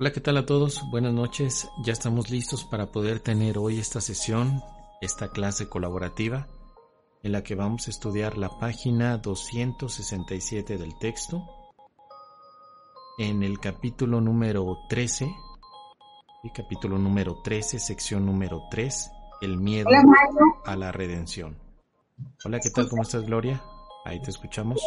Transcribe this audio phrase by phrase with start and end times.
[0.00, 0.82] Hola, ¿qué tal a todos?
[0.90, 1.70] Buenas noches.
[1.84, 4.60] Ya estamos listos para poder tener hoy esta sesión,
[5.00, 6.48] esta clase colaborativa,
[7.22, 11.44] en la que vamos a estudiar la página 267 del texto,
[13.18, 15.32] en el capítulo número 13,
[16.42, 19.88] y capítulo número 13, sección número 3, el miedo
[20.64, 21.56] a la redención.
[22.44, 22.88] Hola, ¿qué tal?
[22.88, 23.62] ¿Cómo estás, Gloria?
[24.04, 24.82] Ahí te escuchamos.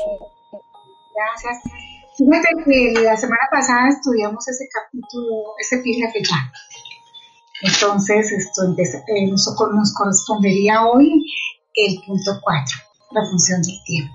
[1.15, 1.96] Gracias.
[2.17, 6.51] Fíjate que la semana pasada estudiamos ese capítulo, ese pígrafe ya.
[7.61, 11.25] Entonces, esto eh, nos correspondería hoy
[11.75, 12.77] el punto 4,
[13.11, 14.13] la función del tiempo.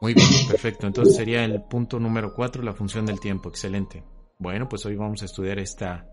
[0.00, 0.86] Muy bien, perfecto.
[0.86, 3.48] Entonces sería el punto número 4, la función del tiempo.
[3.48, 4.04] Excelente.
[4.38, 6.06] Bueno, pues hoy vamos a estudiar esta,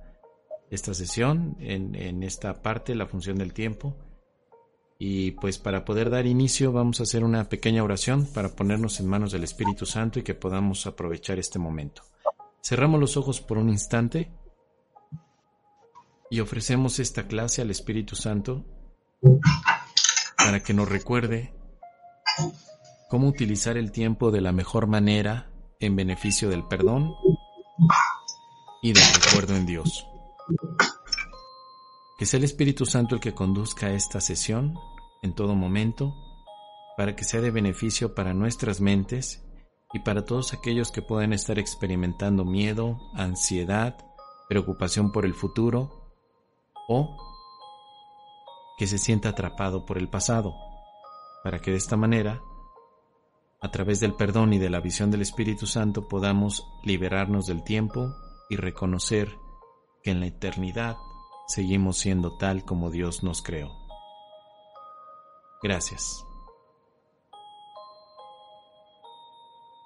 [0.71, 3.95] esta sesión, en, en esta parte, la función del tiempo.
[4.97, 9.07] Y pues para poder dar inicio vamos a hacer una pequeña oración para ponernos en
[9.07, 12.03] manos del Espíritu Santo y que podamos aprovechar este momento.
[12.63, 14.31] Cerramos los ojos por un instante
[16.29, 18.63] y ofrecemos esta clase al Espíritu Santo
[20.37, 21.53] para que nos recuerde
[23.09, 27.13] cómo utilizar el tiempo de la mejor manera en beneficio del perdón
[28.81, 30.07] y del recuerdo en Dios.
[32.17, 34.75] Que sea el Espíritu Santo el que conduzca esta sesión
[35.21, 36.15] en todo momento,
[36.97, 39.43] para que sea de beneficio para nuestras mentes
[39.93, 43.97] y para todos aquellos que puedan estar experimentando miedo, ansiedad,
[44.47, 46.13] preocupación por el futuro
[46.87, 47.17] o
[48.77, 50.53] que se sienta atrapado por el pasado,
[51.43, 52.41] para que de esta manera,
[53.61, 58.13] a través del perdón y de la visión del Espíritu Santo, podamos liberarnos del tiempo
[58.49, 59.37] y reconocer
[60.03, 60.97] que en la eternidad
[61.47, 63.71] seguimos siendo tal como Dios nos creó.
[65.61, 66.25] Gracias.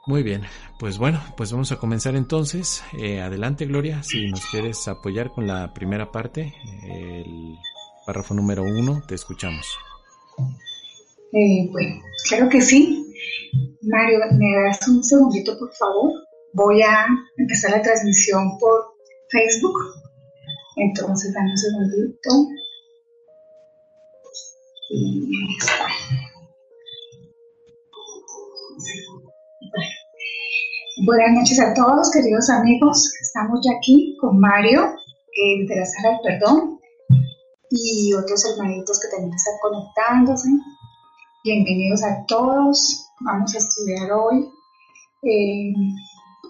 [0.10, 0.42] Muy bien,
[0.80, 2.84] pues bueno, pues vamos a comenzar entonces.
[2.98, 6.54] Eh, adelante Gloria, si nos quieres apoyar con la primera parte,
[6.84, 7.56] el
[8.06, 9.78] párrafo número uno, te escuchamos.
[11.32, 13.06] Eh, bueno, claro que sí.
[13.84, 16.12] Mario, ¿me das un segundito, por favor?
[16.54, 17.06] Voy a
[17.38, 18.96] empezar la transmisión por
[19.30, 19.78] Facebook.
[20.80, 22.30] Entonces, dame un segundito.
[24.90, 25.30] Y
[31.06, 33.14] Buenas noches a todos, queridos amigos.
[33.22, 36.80] Estamos ya aquí con Mario eh, de la Sala Perdón
[37.70, 40.50] y otros hermanitos que también están conectándose.
[41.44, 43.06] Bienvenidos a todos.
[43.22, 44.50] Vamos a estudiar hoy
[45.24, 45.74] eh,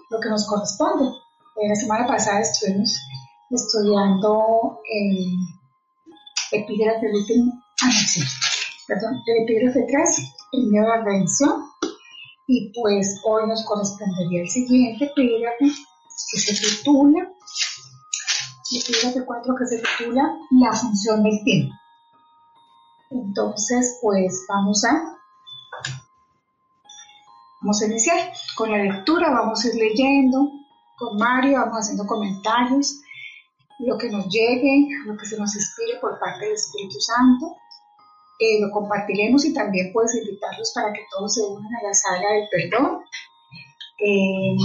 [0.08, 1.06] lo que nos corresponde.
[1.06, 2.96] Eh, la semana pasada estuvimos
[3.50, 5.36] estudiando el
[6.52, 7.90] epígrafe del último, ah,
[8.86, 11.66] perdón, el epígrafe 3, el miedo a la redención.
[12.46, 15.66] Y pues hoy nos correspondería el siguiente epígrafe
[16.32, 17.28] que se titula,
[18.72, 21.74] el epígrafe 4 que se titula La función del tiempo.
[23.10, 25.20] Entonces, pues vamos a
[27.62, 30.50] Vamos a iniciar con la lectura, vamos a ir leyendo
[30.98, 33.02] con Mario, vamos haciendo comentarios,
[33.80, 37.56] lo que nos llegue, lo que se nos inspire por parte del Espíritu Santo.
[38.38, 42.28] Eh, lo compartiremos y también puedes invitarlos para que todos se unan a la sala
[42.30, 43.02] del perdón.
[43.98, 44.56] Eh,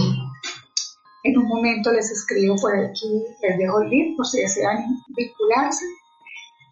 [1.24, 5.86] en un momento les escribo por aquí, les dejo el link por si desean vincularse.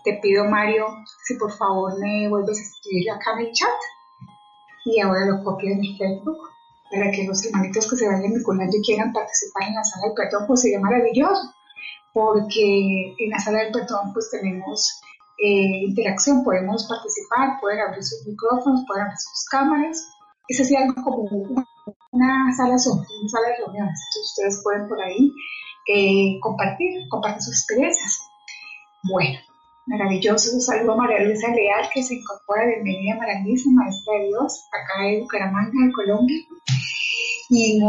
[0.03, 0.85] Te pido, Mario,
[1.25, 3.79] si por favor me vuelves a escribir acá en el chat
[4.85, 6.37] y ahora lo copio en mi Facebook
[6.91, 10.13] para que los hermanitos que se vayan vinculando y quieran participar en la sala del
[10.13, 11.53] perdón, pues sería maravilloso,
[12.13, 15.01] porque en la sala del perdón pues tenemos
[15.40, 20.07] eh, interacción, podemos participar, pueden abrir sus micrófonos, pueden abrir sus cámaras,
[20.47, 21.23] eso sería algo como
[22.12, 25.34] una, sala una sala de reuniones, entonces ustedes pueden por ahí
[25.88, 28.20] eh, compartir, compartir sus experiencias.
[29.03, 29.40] Bueno,
[29.85, 34.66] Maravilloso, saludo a María Luisa Leal que se incorpora, bienvenida María Luisa, maestra de Dios,
[34.72, 36.37] acá en Bucaramanga, en Colombia.
[37.49, 37.82] Y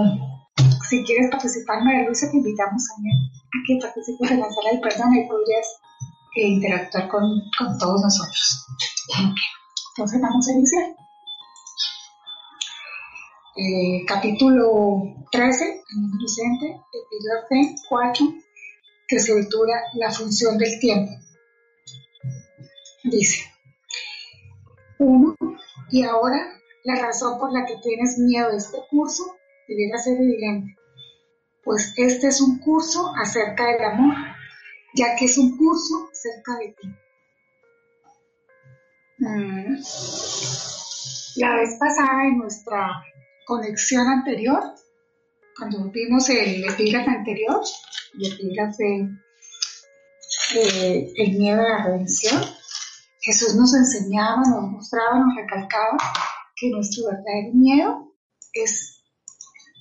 [0.89, 3.17] si quieres participar, María Luisa, te invitamos también
[3.67, 5.81] que participes en la sala del perdón y podrías
[6.37, 7.23] eh, interactuar con,
[7.57, 8.67] con, todos nosotros.
[9.97, 10.97] Entonces vamos a iniciar.
[13.57, 18.27] Eh, capítulo 13, en el presente, epígrafe 4,
[19.07, 21.13] que se titula La función del tiempo.
[23.05, 23.45] Dice,
[24.99, 25.37] uno,
[25.91, 26.55] y ahora
[26.85, 29.23] la razón por la que tienes miedo de este curso
[29.69, 30.77] debiera ser evidente,
[31.65, 34.15] pues este es un curso acerca del amor,
[34.95, 36.89] ya que es un curso acerca de ti.
[39.19, 39.77] Mm.
[41.37, 43.03] La vez pasada en nuestra
[43.47, 44.63] conexión anterior,
[45.57, 47.61] cuando vimos el epígrafe anterior,
[48.15, 49.09] el epígrafe
[50.57, 52.41] eh, el miedo a la redención,
[53.21, 55.97] Jesús nos enseñaba, nos mostraba, nos recalcaba
[56.55, 58.13] que nuestro verdadero miedo
[58.53, 58.94] es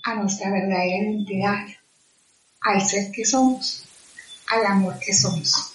[0.04, 1.66] a nuestra verdadera identidad,
[2.62, 3.86] al ser que somos,
[4.50, 5.74] al amor que somos.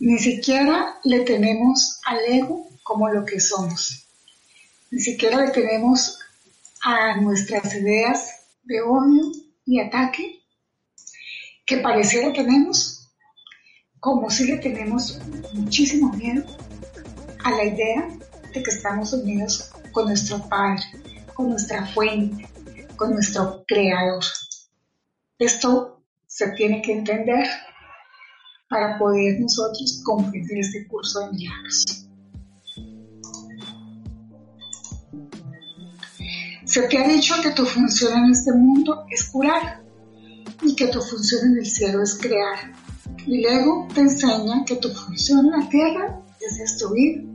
[0.00, 4.06] Ni siquiera le tenemos al ego como lo que somos.
[4.90, 6.18] Ni siquiera le tenemos
[6.82, 8.30] a nuestras ideas
[8.64, 9.32] de odio
[9.66, 10.40] y ataque
[11.66, 13.08] que pareciera tenemos,
[14.00, 15.20] como si le tenemos
[15.52, 16.44] muchísimo miedo
[17.44, 18.08] a la idea
[18.52, 20.82] de que estamos unidos con nuestro Padre,
[21.40, 22.46] con nuestra fuente,
[22.96, 24.22] con nuestro Creador.
[25.38, 27.46] Esto se tiene que entender
[28.68, 32.06] para poder nosotros comprender este curso de milagros.
[36.66, 39.82] Se te ha dicho que tu función en este mundo es curar
[40.60, 42.74] y que tu función en el cielo es crear.
[43.26, 47.26] Y luego te enseña que tu función en la tierra es destruir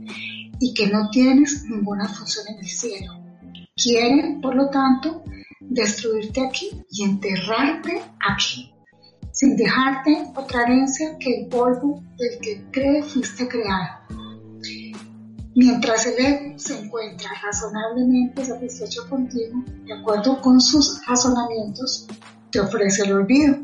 [0.60, 3.25] y que no tienes ninguna función en el cielo.
[3.76, 5.22] Quieren, por lo tanto,
[5.60, 8.72] destruirte aquí y enterrarte aquí,
[9.32, 14.00] sin dejarte otra herencia que el polvo del que cree fuiste creado.
[15.54, 22.06] Mientras el ego se encuentra razonablemente satisfecho contigo, de acuerdo con sus razonamientos,
[22.50, 23.58] te ofrece el olvido.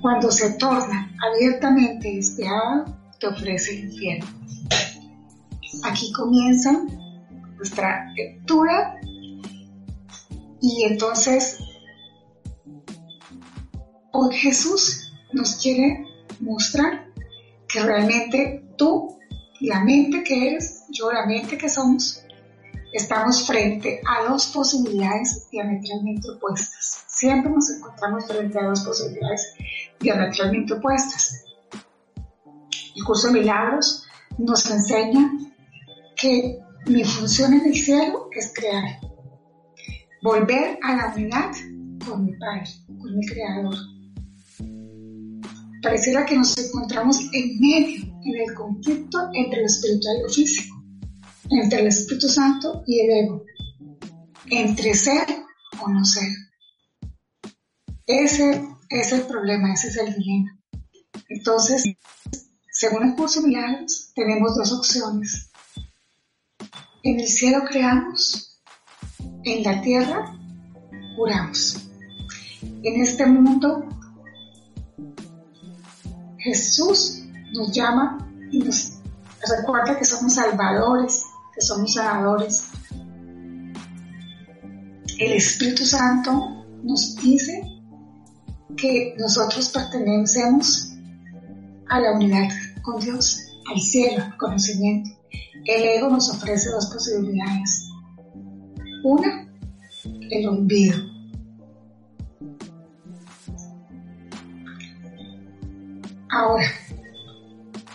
[0.00, 4.26] Cuando se torna abiertamente despiadado, te ofrece el infierno.
[5.82, 6.70] Aquí comienza
[7.66, 9.00] nuestra lectura
[10.60, 11.58] y entonces
[14.12, 16.06] hoy Jesús nos quiere
[16.38, 17.08] mostrar
[17.66, 19.18] que realmente tú,
[19.60, 22.22] la mente que eres, yo la mente que somos,
[22.92, 27.04] estamos frente a dos posibilidades diametralmente opuestas.
[27.08, 29.54] Siempre nos encontramos frente a dos posibilidades
[29.98, 31.44] diametralmente opuestas.
[32.94, 34.06] El curso de milagros
[34.38, 35.32] nos enseña
[36.14, 39.00] que mi función en el cielo es crear,
[40.22, 41.50] volver a la unidad
[42.04, 43.74] con mi Padre, con mi Creador.
[45.82, 50.76] Pareciera que nos encontramos en medio, en el conflicto entre lo espiritual y lo físico,
[51.50, 53.44] entre el Espíritu Santo y el ego,
[54.50, 55.26] entre ser
[55.80, 56.28] o no ser.
[58.06, 60.56] Ese es el problema, ese es el dilema.
[61.28, 61.84] Entonces,
[62.70, 65.50] según el curso de milagros, tenemos dos opciones.
[67.02, 68.58] En el cielo creamos,
[69.44, 70.36] en la tierra
[71.16, 71.76] curamos.
[72.82, 73.84] En este mundo,
[76.38, 77.22] Jesús
[77.54, 78.18] nos llama
[78.50, 78.92] y nos
[79.58, 82.64] recuerda que somos salvadores, que somos sanadores.
[85.18, 87.62] El Espíritu Santo nos dice
[88.76, 90.92] que nosotros pertenecemos
[91.88, 92.48] a la unidad
[92.82, 93.40] con Dios,
[93.70, 95.15] al cielo, al conocimiento.
[95.66, 97.90] El ego nos ofrece dos posibilidades.
[99.02, 99.52] Una,
[100.30, 100.96] el olvido.
[106.30, 106.66] Ahora,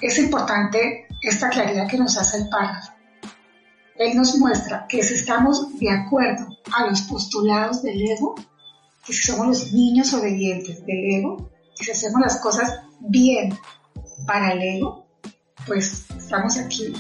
[0.01, 2.91] es importante esta claridad que nos hace el párrafo.
[3.95, 8.35] Él nos muestra que si estamos de acuerdo a los postulados del ego,
[9.05, 13.57] que si somos los niños obedientes del ego, que si hacemos las cosas bien
[14.27, 15.07] para el ego,
[15.65, 16.93] pues estamos aquí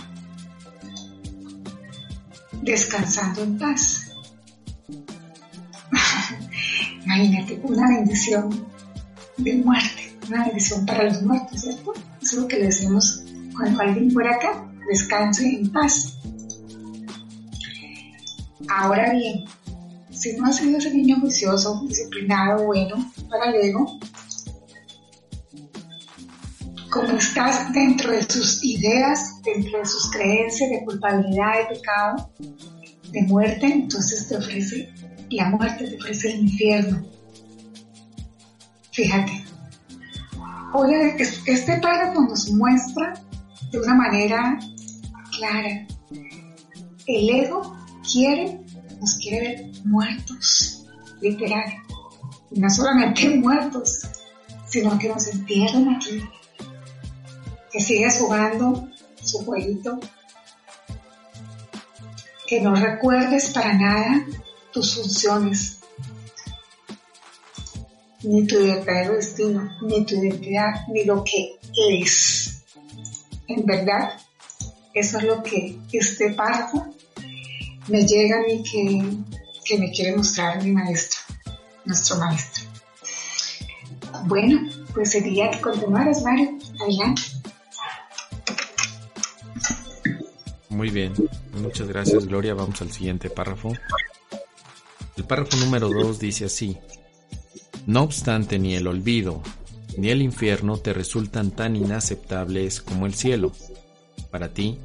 [2.61, 4.11] descansando en paz.
[7.05, 8.65] Imagínate, una bendición
[9.37, 11.93] de muerte, una bendición para los muertos, ¿cierto?
[12.21, 13.23] Eso es lo que le decimos
[13.55, 16.17] cuando alguien fuera acá, descanse en paz.
[18.69, 19.45] Ahora bien,
[20.11, 23.99] si no has sido ese niño juicioso, disciplinado, bueno para el ego,
[26.91, 32.33] como estás dentro de sus ideas, dentro de sus creencias de culpabilidad, de pecado,
[33.11, 34.93] de muerte, entonces te ofrece
[35.29, 37.07] la muerte, te ofrece el infierno.
[38.91, 39.45] Fíjate.
[40.73, 43.13] Oye, este párrafo nos muestra
[43.71, 44.59] de una manera
[45.37, 45.87] clara.
[47.07, 47.77] El ego
[48.11, 48.59] quiere,
[48.99, 50.85] nos quiere ver muertos,
[51.21, 51.73] literal.
[52.51, 54.01] Y no solamente muertos,
[54.67, 56.21] sino que nos entierren aquí
[57.71, 58.89] que sigues jugando
[59.23, 59.99] su jueguito,
[62.47, 64.25] que no recuerdes para nada
[64.71, 65.79] tus funciones,
[68.23, 72.63] ni tu verdadero destino, ni tu identidad, ni lo que eres.
[73.47, 74.13] En verdad,
[74.93, 76.85] Eso es lo que este párrafo
[77.87, 79.01] me llega a mí que,
[79.63, 81.19] que me quiere mostrar mi maestro,
[81.85, 82.65] nuestro maestro.
[84.25, 86.57] Bueno, pues sería que continuaras, Mario.
[86.81, 87.21] Adelante.
[90.81, 91.13] Muy bien,
[91.61, 92.55] muchas gracias Gloria.
[92.55, 93.71] Vamos al siguiente párrafo.
[95.15, 96.75] El párrafo número 2 dice así.
[97.85, 99.43] No obstante, ni el olvido
[99.95, 103.51] ni el infierno te resultan tan inaceptables como el cielo.
[104.31, 104.79] Para ti,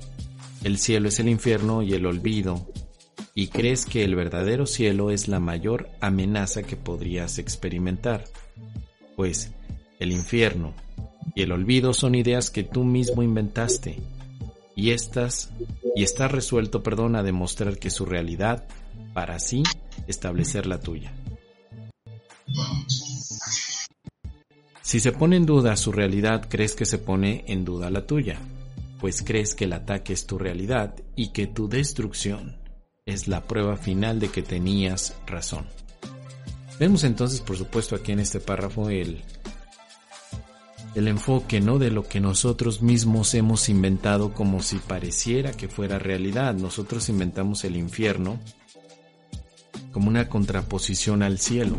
[0.64, 2.66] el cielo es el infierno y el olvido,
[3.34, 8.24] y crees que el verdadero cielo es la mayor amenaza que podrías experimentar.
[9.16, 9.50] Pues
[9.98, 10.74] el infierno
[11.34, 13.96] y el olvido son ideas que tú mismo inventaste,
[14.76, 15.50] y estas
[15.96, 18.64] y estás resuelto, perdón, a demostrar que su realidad
[19.14, 19.64] para así
[20.06, 21.12] establecer la tuya.
[24.82, 28.38] Si se pone en duda su realidad, crees que se pone en duda la tuya,
[29.00, 32.56] pues crees que el ataque es tu realidad y que tu destrucción
[33.06, 35.66] es la prueba final de que tenías razón.
[36.78, 39.22] Vemos entonces, por supuesto, aquí en este párrafo el,
[40.96, 45.98] el enfoque no de lo que nosotros mismos hemos inventado como si pareciera que fuera
[45.98, 46.54] realidad.
[46.54, 48.40] Nosotros inventamos el infierno
[49.92, 51.76] como una contraposición al cielo,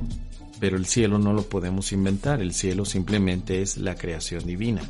[0.60, 4.84] pero el cielo no lo podemos inventar, el cielo simplemente es la creación divina.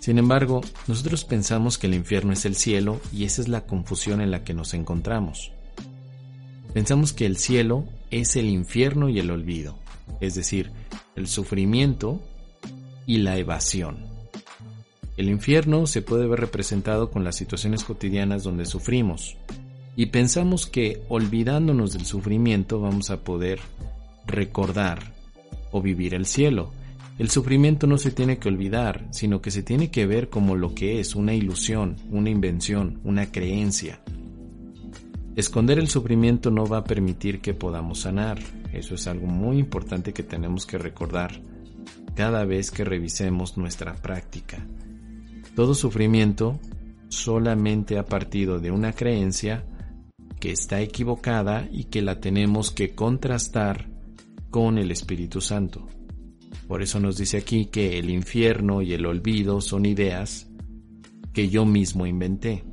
[0.00, 4.22] Sin embargo, nosotros pensamos que el infierno es el cielo y esa es la confusión
[4.22, 5.52] en la que nos encontramos.
[6.72, 9.76] Pensamos que el cielo es el infierno y el olvido,
[10.18, 10.70] es decir,
[11.14, 12.22] el sufrimiento
[13.08, 13.96] y la evasión.
[15.16, 19.38] El infierno se puede ver representado con las situaciones cotidianas donde sufrimos,
[19.96, 23.60] y pensamos que olvidándonos del sufrimiento vamos a poder
[24.26, 25.14] recordar
[25.72, 26.70] o vivir el cielo.
[27.18, 30.74] El sufrimiento no se tiene que olvidar, sino que se tiene que ver como lo
[30.74, 34.00] que es una ilusión, una invención, una creencia.
[35.34, 38.38] Esconder el sufrimiento no va a permitir que podamos sanar.
[38.72, 41.40] Eso es algo muy importante que tenemos que recordar
[42.18, 44.66] cada vez que revisemos nuestra práctica.
[45.54, 46.58] Todo sufrimiento
[47.06, 49.64] solamente ha partido de una creencia
[50.40, 53.88] que está equivocada y que la tenemos que contrastar
[54.50, 55.86] con el Espíritu Santo.
[56.66, 60.50] Por eso nos dice aquí que el infierno y el olvido son ideas
[61.32, 62.64] que yo mismo inventé.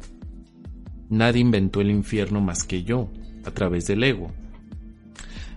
[1.12, 3.12] Nadie inventó el infierno más que yo,
[3.46, 4.32] a través del ego.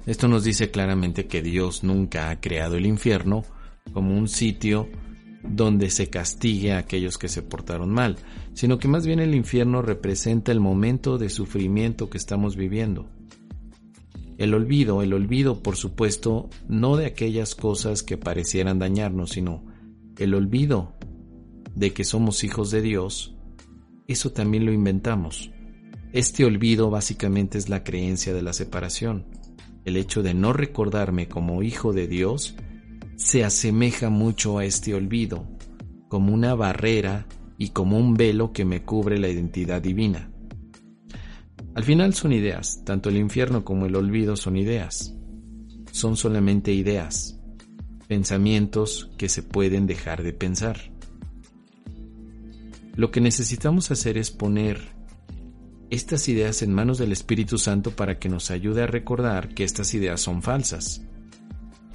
[0.04, 3.45] Esto nos dice claramente que Dios nunca ha creado el infierno
[3.92, 4.88] como un sitio
[5.42, 8.16] donde se castigue a aquellos que se portaron mal,
[8.54, 13.09] sino que más bien el infierno representa el momento de sufrimiento que estamos viviendo.
[14.37, 19.64] El olvido, el olvido por supuesto, no de aquellas cosas que parecieran dañarnos, sino
[20.16, 20.97] el olvido
[21.75, 23.35] de que somos hijos de Dios,
[24.07, 25.50] eso también lo inventamos.
[26.12, 29.26] Este olvido básicamente es la creencia de la separación,
[29.85, 32.57] el hecho de no recordarme como hijo de Dios
[33.19, 35.45] se asemeja mucho a este olvido,
[36.07, 37.27] como una barrera
[37.59, 40.31] y como un velo que me cubre la identidad divina.
[41.75, 45.17] Al final son ideas, tanto el infierno como el olvido son ideas.
[45.91, 47.41] Son solamente ideas,
[48.07, 50.79] pensamientos que se pueden dejar de pensar.
[52.95, 54.81] Lo que necesitamos hacer es poner
[55.91, 59.93] estas ideas en manos del Espíritu Santo para que nos ayude a recordar que estas
[59.95, 61.03] ideas son falsas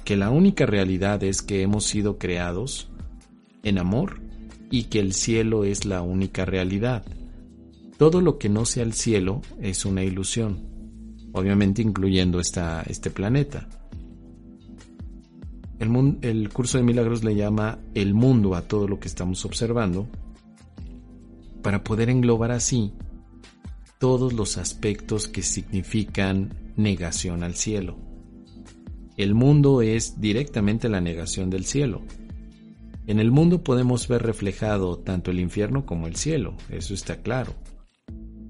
[0.04, 2.90] que la única realidad es que hemos sido creados
[3.62, 4.20] en amor
[4.70, 7.04] y que el cielo es la única realidad.
[7.96, 10.58] Todo lo que no sea el cielo es una ilusión,
[11.32, 13.68] obviamente incluyendo esta, este planeta.
[15.78, 20.08] El, el curso de milagros le llama el mundo a todo lo que estamos observando
[21.62, 22.92] para poder englobar así
[23.98, 28.13] todos los aspectos que significan negación al cielo.
[29.16, 32.02] El mundo es directamente la negación del cielo.
[33.06, 37.54] En el mundo podemos ver reflejado tanto el infierno como el cielo, eso está claro.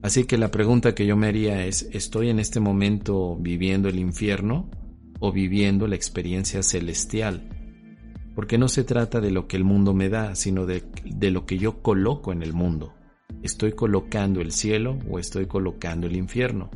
[0.05, 3.99] Así que la pregunta que yo me haría es, ¿estoy en este momento viviendo el
[3.99, 4.71] infierno
[5.19, 7.49] o viviendo la experiencia celestial?
[8.35, 10.83] Porque no se trata de lo que el mundo me da, sino de,
[11.31, 12.93] lo que yo coloco en el mundo.
[13.43, 16.71] ¿Estoy colocando el cielo o estoy colocando el infierno?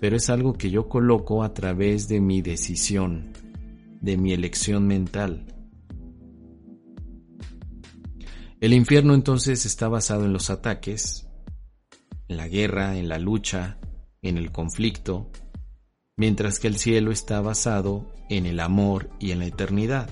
[0.00, 3.32] Pero es algo que yo coloco a través de mi decisión,
[4.00, 5.46] de mi elección mental.
[8.60, 11.28] El infierno entonces está basado en los ataques,
[12.28, 13.78] en la guerra, en la lucha,
[14.22, 15.30] en el conflicto,
[16.16, 20.08] mientras que el cielo está basado en el amor y en la eternidad.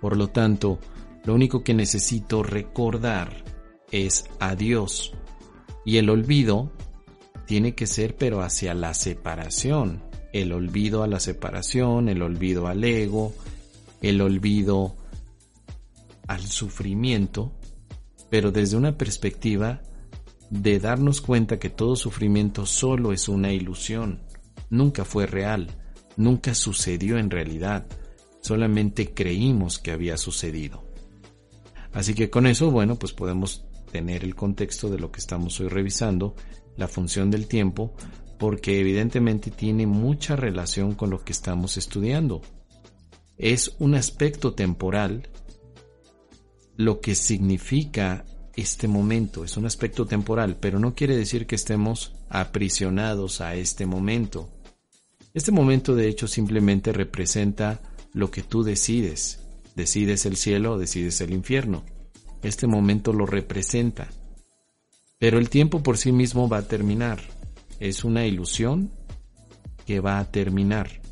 [0.00, 0.78] Por lo tanto,
[1.24, 3.44] lo único que necesito recordar
[3.90, 5.12] es a Dios.
[5.84, 6.72] Y el olvido
[7.50, 10.04] tiene que ser pero hacia la separación.
[10.32, 13.34] El olvido a la separación, el olvido al ego,
[14.00, 14.94] el olvido
[16.28, 17.50] al sufrimiento,
[18.30, 19.82] pero desde una perspectiva
[20.48, 24.20] de darnos cuenta que todo sufrimiento solo es una ilusión,
[24.68, 25.72] nunca fue real,
[26.16, 27.84] nunca sucedió en realidad,
[28.42, 30.84] solamente creímos que había sucedido.
[31.92, 35.66] Así que con eso, bueno, pues podemos tener el contexto de lo que estamos hoy
[35.66, 36.36] revisando,
[36.80, 37.94] la función del tiempo,
[38.38, 42.42] porque evidentemente tiene mucha relación con lo que estamos estudiando.
[43.36, 45.28] Es un aspecto temporal
[46.76, 48.24] lo que significa
[48.56, 49.44] este momento.
[49.44, 54.48] Es un aspecto temporal, pero no quiere decir que estemos aprisionados a este momento.
[55.34, 57.80] Este momento de hecho simplemente representa
[58.12, 59.40] lo que tú decides.
[59.76, 61.84] Decides el cielo o decides el infierno.
[62.42, 64.08] Este momento lo representa.
[65.20, 67.20] Pero el tiempo por sí mismo va a terminar.
[67.78, 68.90] Es una ilusión
[69.84, 71.02] que va a terminar.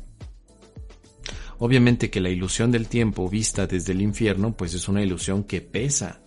[1.59, 5.61] Obviamente que la ilusión del tiempo vista desde el infierno, pues es una ilusión que
[5.61, 6.21] pesa,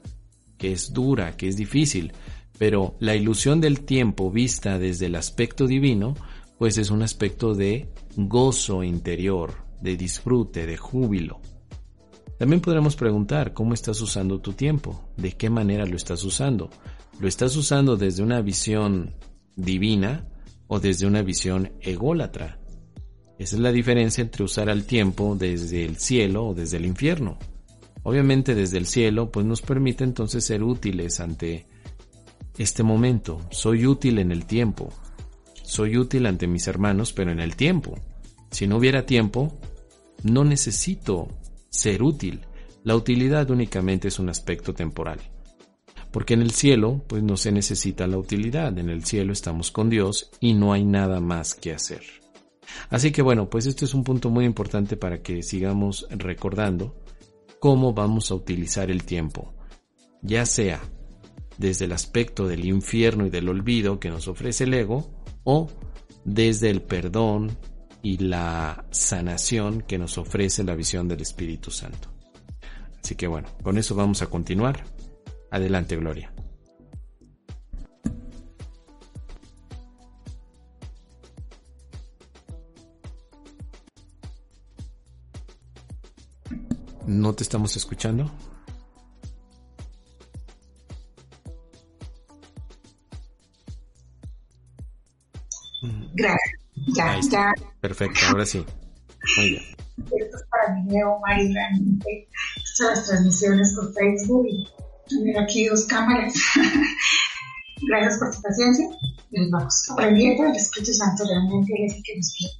[0.58, 2.12] que es dura, que es difícil,
[2.56, 6.14] pero la ilusión del tiempo vista desde el aspecto divino,
[6.58, 11.40] pues es un aspecto de gozo interior, de disfrute, de júbilo.
[12.38, 16.70] También podremos preguntar cómo estás usando tu tiempo, de qué manera lo estás usando.
[17.20, 19.14] ¿Lo estás usando desde una visión
[19.54, 20.26] divina
[20.66, 22.58] o desde una visión ególatra?
[23.38, 27.38] Esa es la diferencia entre usar al tiempo desde el cielo o desde el infierno.
[28.02, 31.66] Obviamente desde el cielo pues nos permite entonces ser útiles ante
[32.58, 33.40] este momento.
[33.50, 34.90] Soy útil en el tiempo.
[35.62, 37.94] Soy útil ante mis hermanos, pero en el tiempo.
[38.50, 39.58] Si no hubiera tiempo,
[40.22, 41.28] no necesito
[41.70, 42.40] ser útil.
[42.84, 45.20] La utilidad únicamente es un aspecto temporal.
[46.12, 48.78] Porque en el cielo, pues no se necesita la utilidad.
[48.78, 52.02] En el cielo estamos con Dios y no hay nada más que hacer.
[52.90, 56.94] Así que bueno, pues esto es un punto muy importante para que sigamos recordando
[57.58, 59.54] cómo vamos a utilizar el tiempo,
[60.20, 60.80] ya sea
[61.58, 65.10] desde el aspecto del infierno y del olvido que nos ofrece el ego,
[65.44, 65.68] o
[66.24, 67.56] desde el perdón
[68.02, 72.08] y la sanación que nos ofrece la visión del Espíritu Santo.
[73.02, 74.84] Así que bueno, con eso vamos a continuar.
[75.52, 76.32] Adelante, Gloria.
[87.06, 88.30] ¿No te estamos escuchando?
[96.14, 96.60] Gracias.
[96.96, 97.52] Ya, ya.
[97.78, 98.64] Perfecto, ahora sí.
[99.36, 99.62] Muy bien.
[99.98, 102.28] Esto es para mí nuevo, realmente.
[102.56, 104.66] Estas las transmisiones por Facebook y
[105.18, 106.34] tener aquí dos cámaras.
[107.88, 108.86] Gracias por tu paciencia.
[109.30, 110.44] Nos vamos aprendiendo.
[110.44, 112.50] El Espíritu Santo realmente es el que nos pide.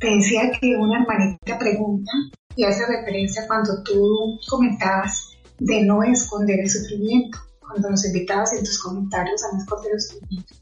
[0.00, 2.10] Te decía que una hermanita pregunta
[2.56, 8.64] y hace referencia cuando tú comentabas de no esconder el sufrimiento, cuando nos invitabas en
[8.64, 10.54] tus comentarios a no esconder el sufrimiento.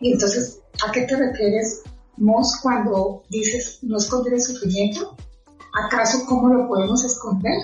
[0.00, 1.82] Y entonces, ¿a qué te refieres,
[2.16, 5.16] Mos, cuando dices no esconder el sufrimiento?
[5.84, 7.58] ¿Acaso cómo lo podemos esconder?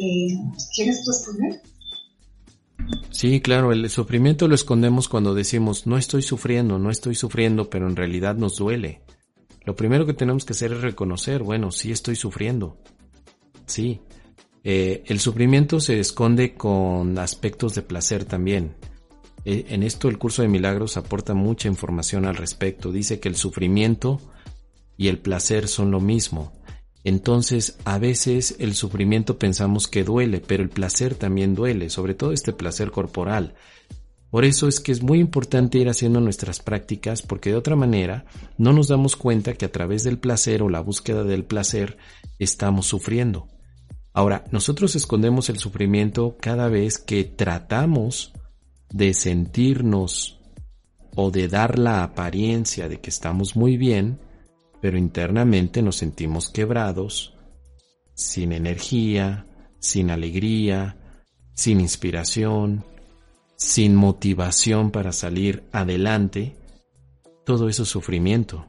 [0.00, 0.38] Eh,
[0.74, 1.60] ¿Quieres responder?
[3.10, 7.88] Sí, claro, el sufrimiento lo escondemos cuando decimos no estoy sufriendo, no estoy sufriendo, pero
[7.88, 9.02] en realidad nos duele.
[9.64, 12.78] Lo primero que tenemos que hacer es reconocer, bueno, sí estoy sufriendo.
[13.66, 14.00] Sí.
[14.64, 18.76] Eh, el sufrimiento se esconde con aspectos de placer también.
[19.44, 22.92] Eh, en esto el curso de milagros aporta mucha información al respecto.
[22.92, 24.20] Dice que el sufrimiento
[24.96, 26.52] y el placer son lo mismo.
[27.08, 32.32] Entonces, a veces el sufrimiento pensamos que duele, pero el placer también duele, sobre todo
[32.32, 33.54] este placer corporal.
[34.28, 38.26] Por eso es que es muy importante ir haciendo nuestras prácticas porque de otra manera
[38.58, 41.96] no nos damos cuenta que a través del placer o la búsqueda del placer
[42.38, 43.48] estamos sufriendo.
[44.12, 48.34] Ahora, nosotros escondemos el sufrimiento cada vez que tratamos
[48.90, 50.40] de sentirnos
[51.16, 54.18] o de dar la apariencia de que estamos muy bien,
[54.80, 57.34] pero internamente nos sentimos quebrados,
[58.14, 59.46] sin energía,
[59.78, 60.96] sin alegría,
[61.54, 62.84] sin inspiración,
[63.56, 66.54] sin motivación para salir adelante,
[67.44, 68.66] todo eso es sufrimiento.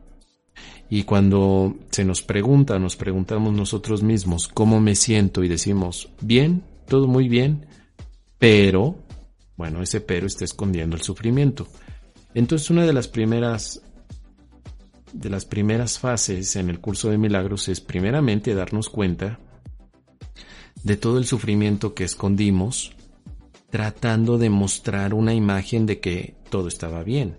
[0.90, 6.64] Y cuando se nos pregunta, nos preguntamos nosotros mismos cómo me siento y decimos, bien,
[6.88, 7.68] todo muy bien,
[8.40, 8.96] pero,
[9.56, 11.68] bueno, ese pero está escondiendo el sufrimiento.
[12.34, 13.84] Entonces una de las primeras
[15.14, 19.40] de las primeras fases en el curso de milagros es primeramente darnos cuenta
[20.84, 22.96] de todo el sufrimiento que escondimos
[23.70, 27.38] tratando de mostrar una imagen de que todo estaba bien.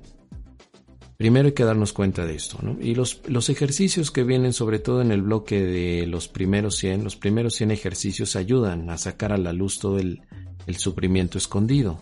[1.16, 2.78] Primero hay que darnos cuenta de esto, ¿no?
[2.80, 7.04] Y los, los ejercicios que vienen sobre todo en el bloque de los primeros 100,
[7.04, 10.22] los primeros 100 ejercicios ayudan a sacar a la luz todo el,
[10.66, 12.00] el sufrimiento escondido.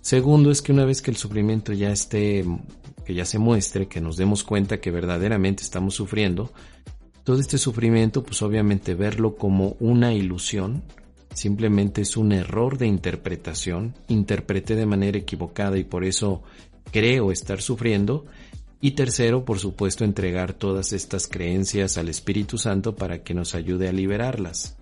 [0.00, 2.44] Segundo es que una vez que el sufrimiento ya esté,
[3.08, 6.52] que ya se muestre, que nos demos cuenta que verdaderamente estamos sufriendo,
[7.24, 10.82] todo este sufrimiento, pues obviamente verlo como una ilusión,
[11.32, 16.42] simplemente es un error de interpretación, interpreté de manera equivocada y por eso
[16.92, 18.26] creo estar sufriendo,
[18.78, 23.88] y tercero, por supuesto, entregar todas estas creencias al Espíritu Santo para que nos ayude
[23.88, 24.76] a liberarlas.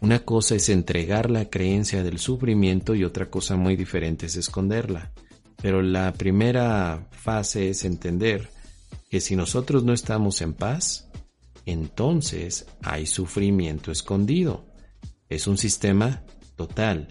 [0.00, 5.12] Una cosa es entregar la creencia del sufrimiento y otra cosa muy diferente es esconderla.
[5.66, 8.48] Pero la primera fase es entender
[9.10, 11.08] que si nosotros no estamos en paz,
[11.64, 14.64] entonces hay sufrimiento escondido.
[15.28, 16.22] Es un sistema
[16.54, 17.08] total.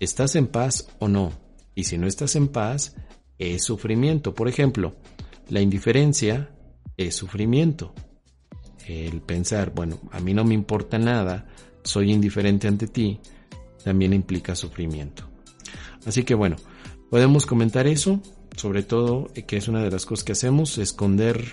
[0.00, 1.32] ¿Estás en paz o no?
[1.74, 2.94] Y si no estás en paz,
[3.38, 4.34] es sufrimiento.
[4.34, 4.96] Por ejemplo,
[5.48, 6.54] la indiferencia
[6.98, 7.94] es sufrimiento.
[8.86, 11.46] El pensar, bueno, a mí no me importa nada,
[11.82, 13.18] soy indiferente ante ti,
[13.82, 15.26] también implica sufrimiento.
[16.04, 16.56] Así que bueno,
[17.14, 18.20] podemos comentar eso,
[18.56, 21.44] sobre todo eh, que es una de las cosas que hacemos, esconder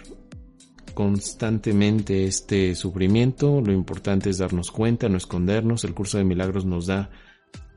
[0.95, 6.87] constantemente este sufrimiento, lo importante es darnos cuenta, no escondernos, el curso de milagros nos
[6.87, 7.11] da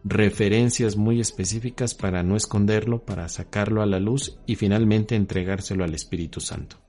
[0.02, 5.92] referencias muy específicas para no esconderlo, para sacarlo a la luz y finalmente entregárselo al
[5.92, 6.83] Espíritu Santo.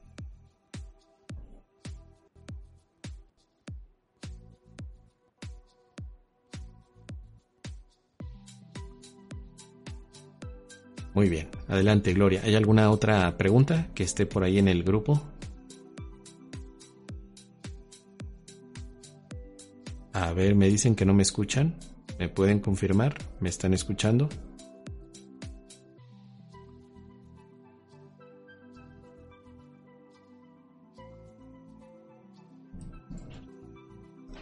[11.15, 12.41] Muy bien, adelante Gloria.
[12.43, 15.23] ¿Hay alguna otra pregunta que esté por ahí en el grupo?
[20.12, 21.75] A ver, me dicen que no me escuchan.
[22.19, 23.15] ¿Me pueden confirmar?
[23.39, 24.28] ¿Me están escuchando?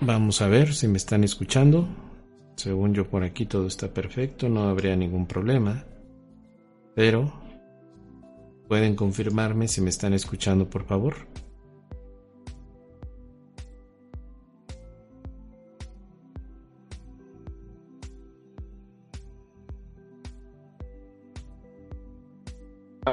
[0.02, 1.88] Vamos a ver si me están escuchando.
[2.56, 5.86] Según yo por aquí todo está perfecto, no habría ningún problema.
[6.96, 7.32] Pero,
[8.68, 11.16] ¿pueden confirmarme si me están escuchando, por favor?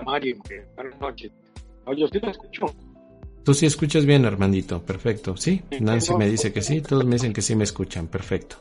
[0.04, 0.36] Mario,
[0.76, 1.30] buenas noches.
[1.96, 2.66] yo sí lo escucho.
[3.44, 5.36] Tú sí escuchas bien, Armandito, perfecto.
[5.36, 8.56] Sí, Nancy me dice que sí, todos me dicen que sí me escuchan, perfecto.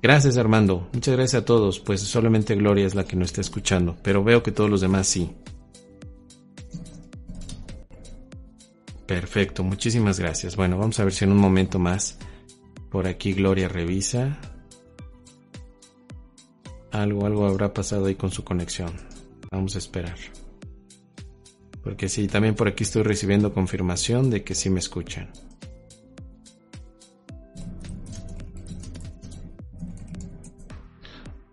[0.00, 0.88] Gracias, Armando.
[0.92, 1.80] Muchas gracias a todos.
[1.80, 5.06] Pues solamente Gloria es la que no está escuchando, pero veo que todos los demás
[5.06, 5.30] sí.
[9.06, 10.54] Perfecto, muchísimas gracias.
[10.54, 12.18] Bueno, vamos a ver si en un momento más
[12.90, 14.38] por aquí Gloria revisa.
[16.90, 18.92] Algo, algo habrá pasado ahí con su conexión.
[19.50, 20.16] Vamos a esperar.
[21.82, 25.30] Porque sí, también por aquí estoy recibiendo confirmación de que sí me escuchan.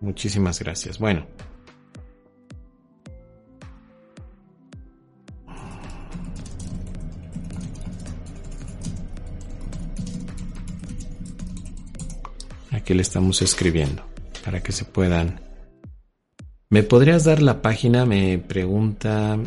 [0.06, 1.00] Muchísimas gracias.
[1.00, 1.26] Bueno.
[12.72, 14.06] Aquí le estamos escribiendo
[14.44, 15.42] para que se puedan
[16.70, 18.06] ¿Me podrías dar la página?
[18.06, 19.40] Me pregunta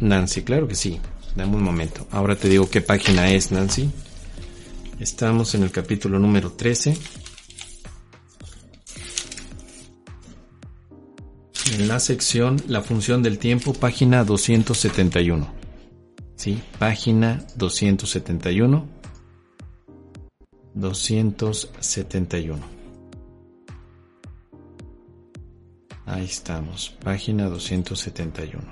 [0.00, 0.42] Nancy.
[0.42, 0.98] Claro que sí.
[1.36, 2.08] Dame un momento.
[2.10, 3.88] Ahora te digo qué página es, Nancy.
[4.98, 6.96] Estamos en el capítulo número 13.
[11.70, 15.54] En la sección La función del tiempo, página 271.
[16.34, 18.88] Sí, página 271.
[20.74, 22.58] 271.
[26.06, 28.64] Ahí estamos, página 271.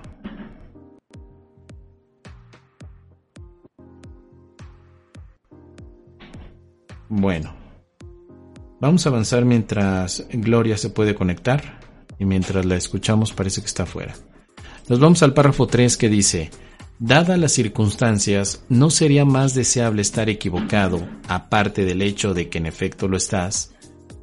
[7.09, 7.55] Bueno,
[8.81, 11.79] vamos a avanzar mientras Gloria se puede conectar
[12.19, 14.15] y mientras la escuchamos parece que está afuera.
[14.89, 16.51] Nos vamos al párrafo 3 que dice,
[17.01, 22.67] Dadas las circunstancias, ¿no sería más deseable estar equivocado, aparte del hecho de que en
[22.67, 23.73] efecto lo estás,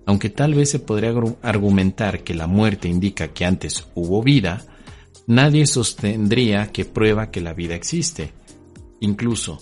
[0.06, 4.66] aunque tal vez se podría argumentar que la muerte indica que antes hubo vida,
[5.26, 8.34] nadie sostendría que prueba que la vida existe.
[9.00, 9.62] Incluso,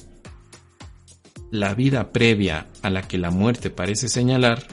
[1.52, 4.66] la vida previa a la que la muerte parece señalar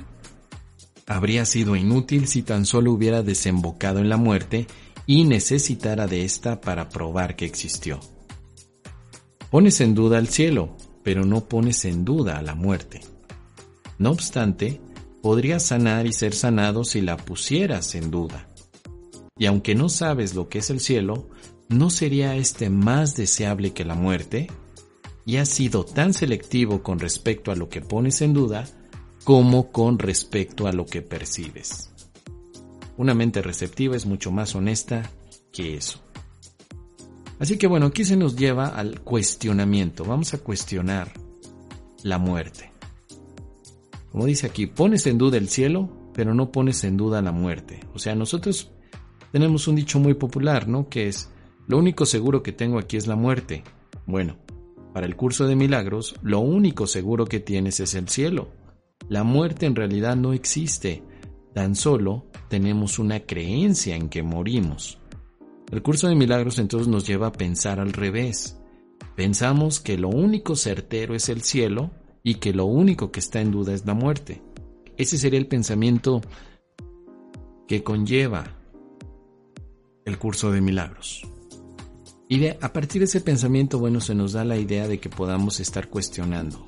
[1.10, 4.68] habría sido inútil si tan solo hubiera desembocado en la muerte
[5.06, 7.98] y necesitara de ésta para probar que existió.
[9.50, 13.00] Pones en duda al cielo, pero no pones en duda a la muerte.
[13.98, 14.80] No obstante,
[15.20, 18.48] podrías sanar y ser sanado si la pusieras en duda.
[19.36, 21.28] Y aunque no sabes lo que es el cielo,
[21.68, 24.46] ¿no sería este más deseable que la muerte?
[25.26, 28.68] Y has sido tan selectivo con respecto a lo que pones en duda
[29.30, 31.92] como con respecto a lo que percibes.
[32.96, 35.08] Una mente receptiva es mucho más honesta
[35.52, 36.00] que eso.
[37.38, 40.04] Así que bueno, aquí se nos lleva al cuestionamiento.
[40.04, 41.12] Vamos a cuestionar
[42.02, 42.72] la muerte.
[44.10, 47.78] Como dice aquí, pones en duda el cielo, pero no pones en duda la muerte.
[47.94, 48.72] O sea, nosotros
[49.30, 50.88] tenemos un dicho muy popular, ¿no?
[50.88, 51.30] Que es,
[51.68, 53.62] lo único seguro que tengo aquí es la muerte.
[54.06, 54.38] Bueno,
[54.92, 58.48] para el curso de milagros, lo único seguro que tienes es el cielo.
[59.08, 61.02] La muerte en realidad no existe,
[61.54, 64.98] tan solo tenemos una creencia en que morimos.
[65.70, 68.60] El curso de milagros entonces nos lleva a pensar al revés.
[69.14, 71.90] Pensamos que lo único certero es el cielo
[72.22, 74.42] y que lo único que está en duda es la muerte.
[74.96, 76.20] Ese sería el pensamiento
[77.68, 78.56] que conlleva
[80.04, 81.22] el curso de milagros.
[82.28, 85.58] Y a partir de ese pensamiento, bueno, se nos da la idea de que podamos
[85.60, 86.66] estar cuestionando.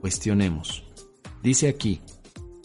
[0.00, 0.83] Cuestionemos.
[1.44, 2.00] Dice aquí,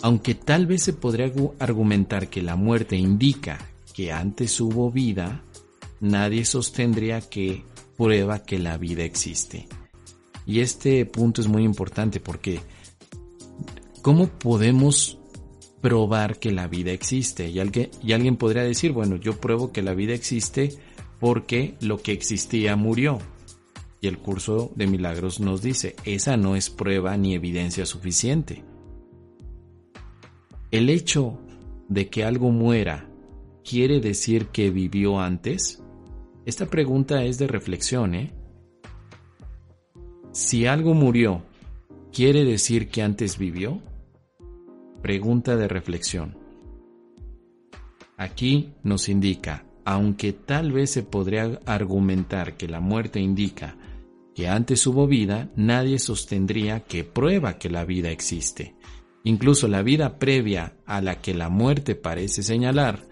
[0.01, 3.59] aunque tal vez se podría argumentar que la muerte indica
[3.93, 5.43] que antes hubo vida,
[5.99, 7.65] nadie sostendría que
[7.97, 9.67] prueba que la vida existe.
[10.45, 12.61] Y este punto es muy importante porque
[14.01, 15.17] ¿cómo podemos
[15.81, 17.49] probar que la vida existe?
[17.49, 20.73] Y alguien, podría decir, bueno, yo pruebo que la vida existe
[21.19, 23.19] porque lo que existía murió.
[23.99, 28.68] Y el curso de milagros nos dice, esa no es prueba ni evidencia suficiente.
[30.71, 31.39] El hecho
[31.87, 33.09] de que algo muera
[33.63, 35.83] quiere decir que vivió antes.
[36.45, 38.31] Esta pregunta es de reflexión, ¿eh?
[40.31, 41.43] Si algo murió,
[42.13, 43.81] ¿quiere decir que antes vivió?
[45.01, 46.37] Pregunta de reflexión.
[48.15, 53.75] Aquí nos indica, aunque tal vez se podría argumentar que la muerte indica
[54.35, 58.75] que antes hubo vida, nadie sostendría que prueba que la vida existe.
[59.23, 63.07] Incluso la vida previa a la que la muerte parece señalar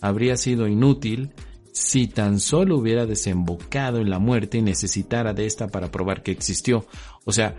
[0.00, 1.30] habría sido inútil
[1.72, 6.32] si tan solo hubiera desembocado en la muerte y necesitara de esta para probar que
[6.32, 6.86] existió.
[7.24, 7.56] O sea,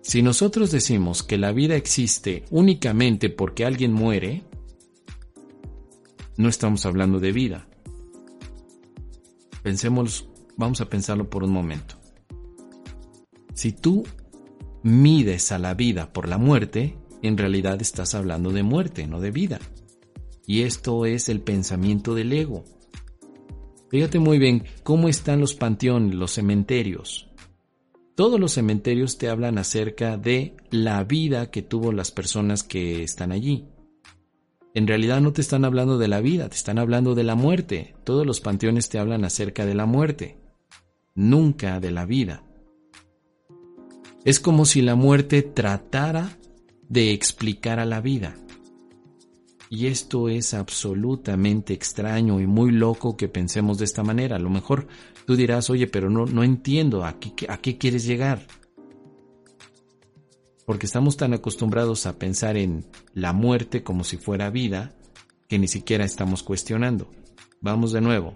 [0.00, 4.44] si nosotros decimos que la vida existe únicamente porque alguien muere,
[6.36, 7.66] no estamos hablando de vida.
[9.62, 11.96] Pensemos, vamos a pensarlo por un momento.
[13.52, 14.04] Si tú
[14.82, 19.30] mides a la vida por la muerte, en realidad estás hablando de muerte, no de
[19.30, 19.58] vida.
[20.46, 22.64] Y esto es el pensamiento del ego.
[23.90, 27.28] Fíjate muy bien cómo están los panteones, los cementerios.
[28.14, 33.32] Todos los cementerios te hablan acerca de la vida que tuvo las personas que están
[33.32, 33.66] allí.
[34.74, 37.96] En realidad no te están hablando de la vida, te están hablando de la muerte.
[38.04, 40.38] Todos los panteones te hablan acerca de la muerte,
[41.14, 42.44] nunca de la vida.
[44.24, 46.38] Es como si la muerte tratara
[46.90, 48.36] de explicar a la vida.
[49.70, 54.36] Y esto es absolutamente extraño y muy loco que pensemos de esta manera.
[54.36, 54.88] A lo mejor
[55.24, 58.44] tú dirás, oye, pero no, no entiendo a qué, a qué quieres llegar.
[60.66, 64.96] Porque estamos tan acostumbrados a pensar en la muerte como si fuera vida
[65.48, 67.08] que ni siquiera estamos cuestionando.
[67.60, 68.34] Vamos de nuevo.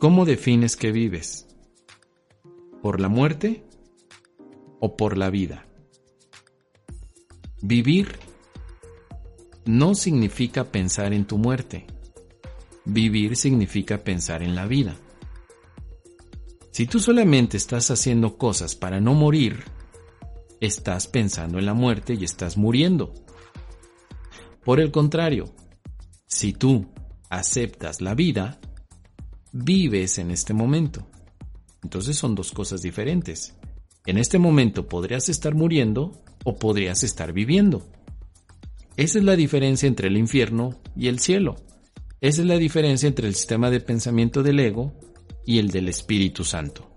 [0.00, 1.46] ¿Cómo defines que vives?
[2.82, 3.62] ¿Por la muerte
[4.84, 5.64] o por la vida?
[7.62, 8.18] Vivir
[9.64, 11.86] no significa pensar en tu muerte.
[12.84, 14.94] Vivir significa pensar en la vida.
[16.70, 19.64] Si tú solamente estás haciendo cosas para no morir,
[20.60, 23.14] estás pensando en la muerte y estás muriendo.
[24.66, 25.46] Por el contrario,
[26.26, 26.92] si tú
[27.30, 28.60] aceptas la vida,
[29.50, 31.06] vives en este momento.
[31.82, 33.54] Entonces son dos cosas diferentes.
[34.06, 36.12] En este momento podrías estar muriendo
[36.44, 37.86] o podrías estar viviendo.
[38.96, 41.56] Esa es la diferencia entre el infierno y el cielo.
[42.20, 44.94] Esa es la diferencia entre el sistema de pensamiento del ego
[45.46, 46.90] y el del Espíritu Santo.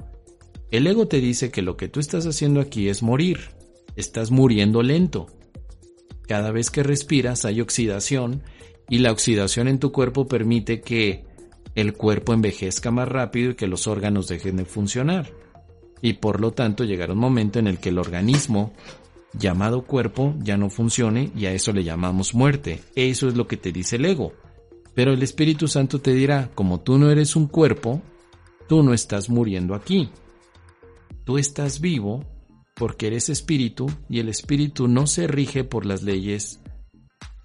[0.70, 3.52] El ego te dice que lo que tú estás haciendo aquí es morir.
[3.96, 5.28] Estás muriendo lento.
[6.28, 8.44] Cada vez que respiras hay oxidación
[8.90, 11.26] y la oxidación en tu cuerpo permite que
[11.74, 15.32] el cuerpo envejezca más rápido y que los órganos dejen de funcionar.
[16.02, 18.74] Y por lo tanto llegará un momento en el que el organismo
[19.34, 22.82] llamado cuerpo ya no funcione y a eso le llamamos muerte.
[22.96, 24.34] Eso es lo que te dice el ego.
[24.94, 28.02] Pero el Espíritu Santo te dirá, como tú no eres un cuerpo,
[28.68, 30.10] tú no estás muriendo aquí.
[31.24, 32.24] Tú estás vivo
[32.74, 36.60] porque eres espíritu y el espíritu no se rige por las leyes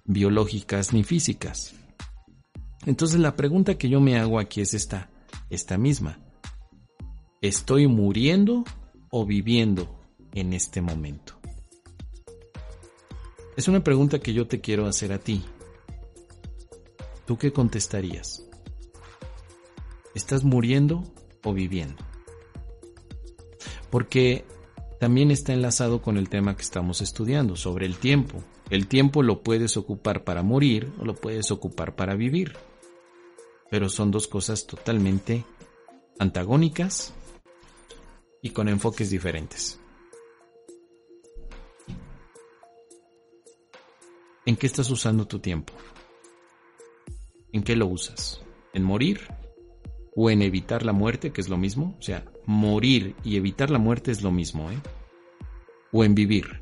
[0.05, 1.73] biológicas ni físicas.
[2.85, 5.09] Entonces la pregunta que yo me hago aquí es esta,
[5.49, 6.19] esta misma.
[7.43, 8.63] ¿Estoy muriendo
[9.09, 9.99] o viviendo
[10.33, 11.33] en este momento?
[13.57, 15.43] Es una pregunta que yo te quiero hacer a ti.
[17.25, 18.47] ¿Tú qué contestarías?
[20.15, 21.03] ¿Estás muriendo
[21.43, 22.01] o viviendo?
[23.89, 24.45] Porque
[25.01, 28.41] también está enlazado con el tema que estamos estudiando sobre el tiempo.
[28.69, 32.53] El tiempo lo puedes ocupar para morir o lo puedes ocupar para vivir.
[33.69, 35.43] Pero son dos cosas totalmente
[36.19, 37.13] antagónicas
[38.43, 39.79] y con enfoques diferentes.
[44.45, 45.73] ¿En qué estás usando tu tiempo?
[47.53, 48.43] ¿En qué lo usas?
[48.73, 49.21] ¿En morir?
[50.15, 51.95] ¿O en evitar la muerte, que es lo mismo?
[51.97, 54.79] O sea, morir y evitar la muerte es lo mismo, ¿eh?
[55.93, 56.61] ¿O en vivir?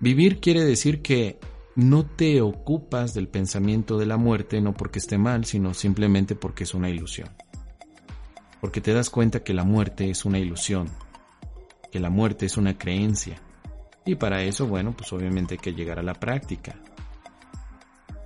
[0.00, 1.38] Vivir quiere decir que
[1.74, 6.64] no te ocupas del pensamiento de la muerte no porque esté mal, sino simplemente porque
[6.64, 7.28] es una ilusión.
[8.60, 10.88] Porque te das cuenta que la muerte es una ilusión,
[11.92, 13.40] que la muerte es una creencia,
[14.06, 16.76] y para eso, bueno, pues obviamente hay que llegar a la práctica.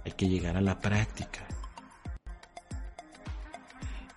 [0.05, 1.47] Hay que llegar a la práctica.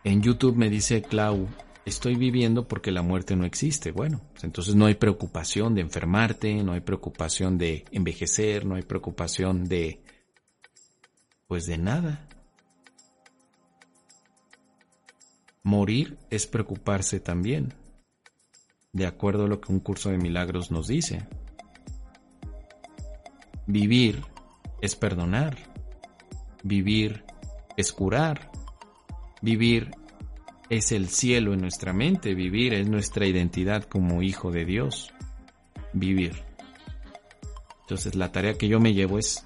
[0.04, 1.48] En YouTube me dice Clau,
[1.86, 3.92] estoy viviendo porque la muerte no existe.
[3.92, 8.84] Bueno, pues entonces no hay preocupación de enfermarte, no hay preocupación de envejecer, no hay
[8.84, 10.04] preocupación de...
[11.48, 12.28] pues de nada.
[15.64, 17.74] Morir es preocuparse también,
[18.92, 21.26] de acuerdo a lo que un curso de milagros nos dice.
[23.66, 24.22] Vivir
[24.82, 25.58] es perdonar.
[26.64, 27.24] Vivir
[27.78, 28.52] es curar.
[29.42, 29.92] Vivir
[30.70, 32.36] es el cielo en nuestra mente.
[32.36, 35.14] Vivir es nuestra identidad como hijo de Dios.
[35.94, 36.34] Vivir.
[37.82, 39.46] Entonces la tarea que yo me llevo es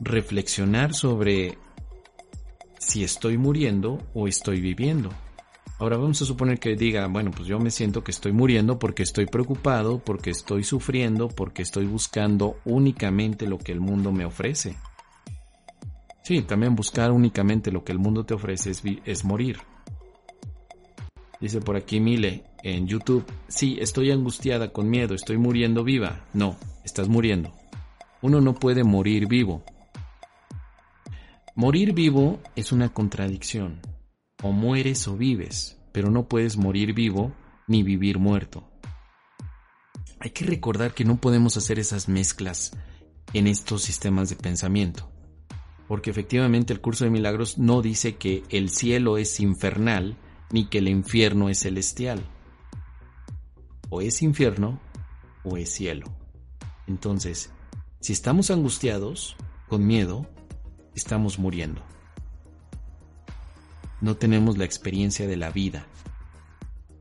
[0.00, 1.56] reflexionar sobre
[2.88, 5.10] si estoy muriendo o estoy viviendo.
[5.78, 9.02] Ahora vamos a suponer que diga, bueno, pues yo me siento que estoy muriendo porque
[9.02, 14.74] estoy preocupado, porque estoy sufriendo, porque estoy buscando únicamente lo que el mundo me ofrece.
[16.22, 19.58] Sí, también buscar únicamente lo que el mundo te ofrece es, es morir.
[21.40, 26.24] Dice por aquí Mile en YouTube, sí, estoy angustiada con miedo, estoy muriendo viva.
[26.32, 27.52] No, estás muriendo.
[28.22, 29.62] Uno no puede morir vivo.
[31.60, 33.80] Morir vivo es una contradicción.
[34.44, 37.32] O mueres o vives, pero no puedes morir vivo
[37.66, 38.70] ni vivir muerto.
[40.20, 42.70] Hay que recordar que no podemos hacer esas mezclas
[43.32, 45.10] en estos sistemas de pensamiento,
[45.88, 50.16] porque efectivamente el curso de milagros no dice que el cielo es infernal
[50.52, 52.22] ni que el infierno es celestial.
[53.88, 54.80] O es infierno
[55.42, 56.06] o es cielo.
[56.86, 57.50] Entonces,
[58.00, 59.34] si estamos angustiados,
[59.66, 60.24] con miedo,
[60.98, 61.82] estamos muriendo
[64.00, 65.86] no tenemos la experiencia de la vida.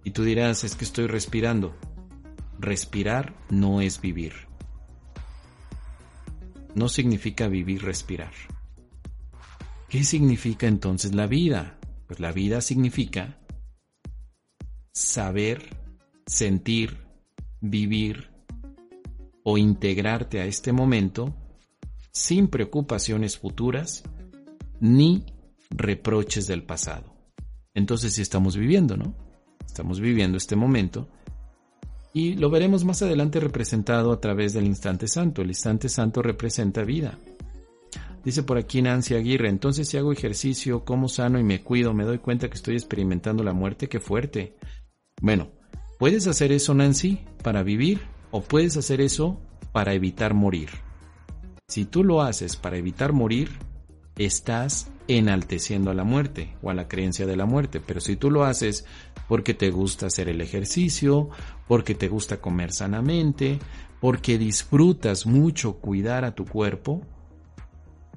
[0.04, 1.76] Y tú dirás, es que estoy respirando.
[2.60, 4.34] Respirar no es vivir.
[6.74, 8.34] No significa vivir, respirar.
[9.90, 11.78] ¿Qué significa entonces la vida?
[12.08, 13.40] Pues la vida significa
[14.92, 15.78] saber,
[16.26, 17.06] sentir,
[17.62, 18.32] vivir
[19.44, 21.36] o integrarte a este momento
[22.18, 24.04] sin preocupaciones futuras
[24.80, 25.26] ni
[25.70, 27.16] reproches del pasado.
[27.74, 29.14] Entonces sí estamos viviendo, ¿no?
[29.66, 31.08] Estamos viviendo este momento
[32.14, 35.44] y lo veremos más adelante representado a través del instante santo.
[35.44, 37.20] El instante santo representa vida.
[38.26, 42.04] Dice por aquí Nancy Aguirre, entonces si hago ejercicio, como sano y me cuido, me
[42.04, 44.56] doy cuenta que estoy experimentando la muerte, qué fuerte.
[45.22, 45.52] Bueno,
[46.00, 48.02] puedes hacer eso Nancy para vivir
[48.32, 49.40] o puedes hacer eso
[49.72, 50.87] para evitar morir.
[51.70, 53.50] Si tú lo haces para evitar morir,
[54.16, 57.82] estás enalteciendo a la muerte o a la creencia de la muerte.
[57.82, 58.86] Pero si tú lo haces
[59.28, 61.30] porque te gusta hacer el ejercicio,
[61.68, 63.60] porque te gusta comer sanamente,
[64.00, 67.02] porque disfrutas mucho cuidar a tu cuerpo,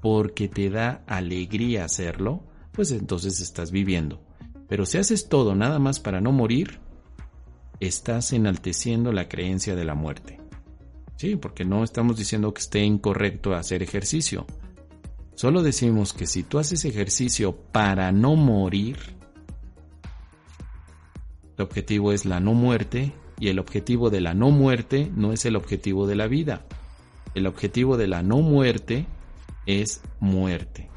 [0.01, 4.21] porque te da alegría hacerlo, pues entonces estás viviendo.
[4.69, 6.79] Pero si haces todo nada más para no morir,
[7.81, 10.40] estás enalteciendo la creencia de la muerte.
[11.21, 14.47] Sí, porque no estamos diciendo que esté incorrecto hacer ejercicio.
[15.35, 18.97] Solo decimos que si tú haces ejercicio para no morir,
[21.59, 25.45] el objetivo es la no muerte y el objetivo de la no muerte no es
[25.45, 26.65] el objetivo de la vida.
[27.35, 29.05] El objetivo de la no muerte
[29.67, 30.89] es muerte.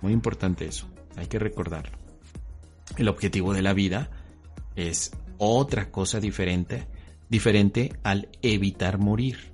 [0.00, 1.96] Muy importante eso, hay que recordarlo.
[2.96, 4.10] El objetivo de la vida
[4.74, 6.88] es otra cosa diferente
[7.32, 9.51] diferente al evitar morir.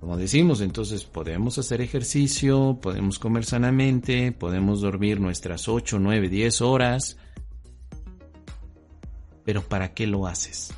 [0.00, 6.60] Como decimos, entonces podemos hacer ejercicio, podemos comer sanamente, podemos dormir nuestras 8, 9, 10
[6.60, 7.16] horas,
[9.44, 10.72] pero ¿para qué lo haces?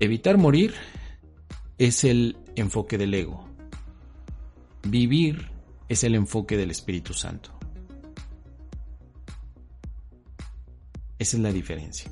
[0.00, 0.74] Evitar morir
[1.78, 3.46] es el enfoque del ego.
[4.82, 5.48] Vivir
[5.88, 7.50] es el enfoque del Espíritu Santo.
[11.18, 12.10] Esa es la diferencia.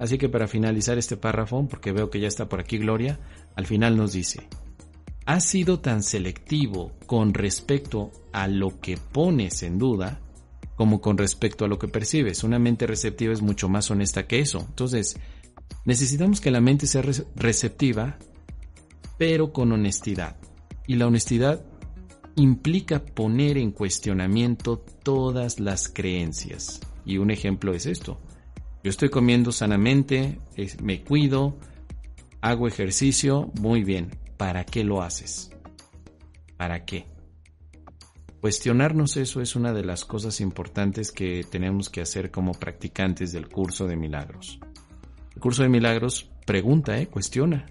[0.00, 3.20] Así que para finalizar este párrafo, porque veo que ya está por aquí Gloria,
[3.54, 4.48] al final nos dice,
[5.26, 10.18] has sido tan selectivo con respecto a lo que pones en duda
[10.74, 12.42] como con respecto a lo que percibes.
[12.44, 14.64] Una mente receptiva es mucho más honesta que eso.
[14.66, 15.18] Entonces,
[15.84, 17.02] necesitamos que la mente sea
[17.36, 18.16] receptiva,
[19.18, 20.38] pero con honestidad.
[20.86, 21.62] Y la honestidad
[22.36, 26.80] implica poner en cuestionamiento todas las creencias.
[27.04, 28.18] Y un ejemplo es esto.
[28.82, 30.38] Yo estoy comiendo sanamente,
[30.82, 31.58] me cuido,
[32.40, 34.16] hago ejercicio, muy bien.
[34.38, 35.50] ¿Para qué lo haces?
[36.56, 37.04] ¿Para qué?
[38.40, 43.48] Cuestionarnos eso es una de las cosas importantes que tenemos que hacer como practicantes del
[43.48, 44.58] curso de milagros.
[45.34, 47.06] El curso de milagros pregunta, ¿eh?
[47.06, 47.66] cuestiona.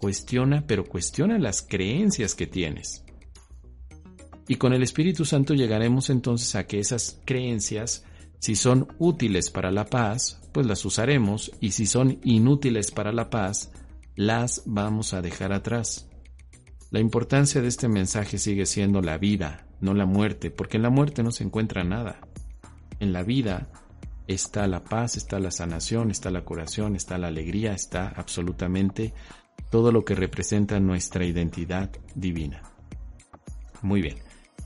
[0.00, 3.04] Cuestiona, pero cuestiona las creencias que tienes.
[4.48, 8.04] Y con el Espíritu Santo llegaremos entonces a que esas creencias
[8.42, 13.30] si son útiles para la paz, pues las usaremos y si son inútiles para la
[13.30, 13.70] paz,
[14.16, 16.08] las vamos a dejar atrás.
[16.90, 20.90] La importancia de este mensaje sigue siendo la vida, no la muerte, porque en la
[20.90, 22.18] muerte no se encuentra nada.
[22.98, 23.68] En la vida
[24.26, 29.14] está la paz, está la sanación, está la curación, está la alegría, está absolutamente
[29.70, 32.60] todo lo que representa nuestra identidad divina.
[33.82, 34.16] Muy bien.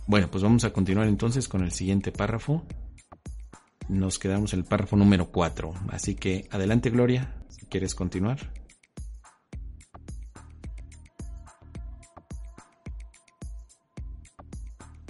[0.07, 2.64] Bueno, pues vamos a continuar entonces con el siguiente párrafo
[3.89, 5.72] nos quedamos en el párrafo número 4.
[5.91, 8.39] Así que adelante Gloria, si quieres continuar.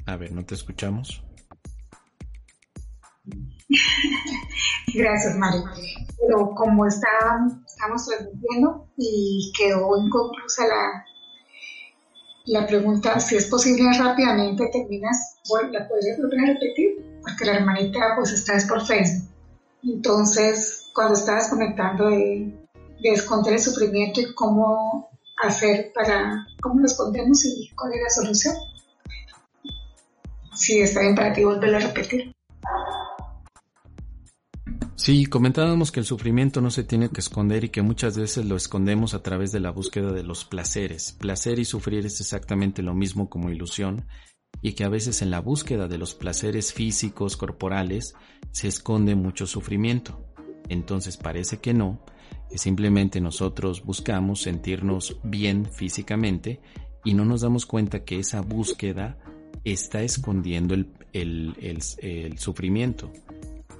[0.06, 1.22] A ver, no te escuchamos.
[4.94, 5.64] Gracias, Mario.
[6.18, 7.08] Pero como está,
[7.66, 11.04] estamos transmitiendo y quedó inconclusa la,
[12.46, 15.38] la pregunta, si es posible rápidamente terminas,
[15.72, 17.15] ¿la podrías volver a repetir?
[17.26, 19.28] Porque la hermanita pues está por Facebook.
[19.82, 22.54] Entonces, cuando estaba desconectando de,
[23.02, 25.10] de esconder el sufrimiento y cómo
[25.42, 28.54] hacer para, cómo lo escondemos y cuál es la solución.
[30.54, 32.32] Si está bien para ti volverlo a repetir.
[34.94, 38.56] Sí, comentábamos que el sufrimiento no se tiene que esconder y que muchas veces lo
[38.56, 41.12] escondemos a través de la búsqueda de los placeres.
[41.12, 44.06] Placer y sufrir es exactamente lo mismo como ilusión
[44.62, 48.14] y que a veces en la búsqueda de los placeres físicos corporales
[48.50, 50.24] se esconde mucho sufrimiento.
[50.68, 52.00] Entonces parece que no,
[52.50, 56.60] que simplemente nosotros buscamos sentirnos bien físicamente
[57.04, 59.16] y no nos damos cuenta que esa búsqueda
[59.64, 60.74] está escondiendo
[61.12, 61.82] el,
[62.36, 63.12] sufrimiento.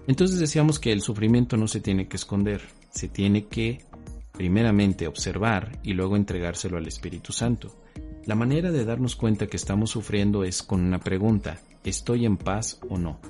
[0.07, 3.85] Entonces decíamos que el sufrimiento no se tiene que esconder, se tiene que
[4.33, 7.86] primeramente observar y luego entregárselo al Espíritu Santo.
[8.27, 12.81] La manera de darnos cuenta que estamos sufriendo es con una pregunta, ¿estoy en paz
[12.89, 13.21] o no?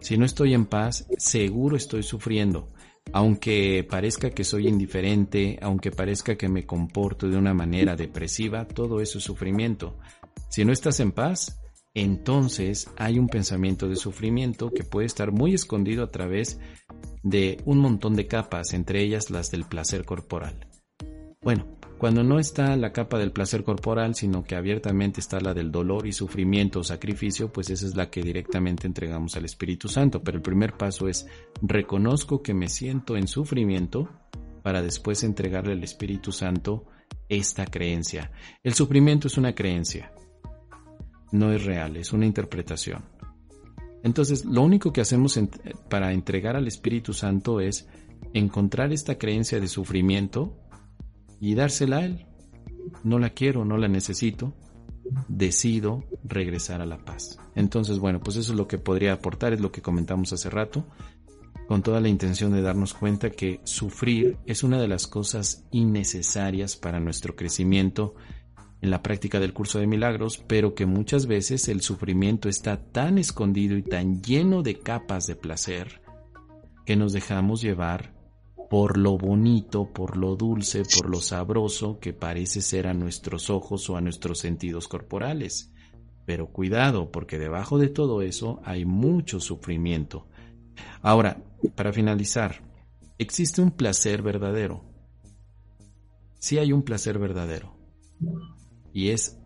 [0.00, 2.72] Si no estoy en paz, seguro estoy sufriendo.
[3.12, 9.02] Aunque parezca que soy indiferente, aunque parezca que me comporto de una manera depresiva, todo
[9.02, 9.98] eso es sufrimiento.
[10.48, 11.60] Si no estás en paz,
[11.92, 16.58] entonces hay un pensamiento de sufrimiento que puede estar muy escondido a través
[17.22, 20.66] de un montón de capas, entre ellas las del placer corporal.
[21.42, 25.72] Bueno, cuando no está la capa del placer corporal, sino que abiertamente está la del
[25.72, 30.22] dolor y sufrimiento o sacrificio, pues esa es la que directamente entregamos al Espíritu Santo.
[30.22, 31.26] Pero el primer paso es
[31.60, 34.08] reconozco que me siento en sufrimiento
[34.62, 36.86] para después entregarle al Espíritu Santo
[37.28, 38.30] esta creencia.
[38.62, 40.12] El sufrimiento es una creencia,
[41.32, 43.04] no es real, es una interpretación.
[44.04, 45.38] Entonces, lo único que hacemos
[45.90, 47.88] para entregar al Espíritu Santo es
[48.32, 50.56] encontrar esta creencia de sufrimiento
[51.40, 52.26] y dársela a él.
[53.04, 54.54] No la quiero, no la necesito,
[55.28, 57.38] decido regresar a la paz.
[57.54, 60.86] Entonces, bueno, pues eso es lo que podría aportar, es lo que comentamos hace rato,
[61.66, 66.76] con toda la intención de darnos cuenta que sufrir es una de las cosas innecesarias
[66.76, 68.14] para nuestro crecimiento
[68.80, 73.18] en la práctica del curso de milagros, pero que muchas veces el sufrimiento está tan
[73.18, 76.00] escondido y tan lleno de capas de placer
[76.86, 78.14] que nos dejamos llevar
[78.68, 83.88] por lo bonito, por lo dulce, por lo sabroso que parece ser a nuestros ojos
[83.88, 85.72] o a nuestros sentidos corporales.
[86.26, 90.26] Pero cuidado, porque debajo de todo eso hay mucho sufrimiento.
[91.00, 91.42] Ahora,
[91.74, 92.62] para finalizar,
[93.16, 94.84] existe un placer verdadero.
[96.38, 97.74] Sí hay un placer verdadero.
[98.92, 99.38] Y es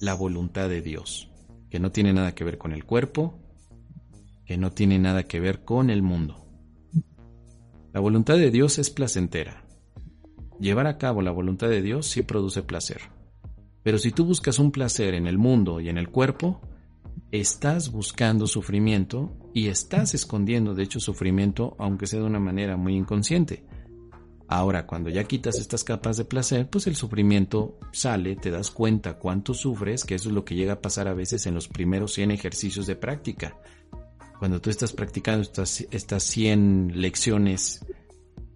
[0.00, 1.30] la voluntad de Dios,
[1.70, 3.38] que no tiene nada que ver con el cuerpo,
[4.44, 6.39] que no tiene nada que ver con el mundo.
[7.92, 9.64] La voluntad de Dios es placentera.
[10.60, 13.00] Llevar a cabo la voluntad de Dios sí produce placer.
[13.82, 16.60] Pero si tú buscas un placer en el mundo y en el cuerpo,
[17.32, 22.94] estás buscando sufrimiento y estás escondiendo, de hecho, sufrimiento, aunque sea de una manera muy
[22.94, 23.64] inconsciente.
[24.46, 29.18] Ahora, cuando ya quitas estas capas de placer, pues el sufrimiento sale, te das cuenta
[29.18, 32.12] cuánto sufres, que eso es lo que llega a pasar a veces en los primeros
[32.14, 33.56] 100 ejercicios de práctica.
[34.40, 37.84] Cuando tú estás practicando estas, estas 100 lecciones,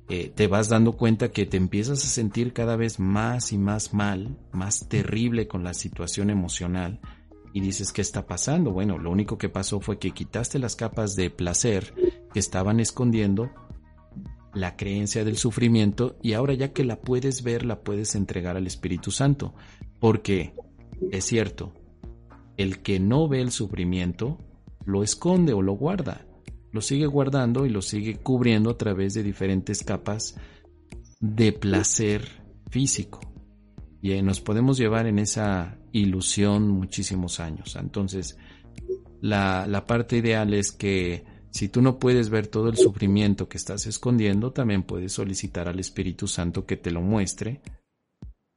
[0.08, 3.92] eh, te vas dando cuenta que te empiezas a sentir cada vez más y más
[3.92, 7.00] mal, más terrible con la situación emocional,
[7.52, 8.72] y dices, ¿qué está pasando?
[8.72, 11.92] Bueno, lo único que pasó fue que quitaste las capas de placer
[12.32, 13.50] que estaban escondiendo
[14.54, 18.66] la creencia del sufrimiento y ahora ya que la puedes ver, la puedes entregar al
[18.66, 19.54] Espíritu Santo.
[20.00, 20.54] Porque,
[21.10, 21.74] es cierto,
[22.56, 24.38] el que no ve el sufrimiento,
[24.84, 26.26] lo esconde o lo guarda.
[26.72, 30.36] Lo sigue guardando y lo sigue cubriendo a través de diferentes capas
[31.20, 32.26] de placer
[32.70, 33.20] físico.
[34.02, 37.76] Y eh, nos podemos llevar en esa ilusión muchísimos años.
[37.76, 38.36] Entonces,
[39.20, 43.56] la, la parte ideal es que si tú no puedes ver todo el sufrimiento que
[43.56, 47.60] estás escondiendo, también puedes solicitar al Espíritu Santo que te lo muestre.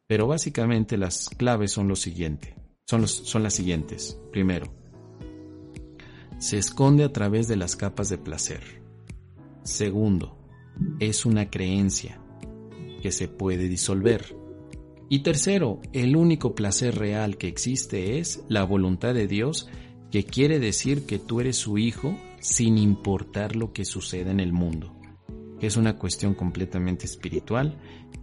[0.08, 2.56] Pero básicamente las claves son lo siguiente,
[2.88, 4.20] son, los, son las siguientes.
[4.32, 4.74] Primero,
[6.40, 8.82] se esconde a través de las capas de placer.
[9.64, 10.38] Segundo,
[11.00, 12.22] es una creencia
[13.02, 14.36] que se puede disolver.
[15.10, 19.70] Y tercero, el único placer real que existe es la voluntad de Dios,
[20.12, 24.54] que quiere decir que tú eres su hijo sin importar lo que suceda en el
[24.54, 24.98] mundo,
[25.60, 27.78] es una cuestión completamente espiritual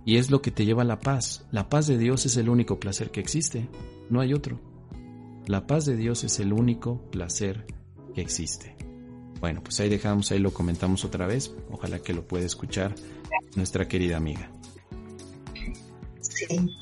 [0.05, 1.47] y es lo que te lleva a la paz.
[1.51, 3.69] La paz de Dios es el único placer que existe,
[4.09, 4.61] no hay otro.
[5.47, 7.67] La paz de Dios es el único placer
[8.15, 8.77] que existe.
[9.41, 11.53] Bueno, pues ahí dejamos, ahí lo comentamos otra vez.
[11.71, 12.95] Ojalá que lo pueda escuchar
[13.57, 14.51] nuestra querida amiga.
[16.21, 16.75] Sí.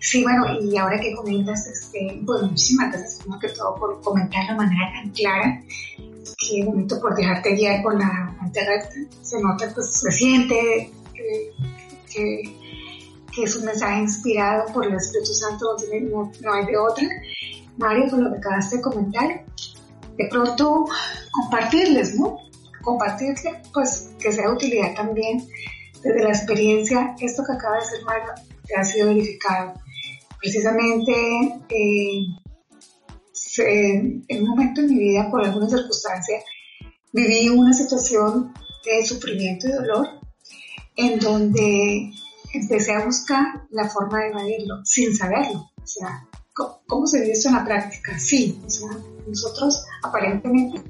[0.00, 4.46] Sí, bueno, y ahora que comentas, este, pues muchísimas gracias, primero que todo, por comentar
[4.48, 5.62] de manera tan clara.
[5.96, 8.60] Qué bonito por dejarte guiar por la mente
[9.22, 10.90] Se nota, pues, se siente
[12.12, 12.42] que,
[13.32, 15.76] que, es un mensaje inspirado por el Espíritu Santo,
[16.10, 17.08] no, no hay de otra.
[17.78, 19.46] Mario, por lo que acabaste de comentar,
[20.22, 20.86] de pronto
[21.30, 22.38] compartirles, ¿no?
[22.82, 23.42] Compartirles,
[23.72, 25.46] pues, que sea de utilidad también
[26.02, 28.32] desde la experiencia, esto que acaba de ser Mario
[28.66, 29.74] que ha sido verificado.
[30.40, 31.12] Precisamente
[31.68, 32.26] eh,
[33.58, 36.38] en un momento en mi vida, por alguna circunstancia,
[37.12, 38.52] viví una situación
[38.84, 40.08] de sufrimiento y dolor
[40.96, 42.10] en donde
[42.52, 45.70] empecé a buscar la forma de evadirlo sin saberlo.
[45.82, 46.28] O sea,
[46.86, 48.18] ¿cómo se ve esto en la práctica?
[48.18, 48.90] Sí, o sea,
[49.26, 50.82] nosotros aparentemente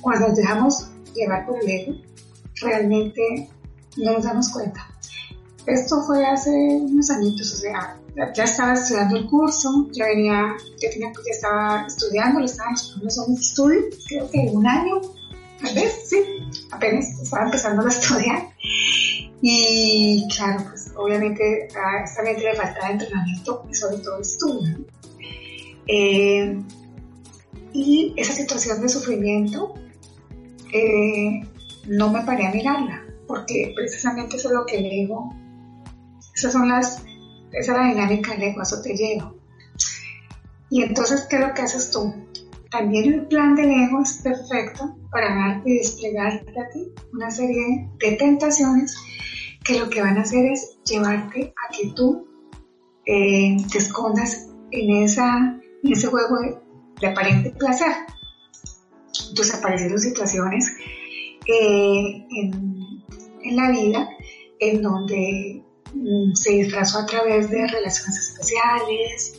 [0.00, 1.94] cuando nos dejamos llevar por el ego,
[2.60, 3.48] realmente
[3.96, 4.86] no nos damos cuenta.
[5.66, 7.98] Esto fue hace unos añitos, o sea,
[8.34, 13.18] ya estaba estudiando el curso, ya venía, ya, tenía, ya estaba estudiando, estaba en los
[13.40, 15.00] estudio, creo que un año,
[15.62, 16.16] tal vez, sí,
[16.70, 18.48] apenas estaba empezando a estudiar.
[19.40, 24.78] Y claro, pues obviamente a esta mente le faltaba entrenamiento y sobre todo estudio.
[25.86, 26.60] Eh,
[27.72, 29.74] y esa situación de sufrimiento
[30.72, 31.40] eh,
[31.86, 35.32] no me paré a mirarla porque precisamente eso es lo que el ego,
[36.34, 37.04] esas son las,
[37.52, 39.32] esa es la dinámica del ego, eso te lleva.
[40.70, 42.12] Y entonces, ¿qué es lo que haces tú?
[42.70, 47.88] También el plan del ego es perfecto para darte y desplegarte a ti una serie
[47.98, 48.96] de tentaciones
[49.64, 52.26] que lo que van a hacer es llevarte a que tú
[53.06, 56.56] eh, te escondas en, esa, en ese juego de,
[57.00, 57.92] de aparente placer.
[59.30, 60.66] Entonces aparecen situaciones
[61.46, 64.08] eh, en la vida
[64.60, 65.62] en donde
[65.94, 69.38] mm, se disfrazó a través de relaciones especiales,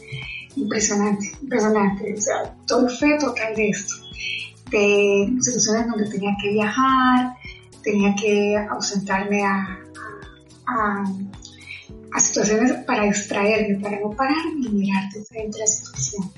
[0.55, 3.95] impresionante, impresionante, o sea, todo el fe total de esto,
[4.71, 7.35] de situaciones donde tenía que viajar,
[7.83, 9.85] tenía que ausentarme a,
[12.17, 16.31] situaciones para distraerme, para no pararme y mirar de la situación.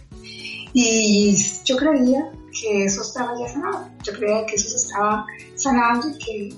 [0.74, 6.10] Y yo creía que eso estaba ya sanado, yo creía que eso se estaba sanando
[6.10, 6.56] y que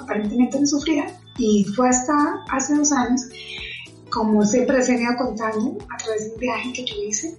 [0.00, 1.06] aparentemente no sufría.
[1.38, 3.22] Y fue hasta hace dos años,
[4.10, 7.38] como siempre se ido contando, a través de un viaje que yo hice,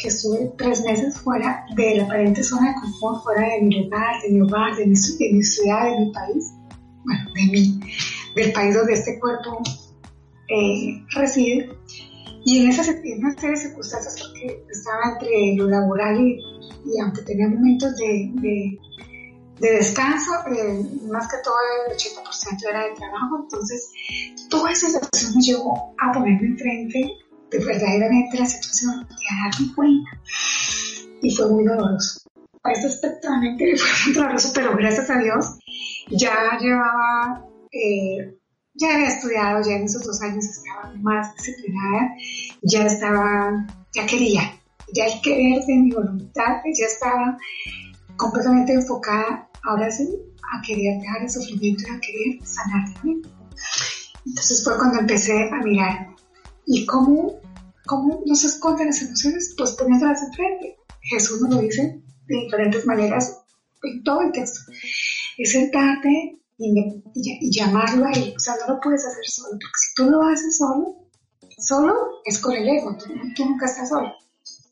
[0.00, 4.22] que estuve tres meses fuera de la aparente zona de confort, fuera de mi lugar,
[4.22, 6.52] de mi hogar, de mi, ciudad, de mi país,
[7.04, 7.80] bueno, de mí,
[8.36, 9.62] del país donde este cuerpo
[10.48, 11.70] eh, reside.
[12.44, 17.22] Y en, esas, en una serie de circunstancias, porque estaba entre lo laboral y, aunque
[17.22, 18.78] tenía momentos de, de,
[19.60, 21.54] de descanso, eh, más que todo
[21.88, 23.90] el 80% era de trabajo, entonces
[24.50, 27.12] toda esa situación me llevó a ponerme enfrente
[27.50, 30.10] de verdaderamente la situación y a darme cuenta.
[31.22, 32.20] Y fue muy doloroso.
[32.60, 35.58] Parece espectralmente fue muy doloroso, pero gracias a Dios
[36.10, 38.36] ya llevaba eh,
[38.74, 42.14] ya había estudiado, ya en esos dos años estaba más disciplinada,
[42.62, 44.60] ya estaba, ya quería,
[44.92, 47.38] ya el querer de mi voluntad, ya estaba
[48.16, 50.08] completamente enfocada, ahora sí,
[50.52, 53.22] a querer dejar el sufrimiento y a querer sanar también.
[54.26, 56.08] Entonces fue cuando empecé a mirar,
[56.66, 57.40] ¿y cómo,
[57.86, 59.54] cómo no se esconden las emociones?
[59.56, 60.76] Pues poniéndolas enfrente.
[61.02, 63.42] Jesús nos lo dice de diferentes maneras
[63.82, 64.72] en todo el texto.
[65.36, 68.34] Es sentarte y, llamarlo a él.
[68.36, 71.08] O sea, no lo puedes hacer solo, porque si tú lo haces solo,
[71.58, 71.94] solo
[72.24, 74.12] es con el ego, tú, nunca estás solo.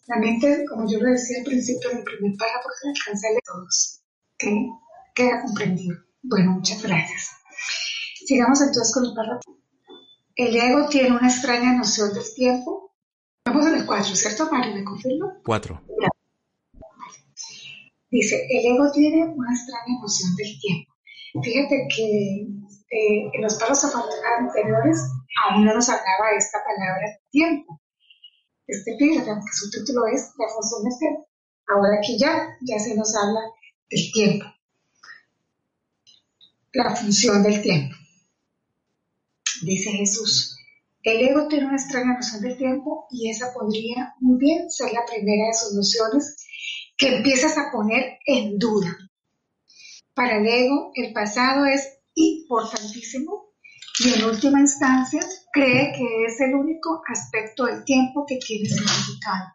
[0.07, 3.41] La mente, como yo lo decía al principio del primer párrafo, es el alcance de
[3.45, 4.01] todos.
[4.39, 4.68] que
[5.14, 5.99] Queda comprendido.
[6.22, 7.30] Bueno, muchas gracias.
[8.24, 9.59] Sigamos entonces con el párrafo.
[10.35, 12.95] El ego tiene una extraña noción del tiempo.
[13.45, 14.74] Vamos en el 4, ¿cierto, Mario?
[14.74, 15.39] ¿Me confirma?
[15.45, 15.83] 4.
[18.11, 20.91] Dice, el ego tiene una extraña noción del tiempo.
[21.41, 22.47] Fíjate que
[22.91, 24.99] eh, en los paros anteriores
[25.43, 27.80] aún no nos hablaba esta palabra tiempo.
[28.66, 31.28] Este fíjate, que su título es La función del tiempo.
[31.68, 33.41] Ahora aquí ya, ya se nos habla
[33.91, 34.47] del tiempo.
[36.72, 37.97] La función del tiempo.
[39.62, 40.57] Dice Jesús,
[41.03, 45.05] el ego tiene una extraña noción del tiempo y esa podría muy bien ser la
[45.07, 46.37] primera de sus nociones
[46.97, 48.97] que empiezas a poner en duda.
[50.14, 53.52] Para el ego, el pasado es importantísimo
[54.00, 55.20] y en última instancia
[55.52, 59.54] cree que es el único aspecto del tiempo que tiene significado.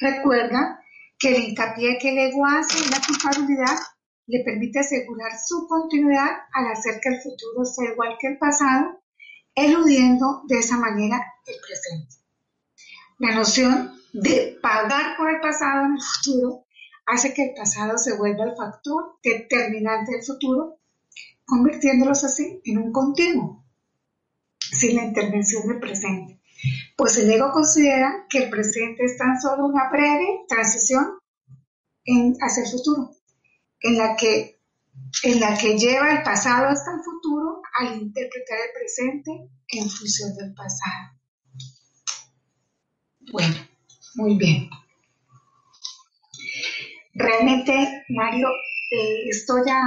[0.00, 0.80] Recuerda
[1.18, 3.78] que el hincapié que el ego hace en la culpabilidad
[4.26, 9.02] le permite asegurar su continuidad al hacer que el futuro sea igual que el pasado,
[9.54, 12.16] eludiendo de esa manera el presente.
[13.18, 16.59] La noción de pagar por el pasado en el futuro
[17.10, 20.78] hace que el pasado se vuelva el factor determinante del futuro,
[21.44, 23.64] convirtiéndolos así en un continuo,
[24.58, 26.40] sin la intervención del presente.
[26.96, 31.18] Pues el ego considera que el presente es tan solo una breve transición
[32.40, 33.10] hacia el futuro,
[33.80, 34.60] en la que
[35.22, 40.34] en la que lleva el pasado hasta el futuro al interpretar el presente en función
[40.36, 41.18] del pasado.
[43.32, 43.56] Bueno,
[44.16, 44.68] muy bien.
[47.14, 49.82] Realmente, Mario, eh, esto ya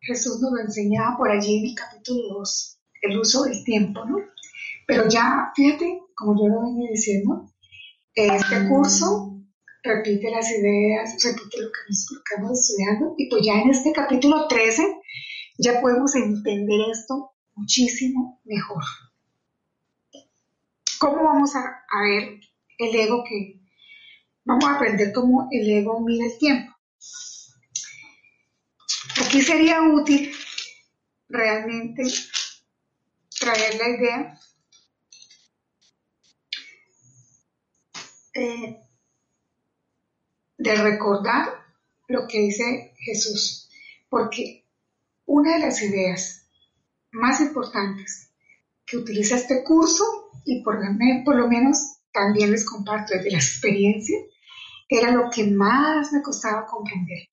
[0.00, 4.16] Jesús nos lo enseñaba por allí en el capítulo 2, el uso del tiempo, ¿no?
[4.86, 7.50] Pero ya, fíjate, como yo lo venía diciendo,
[8.14, 9.38] este curso
[9.82, 14.48] repite las ideas, repite lo que nosotros estamos estudiando, y pues ya en este capítulo
[14.48, 14.82] 13
[15.58, 18.82] ya podemos entender esto muchísimo mejor.
[20.98, 22.40] ¿Cómo vamos a, a ver
[22.78, 23.59] el ego que,
[24.44, 26.74] vamos a aprender cómo el ego mide el tiempo.
[29.24, 30.32] Aquí sería útil
[31.28, 32.02] realmente
[33.38, 34.40] traer la idea
[38.34, 38.80] eh,
[40.58, 41.48] de recordar
[42.08, 43.68] lo que dice Jesús,
[44.08, 44.66] porque
[45.26, 46.46] una de las ideas
[47.12, 48.30] más importantes
[48.84, 50.04] que utiliza este curso,
[50.44, 54.16] y por lo menos también les comparto desde la experiencia,
[54.88, 57.28] era lo que más me costaba comprender.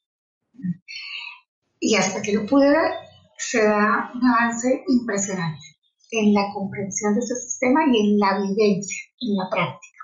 [1.79, 2.91] Y hasta que lo pude ver,
[3.37, 5.65] se da un avance impresionante
[6.11, 9.97] en la comprensión de ese sistema y en la vivencia, en la práctica.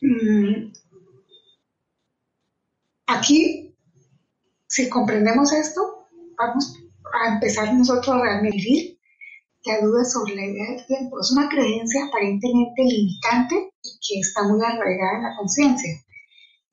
[0.00, 0.72] Mm.
[3.06, 3.74] Aquí,
[4.66, 6.76] si comprendemos esto, vamos
[7.22, 8.95] a empezar nosotros a realmente
[9.66, 11.20] la duda sobre la idea del tiempo.
[11.20, 15.90] Es una creencia aparentemente limitante y que está muy arraigada en la conciencia.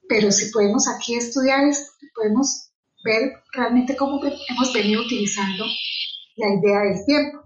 [0.08, 1.72] Pero si podemos aquí estudiar,
[2.14, 2.72] podemos
[3.04, 5.66] ver realmente cómo hemos venido utilizando
[6.36, 7.40] la idea del tiempo.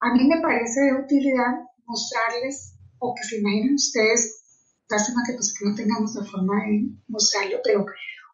[0.00, 4.40] A mí me parece de utilidad mostrarles, o que se imaginen ustedes,
[4.88, 7.84] lástima que, pues, que no tengamos la forma de mostrarlo, pero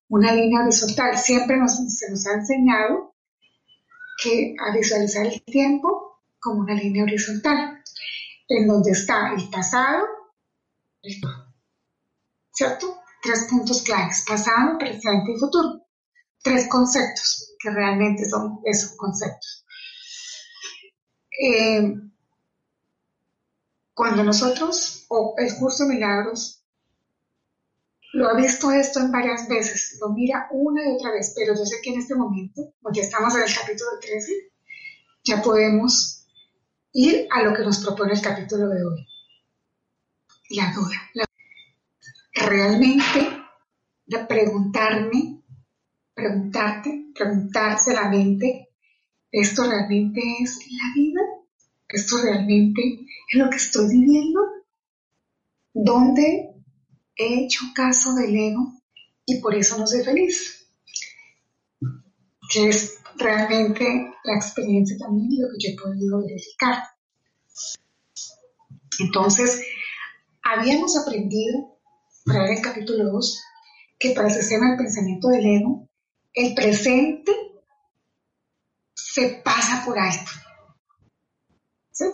[0.08, 1.16] una línea horizontal.
[1.16, 3.14] Siempre nos, se nos ha enseñado
[4.22, 6.05] que a visualizar el tiempo
[6.46, 7.82] como una línea horizontal,
[8.48, 10.06] en donde está el pasado,
[12.52, 13.00] ¿cierto?
[13.20, 15.82] Tres puntos claves, pasado, presente y futuro.
[16.40, 19.66] Tres conceptos que realmente son esos conceptos.
[21.42, 21.94] Eh,
[23.92, 26.62] cuando nosotros, o el curso de milagros,
[28.12, 31.66] lo ha visto esto en varias veces, lo mira una y otra vez, pero yo
[31.66, 34.32] sé que en este momento, porque estamos en el capítulo 13,
[35.24, 36.16] ya podemos
[36.96, 39.06] ir a lo que nos propone el capítulo de hoy.
[40.50, 41.28] La duda.
[42.32, 43.44] Realmente,
[44.26, 45.42] preguntarme,
[46.14, 48.70] preguntarte, preguntarse la mente,
[49.30, 51.20] ¿esto realmente es la vida?
[51.88, 52.82] ¿Esto realmente
[53.30, 54.40] es lo que estoy viviendo?
[55.74, 56.54] ¿Dónde
[57.14, 58.72] he hecho caso del ego
[59.26, 60.66] y por eso no soy feliz?
[62.50, 66.82] Que es realmente la experiencia también y lo que yo he podido verificar.
[68.98, 69.62] Entonces,
[70.42, 71.78] habíamos aprendido,
[72.24, 73.42] para el capítulo 2,
[73.98, 75.88] que para el sistema del pensamiento del ego,
[76.34, 77.32] el presente
[78.94, 80.30] se pasa por alto.
[81.92, 82.04] ¿Sí?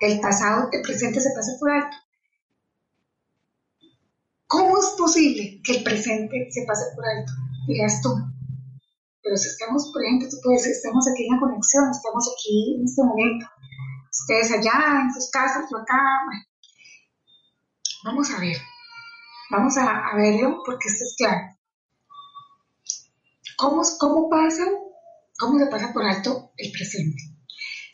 [0.00, 1.96] El pasado, el presente se pasa por alto.
[4.46, 7.32] ¿Cómo es posible que el presente se pase por alto?
[7.66, 8.10] Dirás tú.
[9.26, 13.46] Pero si estamos, puedes decir, estamos aquí en la conexión, estamos aquí en este momento.
[14.08, 15.98] Ustedes allá, en sus casas, yo acá.
[18.04, 18.56] Vamos a ver.
[19.50, 21.58] Vamos a, verlo porque esto es claro.
[23.56, 24.64] ¿Cómo, ¿Cómo pasa?
[25.40, 27.20] ¿Cómo se pasa por alto el presente?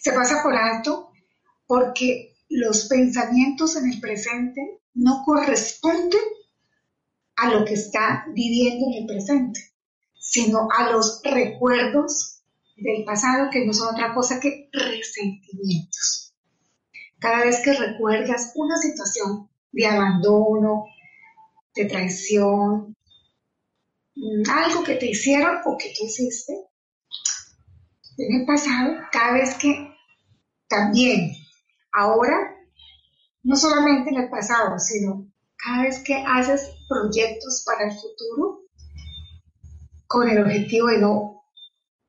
[0.00, 1.12] Se pasa por alto
[1.66, 6.20] porque los pensamientos en el presente no corresponden
[7.36, 9.71] a lo que está viviendo en el presente,
[10.32, 12.42] sino a los recuerdos
[12.76, 16.34] del pasado que no son otra cosa que resentimientos.
[17.18, 20.86] Cada vez que recuerdas una situación de abandono,
[21.74, 22.96] de traición,
[24.14, 26.54] mm, algo que te hicieron o que tú hiciste
[28.16, 29.94] en el pasado, cada vez que
[30.66, 31.30] también
[31.92, 32.56] ahora,
[33.42, 35.30] no solamente en el pasado, sino
[35.62, 38.61] cada vez que haces proyectos para el futuro
[40.12, 41.42] con el objetivo de no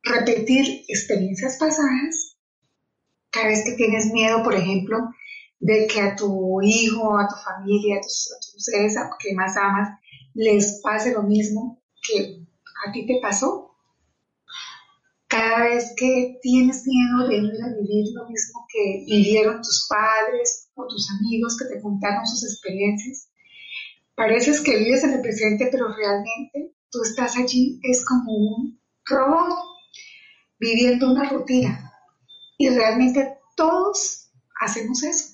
[0.03, 2.37] repetir experiencias pasadas,
[3.31, 4.97] cada vez que tienes miedo, por ejemplo,
[5.61, 9.97] de que a tu hijo, a tu familia, a tus, seres que más amas,
[10.33, 12.43] les pase lo mismo que
[12.85, 13.73] a ti te pasó.
[15.29, 20.69] Cada vez que tienes miedo de ir a vivir lo mismo que vivieron tus padres
[20.75, 23.29] o tus amigos que te contaron sus experiencias,
[24.13, 29.53] pareces que vives en el presente, pero realmente tú estás allí, es como un robot
[30.59, 31.91] viviendo una rutina.
[32.57, 34.31] Y realmente todos
[34.61, 35.33] hacemos eso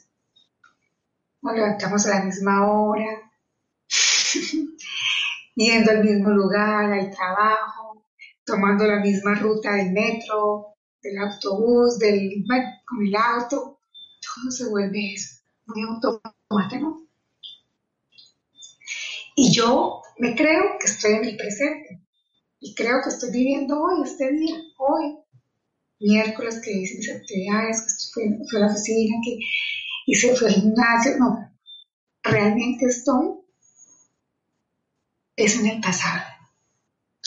[1.42, 3.32] nos levantamos a la misma hora,
[5.56, 8.06] yendo al mismo lugar, al trabajo,
[8.46, 12.44] tomando la misma ruta del metro, del autobús, del,
[12.86, 13.80] con el auto,
[14.22, 17.09] todo se vuelve eso, muy automático.
[19.42, 22.02] Y yo me creo que estoy en el presente
[22.60, 25.16] y creo que estoy viviendo hoy, este día, hoy,
[26.02, 30.56] miércoles que hice mis actividades, que fui, fui a la oficina, que se fue al
[30.56, 31.54] gimnasio, no,
[32.22, 33.30] realmente estoy,
[35.38, 36.22] es en el pasado.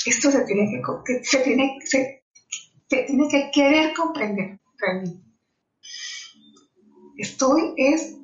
[0.05, 2.25] Esto se tiene que, se tiene, se,
[2.89, 5.25] tiene que querer comprender realmente.
[7.17, 8.15] Estoy es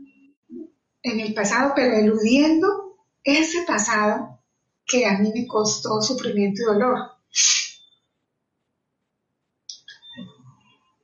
[1.04, 2.87] en el pasado, pero eludiendo
[3.24, 4.40] ese pasado
[4.86, 6.98] que a mí me costó sufrimiento y dolor.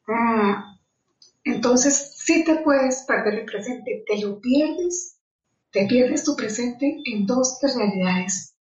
[0.08, 0.76] Ah,
[1.44, 5.18] entonces, si te puedes perder el presente, te lo pierdes,
[5.70, 8.54] te pierdes tu presente en dos realidades.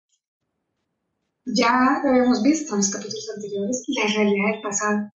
[1.45, 5.13] Ya lo habíamos visto en los capítulos anteriores, la realidad del pasado.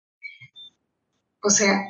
[1.41, 1.81] O sea,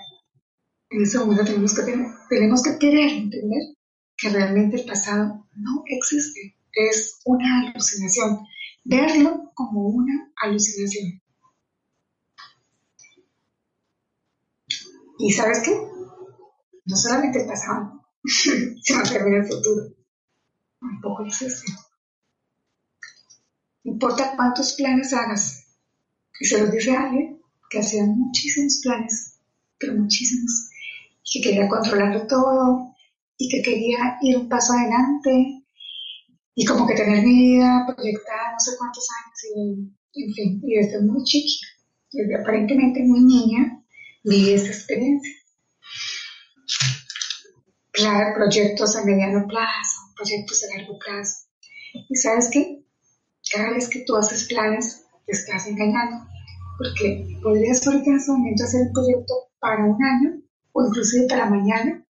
[0.89, 1.81] en ese momento tenemos que,
[2.29, 3.75] tenemos que querer entender
[4.17, 8.45] que realmente el pasado no existe, es una alucinación,
[8.83, 11.21] verlo como una alucinación.
[15.19, 15.93] ¿Y sabes qué?
[16.85, 19.95] no solamente el pasado, sino también el futuro.
[20.81, 21.71] Un poco existe.
[23.83, 25.65] Importa cuántos planes hagas,
[26.39, 29.39] y se los dice alguien que hacía muchísimos planes,
[29.77, 30.69] pero muchísimos,
[31.23, 32.92] y que quería controlarlo todo,
[33.37, 35.63] y que quería ir un paso adelante,
[36.55, 40.75] y como que tener mi vida proyectada no sé cuántos años, y en fin, y
[40.75, 41.67] desde muy chiquita,
[42.11, 43.83] desde aparentemente muy niña,
[44.23, 45.31] viví esta experiencia
[48.35, 51.47] proyectos a mediano plazo, proyectos a largo plazo.
[52.09, 52.83] Y sabes qué?
[53.51, 56.25] Cada vez que tú haces planes, te estás engañando.
[56.77, 62.03] porque podrías en este momento hacer un proyecto para un año o inclusive para mañana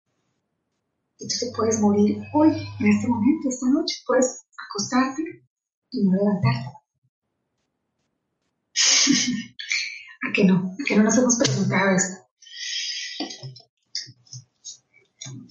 [1.28, 2.50] tú te puedes morir hoy,
[2.80, 5.24] en este momento, esta noche, puedes acostarte
[5.92, 6.70] y no levantarte.
[10.30, 10.76] ¿A qué no?
[10.80, 12.24] ¿A qué no nos hemos preguntado eso?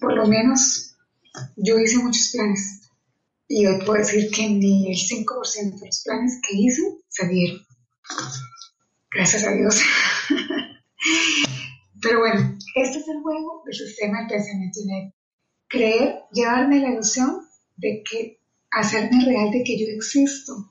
[0.01, 0.97] Por lo menos
[1.57, 2.91] yo hice muchos planes
[3.49, 7.61] y hoy puedo decir que ni el 5% de los planes que hice se dieron.
[9.11, 9.81] Gracias a Dios.
[12.03, 15.22] Pero bueno, este es el juego del sistema de pensamiento inerte.
[15.73, 18.39] Creer, llevarme la ilusión de que
[18.71, 20.71] hacerme real de que yo existo,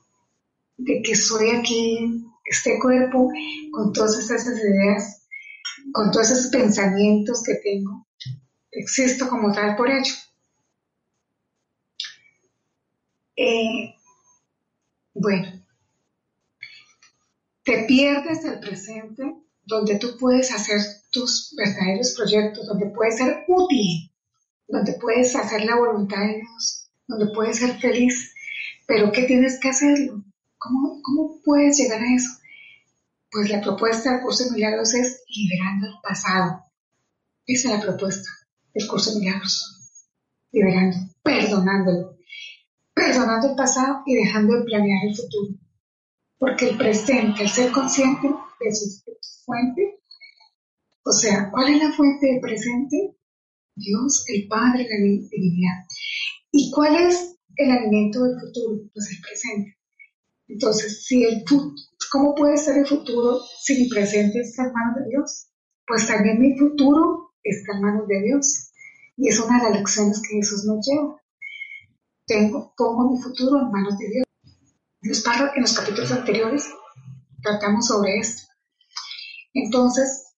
[0.76, 3.28] de que soy aquí, este cuerpo,
[3.72, 5.26] con todas esas ideas,
[5.92, 8.06] con todos esos pensamientos que tengo,
[8.70, 10.14] existo como tal por ello.
[13.34, 13.96] Eh,
[15.14, 15.64] bueno,
[17.64, 19.34] te pierdes del presente
[19.64, 20.80] donde tú puedes hacer
[21.10, 24.11] tus verdaderos proyectos, donde puedes ser útil,
[24.72, 28.32] donde puedes hacer la voluntad de Dios, donde puedes ser feliz.
[28.86, 30.24] Pero ¿qué tienes que hacerlo?
[30.56, 32.30] ¿Cómo, cómo puedes llegar a eso?
[33.30, 36.64] Pues la propuesta del curso de milagros es liberando el pasado.
[37.46, 38.30] Esa es la propuesta
[38.72, 40.08] del curso de milagros.
[40.52, 42.16] Liberando, perdonándolo.
[42.94, 45.54] Perdonando el pasado y dejando de planear el futuro.
[46.38, 48.26] Porque el presente, el ser consciente
[48.58, 49.02] de su
[49.44, 50.00] fuente,
[51.04, 53.16] o sea, ¿cuál es la fuente del presente?
[53.74, 55.86] Dios, el Padre, la divinidad.
[56.50, 58.90] ¿Y cuál es el alimento del futuro?
[58.92, 59.78] Pues el presente.
[60.48, 61.44] Entonces, si el
[62.10, 65.48] ¿cómo puede ser el futuro si mi presente está en manos de Dios?
[65.86, 68.70] Pues también mi futuro está en manos de Dios.
[69.16, 71.16] Y es una de las lecciones que Jesús nos lleva.
[72.26, 74.26] Tengo, pongo mi futuro en manos de Dios.
[75.02, 76.68] En los capítulos anteriores
[77.42, 78.42] tratamos sobre esto.
[79.54, 80.34] Entonces,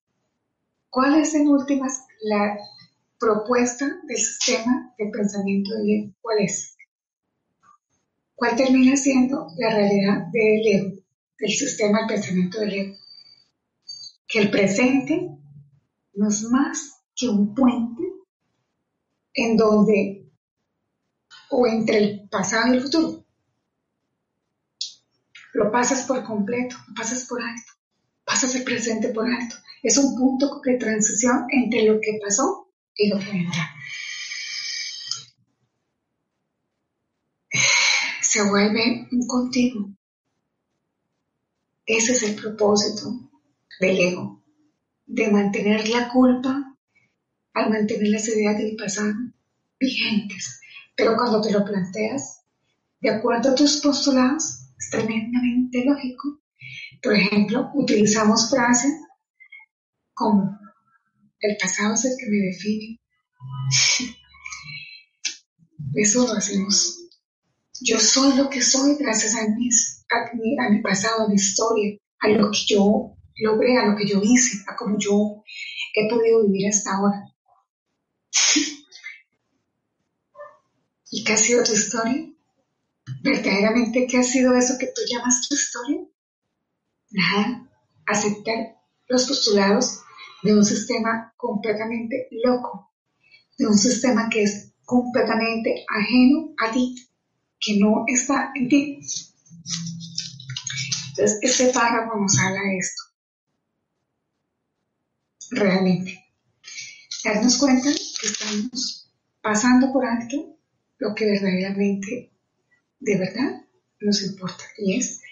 [0.90, 2.56] ¿cuál es en últimas la
[3.18, 6.14] propuesta del sistema de pensamiento del ego?
[6.20, 6.76] ¿Cuál es?
[8.34, 11.02] ¿Cuál termina siendo la realidad del ego,
[11.38, 12.96] del sistema de pensamiento del ego?
[14.26, 15.30] Que el presente
[16.14, 18.02] no es más que un puente
[19.34, 20.30] en donde,
[21.50, 23.24] o entre el pasado y el futuro,
[25.54, 27.72] lo pasas por completo, lo pasas por alto,
[28.24, 29.56] pasas el presente por alto.
[29.82, 32.63] Es un punto de transición entre lo que pasó
[32.96, 33.18] y lo.
[38.20, 39.94] Se vuelve un continuo.
[41.86, 43.30] Ese es el propósito
[43.78, 44.42] del ego,
[45.06, 46.76] de mantener la culpa
[47.52, 49.12] al mantener las ideas del pasado
[49.78, 50.60] vigentes.
[50.96, 52.42] Pero cuando te lo planteas,
[53.00, 56.40] de acuerdo a tus postulados, es tremendamente lógico.
[57.02, 58.92] Por ejemplo, utilizamos frases
[60.14, 60.58] como
[61.44, 63.00] el pasado es el que me define.
[65.94, 67.00] Eso lo hacemos.
[67.80, 71.34] Yo soy lo que soy gracias a, mis, a, mi, a mi pasado, a mi
[71.34, 75.42] historia, a lo que yo logré, a lo que yo hice, a cómo yo
[75.94, 77.22] he podido vivir hasta ahora.
[81.10, 82.34] ¿Y qué ha sido tu historia?
[83.22, 86.00] verdaderamente qué ha sido eso que tú llamas tu historia.
[87.10, 87.70] Nada,
[88.06, 88.76] aceptar
[89.08, 90.00] los postulados
[90.44, 92.92] de un sistema completamente loco,
[93.58, 96.94] de un sistema que es completamente ajeno a ti,
[97.58, 99.00] que no está en ti.
[101.08, 103.02] Entonces, este párrafo nos habla de esto.
[105.50, 106.20] Realmente.
[107.24, 107.88] Darnos cuenta
[108.20, 110.58] que estamos pasando por alto
[110.98, 112.32] lo que verdaderamente
[113.00, 113.62] de verdad
[114.00, 115.22] nos importa y es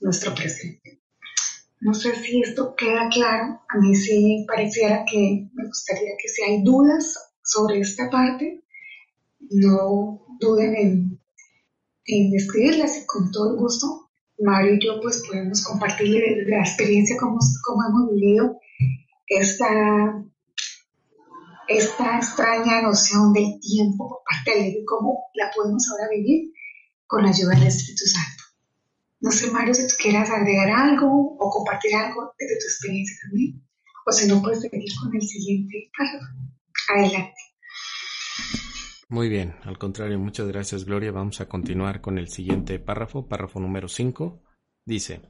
[0.00, 0.87] nuestro presente.
[1.80, 6.42] No sé si esto queda claro, a mí sí pareciera que me gustaría que si
[6.42, 8.64] hay dudas sobre esta parte,
[9.50, 11.20] no duden en,
[12.06, 14.08] en escribirlas y con todo el gusto
[14.40, 18.60] Mario y yo pues podemos compartir la experiencia como, como hemos vivido
[19.26, 20.24] esta,
[21.66, 26.52] esta extraña noción del tiempo por parte de él y cómo la podemos ahora vivir
[27.06, 28.37] con la ayuda del Espíritu Santo.
[29.20, 33.62] No sé, Mario, si tú quieras agregar algo o compartir algo de tu experiencia también,
[34.06, 36.26] o si no, puedes seguir con el siguiente párrafo.
[36.94, 37.34] Adelante.
[39.10, 41.10] Muy bien, al contrario, muchas gracias Gloria.
[41.10, 44.42] Vamos a continuar con el siguiente párrafo, párrafo número 5.
[44.84, 45.22] Dice,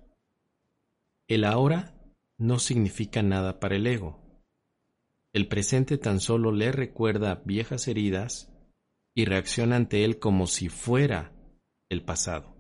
[1.28, 1.95] el ahora
[2.39, 4.43] no significa nada para el ego.
[5.32, 8.53] El presente tan solo le recuerda viejas heridas
[9.14, 11.32] y reacciona ante él como si fuera
[11.89, 12.58] el pasado.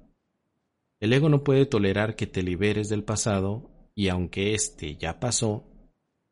[1.00, 5.64] El ego no puede tolerar que te liberes del pasado y aunque éste ya pasó,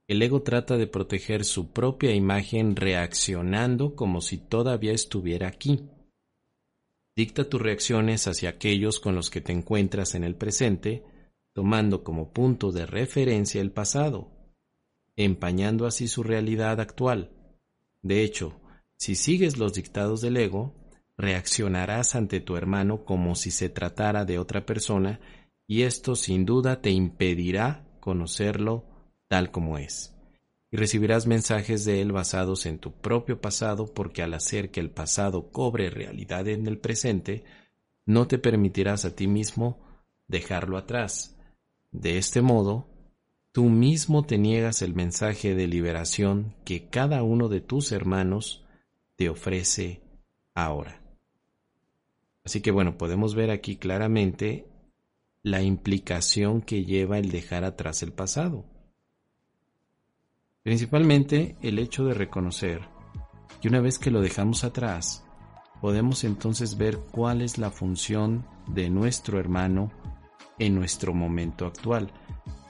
[0.09, 5.89] el ego trata de proteger su propia imagen reaccionando como si todavía estuviera aquí.
[7.17, 11.05] Dicta tus reacciones hacia aquellos con los que te encuentras en el presente,
[11.55, 14.31] tomando como punto de referencia el pasado,
[15.17, 17.31] empañando así su realidad actual.
[18.03, 18.61] De hecho,
[18.97, 20.75] si sigues los dictados del ego,
[21.17, 25.21] reaccionarás ante tu hermano como si se tratara de otra persona
[25.67, 28.85] y esto sin duda te impedirá conocerlo
[29.29, 30.14] tal como es.
[30.71, 34.91] Y recibirás mensajes de él basados en tu propio pasado porque al hacer que el
[34.91, 37.45] pasado cobre realidad en el presente,
[38.05, 39.79] no te permitirás a ti mismo
[40.29, 41.37] dejarlo atrás.
[41.93, 42.89] De este modo,
[43.53, 48.64] tú mismo te niegas el mensaje de liberación que cada uno de tus hermanos
[49.17, 50.03] te ofrece
[50.55, 51.05] ahora.
[52.47, 54.68] Así que bueno, podemos ver aquí claramente
[55.42, 58.64] la implicación que lleva el dejar atrás el pasado.
[60.62, 62.82] Principalmente el hecho de reconocer
[63.61, 65.24] que una vez que lo dejamos atrás,
[65.80, 69.90] podemos entonces ver cuál es la función de nuestro hermano
[70.61, 72.12] en nuestro momento actual.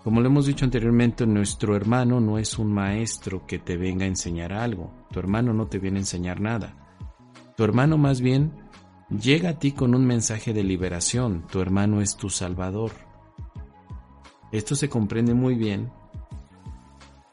[0.02, 4.08] Como lo hemos dicho anteriormente, nuestro hermano no es un maestro que te venga a
[4.08, 5.06] enseñar algo.
[5.10, 6.74] Tu hermano no te viene a enseñar nada.
[7.58, 8.65] Tu hermano más bien
[9.10, 11.46] llega a ti con un mensaje de liberación.
[11.50, 12.92] Tu hermano es tu salvador.
[14.52, 15.90] Esto se comprende muy bien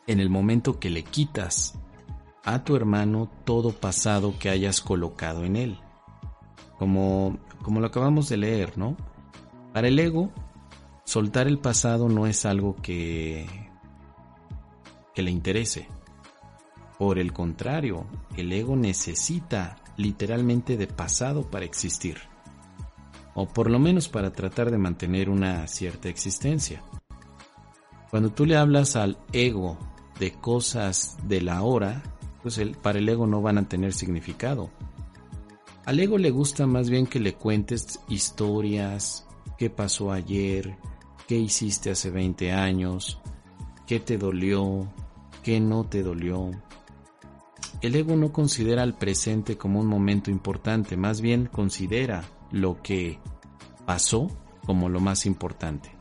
[0.07, 1.79] en el momento que le quitas
[2.43, 5.79] a tu hermano todo pasado que hayas colocado en él.
[6.77, 8.97] Como, como lo acabamos de leer, ¿no?
[9.73, 10.31] Para el ego,
[11.05, 13.47] soltar el pasado no es algo que,
[15.15, 15.87] que le interese.
[16.97, 18.05] Por el contrario,
[18.35, 22.17] el ego necesita literalmente de pasado para existir,
[23.33, 26.83] o por lo menos para tratar de mantener una cierta existencia.
[28.09, 29.77] Cuando tú le hablas al ego
[30.19, 32.03] de cosas de la hora,
[32.41, 34.69] pues para el ego no van a tener significado.
[35.85, 39.27] Al ego le gusta más bien que le cuentes historias,
[39.57, 40.77] qué pasó ayer,
[41.27, 43.19] qué hiciste hace 20 años,
[43.87, 44.93] qué te dolió,
[45.41, 46.51] qué no te dolió.
[47.83, 53.19] El ego no considera el presente como un momento importante, más bien considera lo que
[53.85, 54.31] pasó
[54.65, 55.91] como lo más importante.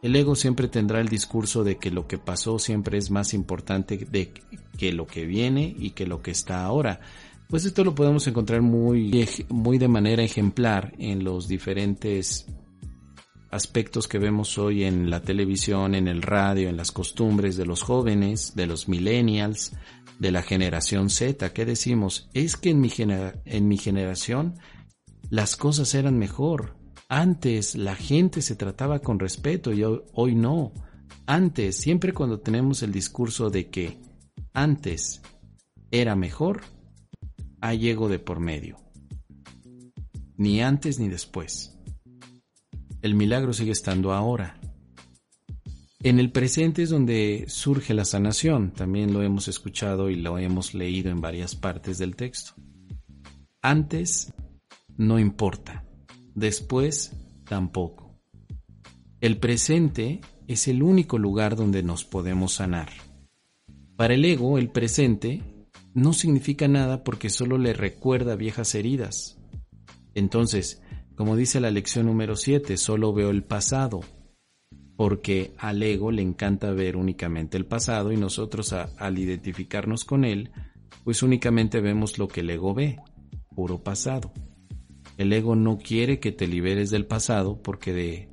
[0.00, 3.98] El ego siempre tendrá el discurso de que lo que pasó siempre es más importante
[3.98, 4.32] de
[4.78, 7.00] que lo que viene y que lo que está ahora.
[7.50, 12.46] Pues esto lo podemos encontrar muy, muy de manera ejemplar en los diferentes
[13.50, 17.82] aspectos que vemos hoy en la televisión, en el radio, en las costumbres de los
[17.82, 19.76] jóvenes, de los millennials,
[20.18, 21.52] de la generación Z.
[21.52, 22.28] ¿Qué decimos?
[22.34, 24.54] Es que en mi, en mi generación
[25.30, 26.76] las cosas eran mejor.
[27.08, 30.72] Antes la gente se trataba con respeto y hoy, no.
[31.26, 33.98] Antes, siempre cuando tenemos el discurso de que
[34.52, 35.22] antes
[35.90, 36.62] era mejor,
[37.60, 38.76] hay ego de por medio.
[40.36, 41.78] Ni antes ni después.
[43.02, 44.58] El milagro sigue estando ahora.
[46.04, 50.74] En el presente es donde surge la sanación, también lo hemos escuchado y lo hemos
[50.74, 52.52] leído en varias partes del texto.
[53.62, 54.34] Antes
[54.98, 55.86] no importa,
[56.34, 57.16] después
[57.48, 58.20] tampoco.
[59.22, 62.90] El presente es el único lugar donde nos podemos sanar.
[63.96, 65.42] Para el ego, el presente
[65.94, 69.38] no significa nada porque solo le recuerda viejas heridas.
[70.14, 70.82] Entonces,
[71.14, 74.02] como dice la lección número 7, solo veo el pasado,
[74.96, 80.52] porque al ego le encanta ver únicamente el pasado y nosotros al identificarnos con él,
[81.02, 83.00] pues únicamente vemos lo que el ego ve,
[83.54, 84.32] puro pasado.
[85.16, 88.28] El ego no quiere que te liberes del pasado porque de,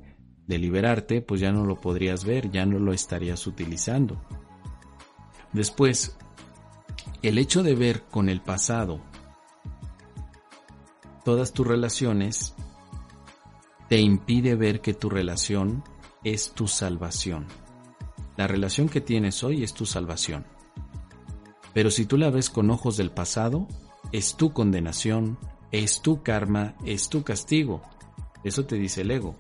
[0.48, 4.22] de liberarte pues ya no lo podrías ver, ya no lo estarías utilizando.
[5.54, 6.18] Después,
[7.22, 9.02] el hecho de ver con el pasado
[11.24, 12.56] todas tus relaciones
[13.90, 15.84] te impide ver que tu relación
[16.24, 17.48] es tu salvación.
[18.38, 20.46] La relación que tienes hoy es tu salvación.
[21.74, 23.68] Pero si tú la ves con ojos del pasado,
[24.12, 25.38] es tu condenación,
[25.72, 27.82] es tu karma, es tu castigo.
[28.44, 29.36] Eso te dice el ego.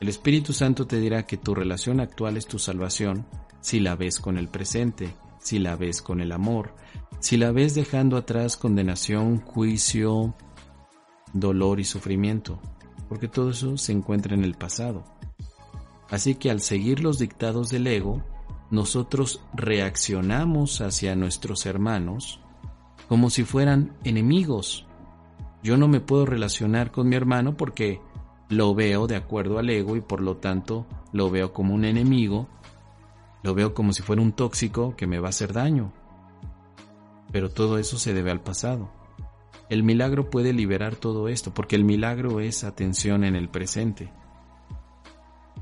[0.00, 3.26] El Espíritu Santo te dirá que tu relación actual es tu salvación
[3.60, 6.74] si la ves con el presente, si la ves con el amor,
[7.20, 10.34] si la ves dejando atrás condenación, juicio,
[11.32, 12.60] dolor y sufrimiento,
[13.08, 15.04] porque todo eso se encuentra en el pasado.
[16.10, 18.22] Así que al seguir los dictados del ego,
[18.70, 22.40] nosotros reaccionamos hacia nuestros hermanos
[23.08, 24.86] como si fueran enemigos,
[25.62, 28.00] yo no me puedo relacionar con mi hermano porque
[28.48, 32.48] lo veo de acuerdo al ego y por lo tanto lo veo como un enemigo,
[33.42, 35.92] lo veo como si fuera un tóxico que me va a hacer daño.
[37.30, 38.90] Pero todo eso se debe al pasado.
[39.68, 44.12] El milagro puede liberar todo esto, porque el milagro es atención en el presente.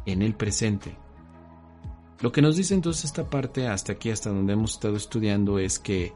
[0.07, 0.97] En el presente.
[2.21, 5.79] Lo que nos dice entonces esta parte, hasta aquí, hasta donde hemos estado estudiando, es
[5.79, 6.13] que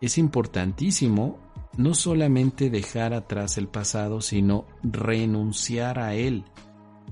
[0.00, 1.38] es importantísimo
[1.76, 6.44] no solamente dejar atrás el pasado, sino renunciar a él.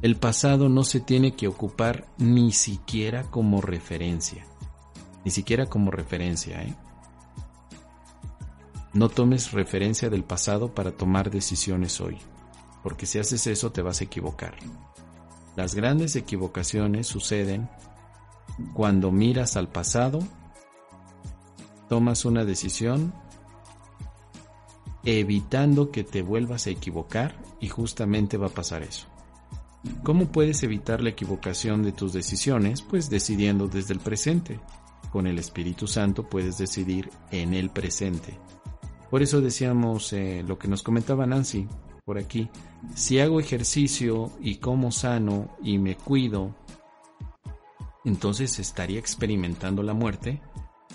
[0.03, 4.47] El pasado no se tiene que ocupar ni siquiera como referencia.
[5.25, 6.75] Ni siquiera como referencia, ¿eh?
[8.93, 12.19] No tomes referencia del pasado para tomar decisiones hoy,
[12.83, 14.55] porque si haces eso te vas a equivocar.
[15.57, 17.69] Las grandes equivocaciones suceden
[18.73, 20.21] cuando miras al pasado,
[21.89, 23.13] tomas una decisión
[25.05, 29.07] evitando que te vuelvas a equivocar y justamente va a pasar eso.
[30.03, 32.81] ¿Cómo puedes evitar la equivocación de tus decisiones?
[32.81, 34.61] Pues decidiendo desde el presente.
[35.13, 38.39] Con el Espíritu Santo puedes decidir en el presente.
[39.11, 41.69] Por eso decíamos eh, lo que nos comentaba Nancy
[42.05, 42.51] por aquí.
[42.95, 46.55] Si hago ejercicio y como sano y me cuido,
[48.05, 50.43] entonces estaría experimentando la muerte.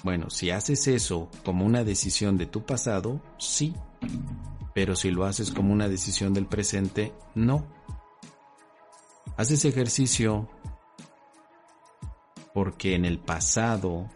[0.03, 3.74] Bueno, si haces eso como una decisión de tu pasado, sí.
[4.74, 7.66] Pero si lo haces como una decisión del presente, no.
[9.36, 10.47] Haces ejercicio
[12.53, 14.10] porque en el pasado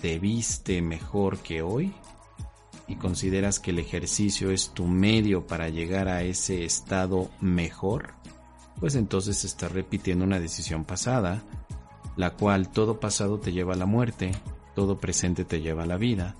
[0.00, 1.94] te viste mejor que hoy
[2.86, 8.14] y consideras que el ejercicio es tu medio para llegar a ese estado mejor,
[8.78, 11.42] pues entonces estás repitiendo una decisión pasada,
[12.16, 14.32] la cual todo pasado te lleva a la muerte,
[14.74, 16.36] todo presente te lleva a la vida.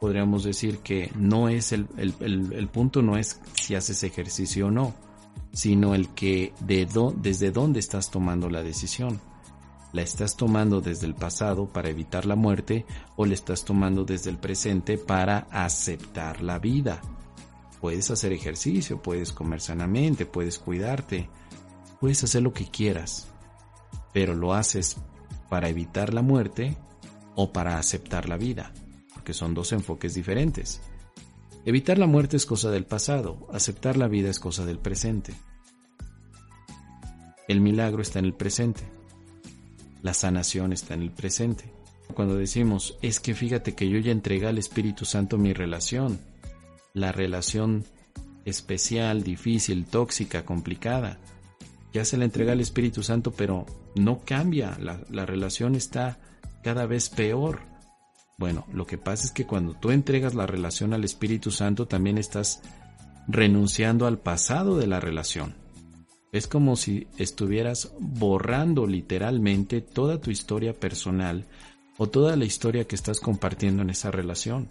[0.00, 4.94] Podríamos decir que no es el, el, punto no es si haces ejercicio o no,
[5.52, 6.86] sino el que de
[7.16, 9.20] desde dónde estás tomando la decisión.
[9.94, 12.84] ¿La estás tomando desde el pasado para evitar la muerte
[13.14, 17.00] o la estás tomando desde el presente para aceptar la vida?
[17.80, 21.30] Puedes hacer ejercicio, puedes comer sanamente, puedes cuidarte,
[22.00, 23.28] puedes hacer lo que quieras,
[24.12, 24.96] pero lo haces
[25.48, 26.76] para evitar la muerte
[27.36, 28.72] o para aceptar la vida,
[29.14, 30.80] porque son dos enfoques diferentes.
[31.64, 35.34] Evitar la muerte es cosa del pasado, aceptar la vida es cosa del presente.
[37.46, 39.03] El milagro está en el presente.
[40.04, 41.64] La sanación está en el presente.
[42.12, 46.20] Cuando decimos, es que fíjate que yo ya entregué al Espíritu Santo mi relación,
[46.92, 47.86] la relación
[48.44, 51.16] especial, difícil, tóxica, complicada,
[51.94, 56.18] ya se la entrega al Espíritu Santo, pero no cambia, la, la relación está
[56.62, 57.60] cada vez peor.
[58.36, 62.18] Bueno, lo que pasa es que cuando tú entregas la relación al Espíritu Santo, también
[62.18, 62.60] estás
[63.26, 65.63] renunciando al pasado de la relación.
[66.34, 71.46] Es como si estuvieras borrando literalmente toda tu historia personal
[71.96, 74.68] o toda la historia que estás compartiendo en esa relación.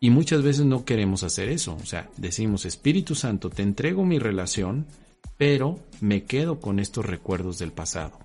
[0.00, 1.76] Y muchas veces no queremos hacer eso.
[1.76, 4.86] O sea, decimos, Espíritu Santo, te entrego mi relación,
[5.36, 8.18] pero me quedo con estos recuerdos del pasado.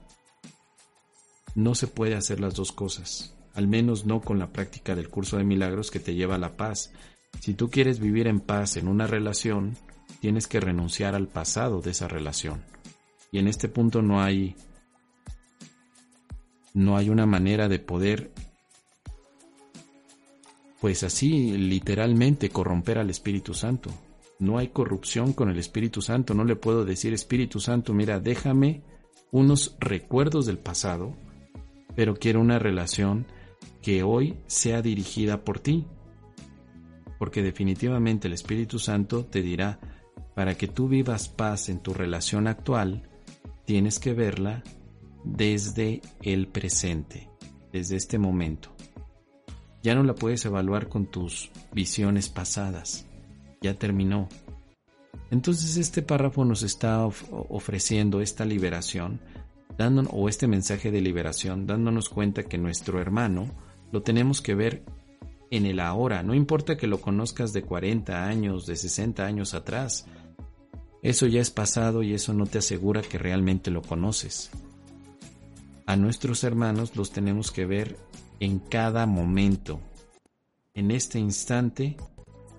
[1.55, 5.35] No se puede hacer las dos cosas, al menos no con la práctica del curso
[5.35, 6.93] de milagros que te lleva a la paz.
[7.41, 9.75] Si tú quieres vivir en paz en una relación,
[10.19, 12.63] tienes que renunciar al pasado de esa relación.
[13.31, 14.55] Y en este punto no hay
[16.73, 18.31] no hay una manera de poder
[20.79, 23.89] pues así literalmente corromper al Espíritu Santo.
[24.39, 28.83] No hay corrupción con el Espíritu Santo, no le puedo decir Espíritu Santo, mira, déjame
[29.31, 31.15] unos recuerdos del pasado,
[31.95, 33.25] pero quiero una relación
[33.81, 35.85] que hoy sea dirigida por ti.
[37.17, 39.79] Porque definitivamente el Espíritu Santo te dirá,
[40.37, 43.01] para que tú vivas paz en tu relación actual,
[43.65, 44.63] tienes que verla
[45.23, 47.27] desde el presente,
[47.73, 48.69] desde este momento.
[49.81, 53.07] Ya no la puedes evaluar con tus visiones pasadas,
[53.61, 54.29] ya terminó.
[55.31, 59.19] Entonces este párrafo nos está ofreciendo esta liberación,
[59.75, 63.47] dándonos, o este mensaje de liberación, dándonos cuenta que nuestro hermano
[63.91, 64.83] lo tenemos que ver
[65.49, 70.05] en el ahora, no importa que lo conozcas de 40 años, de 60 años atrás,
[71.07, 74.49] eso ya es pasado y eso no te asegura que realmente lo conoces.
[75.85, 77.95] A nuestros hermanos los tenemos que ver
[78.41, 79.79] en cada momento.
[80.73, 81.95] En este instante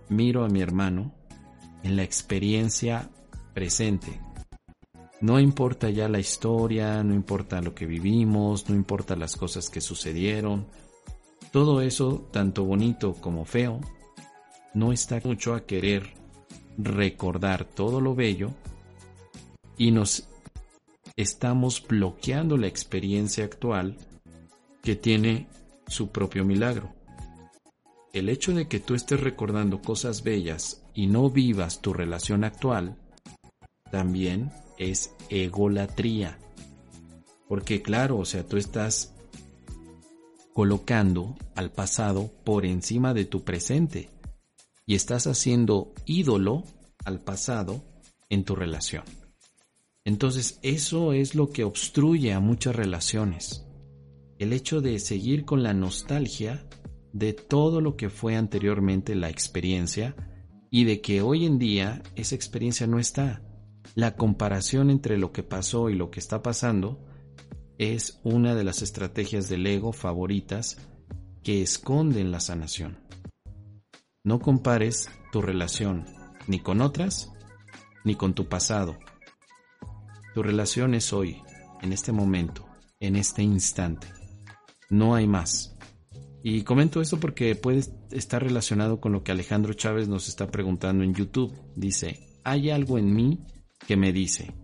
[0.09, 1.13] miro a mi hermano
[1.83, 3.11] en la experiencia
[3.53, 4.19] presente.
[5.21, 9.83] No importa ya la historia, no importa lo que vivimos, no importa las cosas que
[9.83, 10.67] sucedieron.
[11.53, 13.79] Todo eso, tanto bonito como feo,
[14.73, 16.15] no está mucho a querer
[16.79, 18.53] recordar todo lo bello
[19.77, 20.29] y nos
[21.17, 23.97] estamos bloqueando la experiencia actual
[24.83, 25.49] que tiene
[25.89, 26.95] su propio milagro.
[28.13, 32.97] El hecho de que tú estés recordando cosas bellas y no vivas tu relación actual
[33.91, 36.39] también es egolatría.
[37.49, 39.15] Porque claro, o sea, tú estás
[40.55, 44.11] colocando al pasado por encima de tu presente
[44.89, 46.65] y estás haciendo ídolo
[47.05, 47.85] al pasado
[48.31, 49.05] en tu relación.
[50.03, 53.67] Entonces eso es lo que obstruye a muchas relaciones.
[54.39, 56.67] El hecho de seguir con la nostalgia
[57.13, 60.17] de todo lo que fue anteriormente la experiencia
[60.71, 63.43] y de que hoy en día esa experiencia no está.
[63.95, 67.05] La comparación entre lo que pasó y lo que está pasando
[67.77, 70.79] es una de las estrategias del ego favoritas
[71.43, 73.08] que esconden la sanación.
[74.25, 76.05] No compares tu relación
[76.47, 77.33] ni con otras
[78.05, 78.99] ni con tu pasado.
[80.35, 81.43] Tu relación es hoy,
[81.83, 82.67] en este momento,
[83.01, 84.09] en este instante.
[84.91, 85.77] No hay más.
[86.43, 91.05] Y comento esto porque puede estar relacionado con lo que Alejandro Chávez nos está preguntando
[91.05, 91.55] en YouTube.
[91.77, 93.45] Dice, hay algo en mí
[93.87, 94.55] que me dice,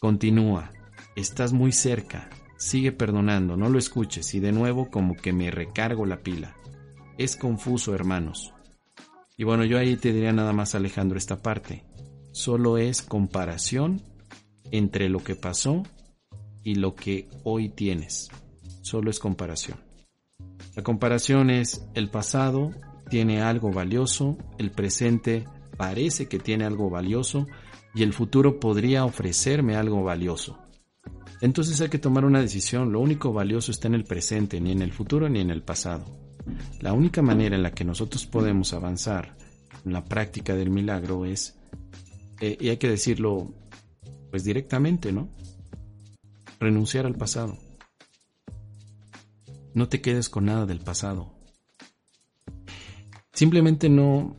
[0.00, 0.72] continúa,
[1.16, 2.28] estás muy cerca,
[2.58, 6.56] sigue perdonando, no lo escuches y de nuevo como que me recargo la pila.
[7.18, 8.52] Es confuso, hermanos.
[9.38, 11.84] Y bueno, yo ahí te diría nada más Alejandro esta parte.
[12.32, 14.02] Solo es comparación
[14.72, 15.84] entre lo que pasó
[16.64, 18.28] y lo que hoy tienes.
[18.82, 19.78] Solo es comparación.
[20.74, 22.72] La comparación es el pasado
[23.08, 25.44] tiene algo valioso, el presente
[25.76, 27.46] parece que tiene algo valioso
[27.94, 30.58] y el futuro podría ofrecerme algo valioso.
[31.40, 34.82] Entonces hay que tomar una decisión, lo único valioso está en el presente, ni en
[34.82, 36.27] el futuro ni en el pasado.
[36.80, 39.36] La única manera en la que nosotros podemos avanzar
[39.84, 41.56] en la práctica del milagro es,
[42.40, 43.52] eh, y hay que decirlo
[44.30, 45.28] pues directamente, ¿no?
[46.60, 47.56] Renunciar al pasado.
[49.74, 51.34] No te quedes con nada del pasado.
[53.32, 54.36] Simplemente no,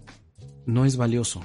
[0.65, 1.41] no es valioso.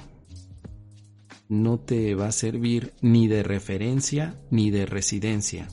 [1.47, 5.67] No te va a servir ni de referencia ni de residencia.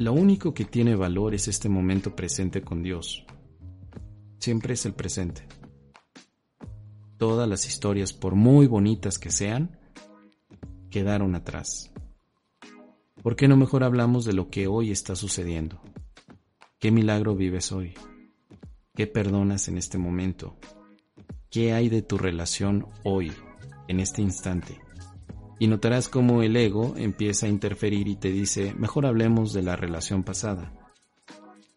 [0.00, 3.26] Lo único que tiene valor es este momento presente con Dios.
[4.38, 5.46] Siempre es el presente.
[7.18, 9.78] Todas las historias, por muy bonitas que sean,
[10.88, 11.92] quedaron atrás.
[13.22, 15.82] ¿Por qué no mejor hablamos de lo que hoy está sucediendo?
[16.78, 17.92] ¿Qué milagro vives hoy?
[18.94, 20.56] ¿Qué perdonas en este momento?
[21.50, 23.34] ¿Qué hay de tu relación hoy,
[23.86, 24.80] en este instante?
[25.60, 29.76] Y notarás cómo el ego empieza a interferir y te dice, mejor hablemos de la
[29.76, 30.72] relación pasada.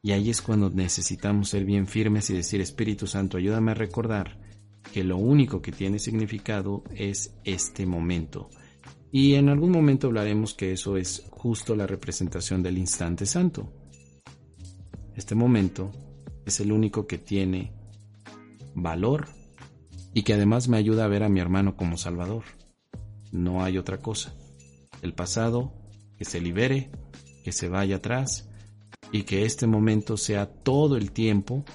[0.01, 4.39] Y ahí es cuando necesitamos ser bien firmes y decir, Espíritu Santo, ayúdame a recordar
[4.93, 8.49] que lo único que tiene significado es este momento.
[9.11, 13.69] Y en algún momento hablaremos que eso es justo la representación del instante santo.
[15.14, 15.91] Este momento
[16.45, 17.73] es el único que tiene
[18.76, 19.27] valor
[20.14, 22.43] y que además me ayuda a ver a mi hermano como Salvador.
[23.34, 24.34] No hay otra cosa.
[25.01, 25.73] El pasado,
[26.18, 26.89] que se libere,
[27.43, 28.49] que se vaya atrás
[29.11, 31.65] y que este momento sea todo el tiempo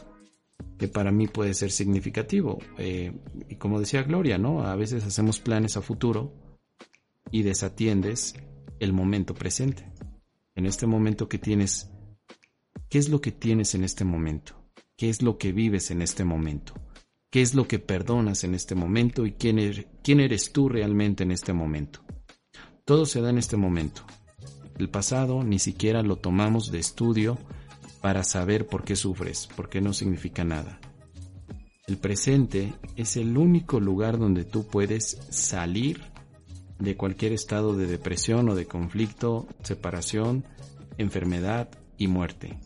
[0.78, 2.58] que para mí puede ser significativo.
[2.78, 3.12] Eh,
[3.48, 4.62] y como decía Gloria, ¿no?
[4.62, 6.32] A veces hacemos planes a futuro
[7.30, 8.34] y desatiendes
[8.80, 9.92] el momento presente.
[10.54, 11.90] En este momento que tienes
[12.88, 14.54] ¿Qué es lo que tienes en este momento?
[14.96, 16.72] ¿Qué es lo que vives en este momento?
[17.30, 21.24] ¿Qué es lo que perdonas en este momento y quién, er-, quién eres tú realmente
[21.24, 22.00] en este momento?
[22.86, 24.02] Todo se da en este momento.
[24.78, 27.36] El pasado ni siquiera lo tomamos de estudio
[28.00, 30.80] para saber por qué sufres, porque no significa nada.
[31.86, 36.00] El presente es el único lugar donde tú puedes salir
[36.78, 40.44] de cualquier estado de depresión o de conflicto, separación,
[40.96, 41.68] enfermedad
[41.98, 42.58] y muerte.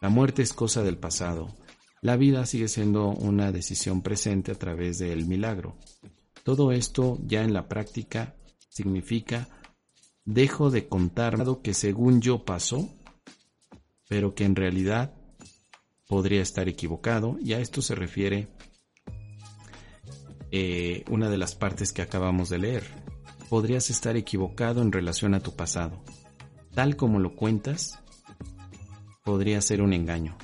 [0.00, 1.54] La muerte es cosa del pasado.
[2.00, 5.76] La vida sigue siendo una decisión presente a través del milagro.
[6.44, 8.36] Todo esto ya en la práctica
[8.68, 9.48] significa
[10.24, 12.88] dejo de contar lo que según yo pasó,
[14.08, 15.14] pero que en realidad
[16.06, 18.48] podría estar equivocado y a esto se refiere
[20.50, 22.84] eh, una de las partes que acabamos de leer.
[23.48, 26.02] Podrías estar equivocado en relación a tu pasado.
[26.74, 27.98] Tal como lo cuentas,
[29.24, 30.36] podría ser un engaño.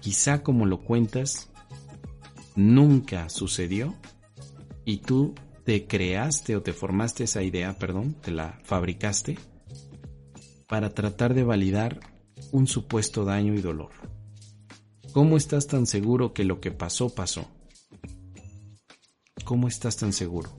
[0.00, 1.50] Quizá como lo cuentas,
[2.56, 3.94] nunca sucedió
[4.84, 9.38] y tú te creaste o te formaste esa idea, perdón, te la fabricaste
[10.66, 12.00] para tratar de validar
[12.52, 13.90] un supuesto daño y dolor.
[15.12, 17.46] ¿Cómo estás tan seguro que lo que pasó pasó?
[19.44, 20.50] ¿Cómo estás tan seguro?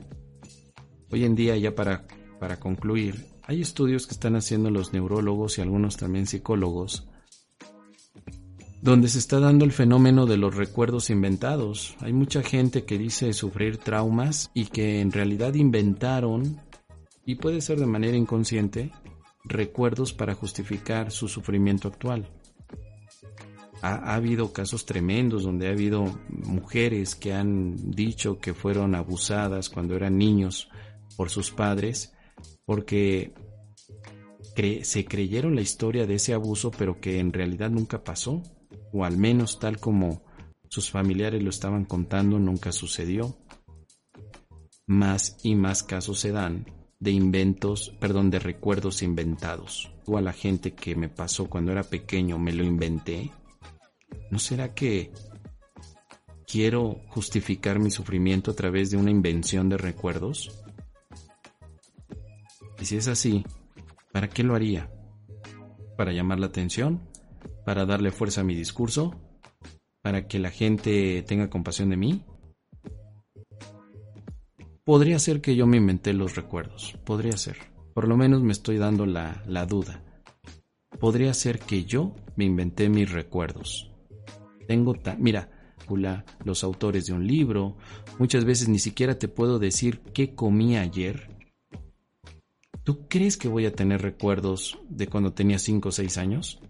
[1.09, 2.05] Hoy en día, ya para,
[2.39, 7.07] para concluir, Hay estudios que están haciendo los neurólogos y algunos también psicólogos,
[8.81, 11.95] donde se está dando el fenómeno de los recuerdos inventados.
[11.99, 16.59] Hay mucha gente que dice sufrir traumas y que en realidad inventaron,
[17.23, 18.91] y puede ser de manera inconsciente,
[19.43, 22.27] recuerdos para justificar su sufrimiento actual.
[23.83, 29.95] Ha, habido casos tremendos donde ha habido mujeres que han dicho que fueron abusadas cuando
[29.95, 30.69] eran niños
[31.17, 32.13] por sus padres
[32.65, 33.33] porque
[34.83, 38.43] se creyeron la historia de ese abuso pero que en realidad nunca pasó
[38.91, 40.23] o al menos tal como
[40.69, 43.35] sus familiares lo estaban contando nunca sucedió.
[44.87, 46.65] Más y más casos se dan
[46.99, 49.91] de inventos, perdón, de recuerdos inventados.
[50.05, 53.31] O a la gente que me pasó cuando era pequeño me lo inventé.
[54.29, 55.11] ¿No será que
[56.47, 60.63] quiero justificar mi sufrimiento a través de una invención de recuerdos?
[62.79, 63.45] Y si es así,
[64.11, 64.89] ¿para qué lo haría?
[65.97, 67.10] ¿Para llamar la atención?
[67.71, 69.15] ¿Para darle fuerza a mi discurso?
[70.01, 72.25] ¿Para que la gente tenga compasión de mí?
[74.83, 77.55] Podría ser que yo me inventé los recuerdos, podría ser.
[77.93, 80.03] Por lo menos me estoy dando la, la duda.
[80.99, 83.89] Podría ser que yo me inventé mis recuerdos.
[84.67, 85.49] Tengo Mira,
[86.43, 87.77] los autores de un libro,
[88.19, 91.29] muchas veces ni siquiera te puedo decir qué comí ayer.
[92.83, 96.60] ¿Tú crees que voy a tener recuerdos de cuando tenía 5 o 6 años?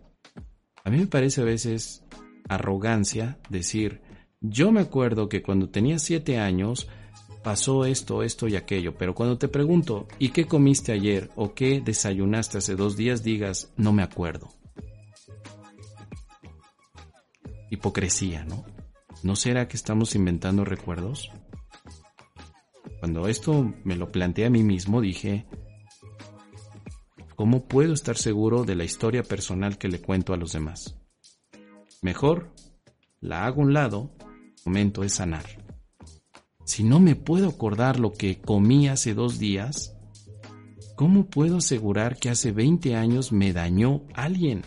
[0.84, 2.04] A mí me parece a veces
[2.50, 4.02] arrogancia decir,
[4.40, 6.88] yo me acuerdo que cuando tenía 7 años
[7.44, 11.82] pasó esto, esto y aquello, pero cuando te pregunto, ¿y qué comiste ayer o qué
[11.82, 13.24] desayunaste hace dos días?
[13.24, 14.50] digas, no me acuerdo.
[17.70, 18.66] Hipocresía, ¿no?
[19.24, 21.32] ¿No será que estamos inventando recuerdos?
[23.00, 25.46] Cuando esto me lo planteé a mí mismo, dije,
[27.42, 30.96] ¿cómo puedo estar seguro de la historia personal que le cuento a los demás?
[32.04, 32.54] Mejor,
[33.20, 34.12] la hago a un lado,
[34.64, 35.44] momento es sanar.
[36.66, 39.98] Si no me puedo acordar lo que comí hace dos días,
[40.96, 44.62] ¿cómo puedo asegurar que hace 20 años me dañó alguien?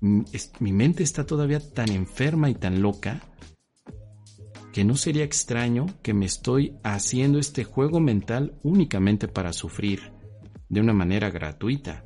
[0.00, 3.20] Mi mente está todavía tan enferma y tan loca
[4.72, 10.16] que no sería extraño que me estoy haciendo este juego mental únicamente para sufrir
[10.68, 12.04] de una manera gratuita.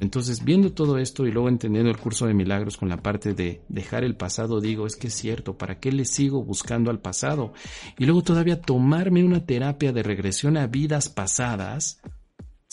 [0.00, 3.62] Entonces, viendo todo esto y luego entendiendo el curso de milagros con la parte de
[3.68, 7.52] dejar el pasado, digo, es que es cierto, ¿para qué le sigo buscando al pasado?
[7.96, 12.00] Y luego todavía tomarme una terapia de regresión a vidas pasadas.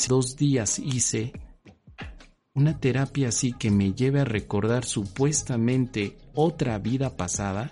[0.08, 1.32] Dos días hice
[2.54, 7.72] una terapia así que me lleve a recordar supuestamente otra vida pasada.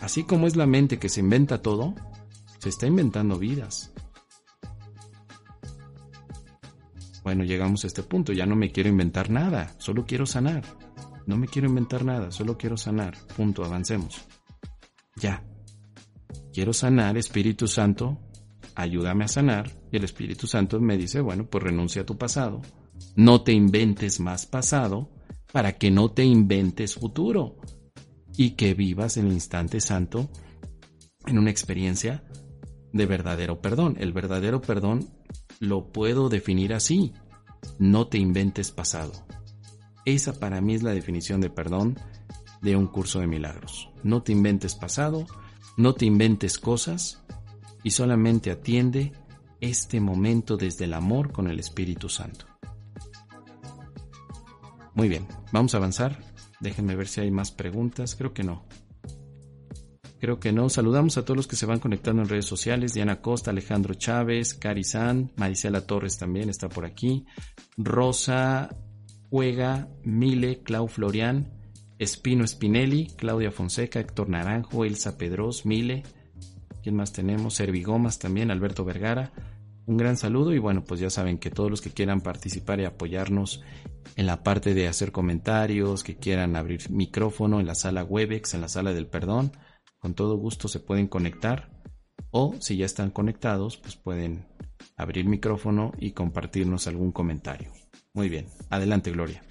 [0.00, 1.94] Así como es la mente que se inventa todo,
[2.58, 3.92] se está inventando vidas.
[7.30, 10.64] Bueno, llegamos a este punto, ya no me quiero inventar nada, solo quiero sanar.
[11.26, 13.16] No me quiero inventar nada, solo quiero sanar.
[13.36, 14.26] Punto, avancemos.
[15.14, 15.44] Ya.
[16.52, 18.18] Quiero sanar, Espíritu Santo,
[18.74, 19.70] ayúdame a sanar.
[19.92, 22.62] Y el Espíritu Santo me dice, bueno, pues renuncia a tu pasado.
[23.14, 25.12] No te inventes más pasado
[25.52, 27.58] para que no te inventes futuro.
[28.36, 30.28] Y que vivas el instante santo
[31.26, 32.24] en una experiencia
[32.92, 33.96] de verdadero perdón.
[34.00, 35.19] El verdadero perdón
[35.60, 37.12] lo puedo definir así.
[37.78, 39.12] No te inventes pasado.
[40.04, 41.98] Esa para mí es la definición de perdón
[42.62, 43.90] de un curso de milagros.
[44.02, 45.26] No te inventes pasado,
[45.76, 47.22] no te inventes cosas
[47.84, 49.12] y solamente atiende
[49.60, 52.46] este momento desde el amor con el Espíritu Santo.
[54.94, 56.24] Muy bien, vamos a avanzar.
[56.60, 58.16] Déjenme ver si hay más preguntas.
[58.16, 58.64] Creo que no.
[60.20, 60.68] Creo que no.
[60.68, 62.92] Saludamos a todos los que se van conectando en redes sociales.
[62.92, 67.24] Diana Costa, Alejandro Chávez, Cari San, Marisela Torres también está por aquí.
[67.78, 68.76] Rosa
[69.30, 71.52] Juega, Mile, Clau Florian,
[71.98, 76.02] Espino Spinelli, Claudia Fonseca, Héctor Naranjo, Elsa Pedros, Mile.
[76.82, 77.54] ¿Quién más tenemos?
[77.54, 79.32] Servigomas también, Alberto Vergara.
[79.86, 82.84] Un gran saludo y bueno, pues ya saben que todos los que quieran participar y
[82.84, 83.62] apoyarnos
[84.16, 88.60] en la parte de hacer comentarios, que quieran abrir micrófono en la sala Webex, en
[88.60, 89.52] la sala del perdón,
[90.00, 91.70] con todo gusto se pueden conectar
[92.30, 94.46] o si ya están conectados, pues pueden
[94.96, 97.72] abrir micrófono y compartirnos algún comentario.
[98.12, 99.42] Muy bien, adelante Gloria.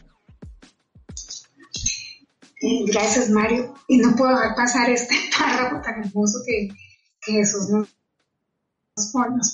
[2.88, 3.74] Gracias Mario.
[3.88, 6.70] Y no puedo dejar pasar este párrafo tan hermoso que,
[7.22, 7.88] Jesús nos,
[8.96, 9.54] nos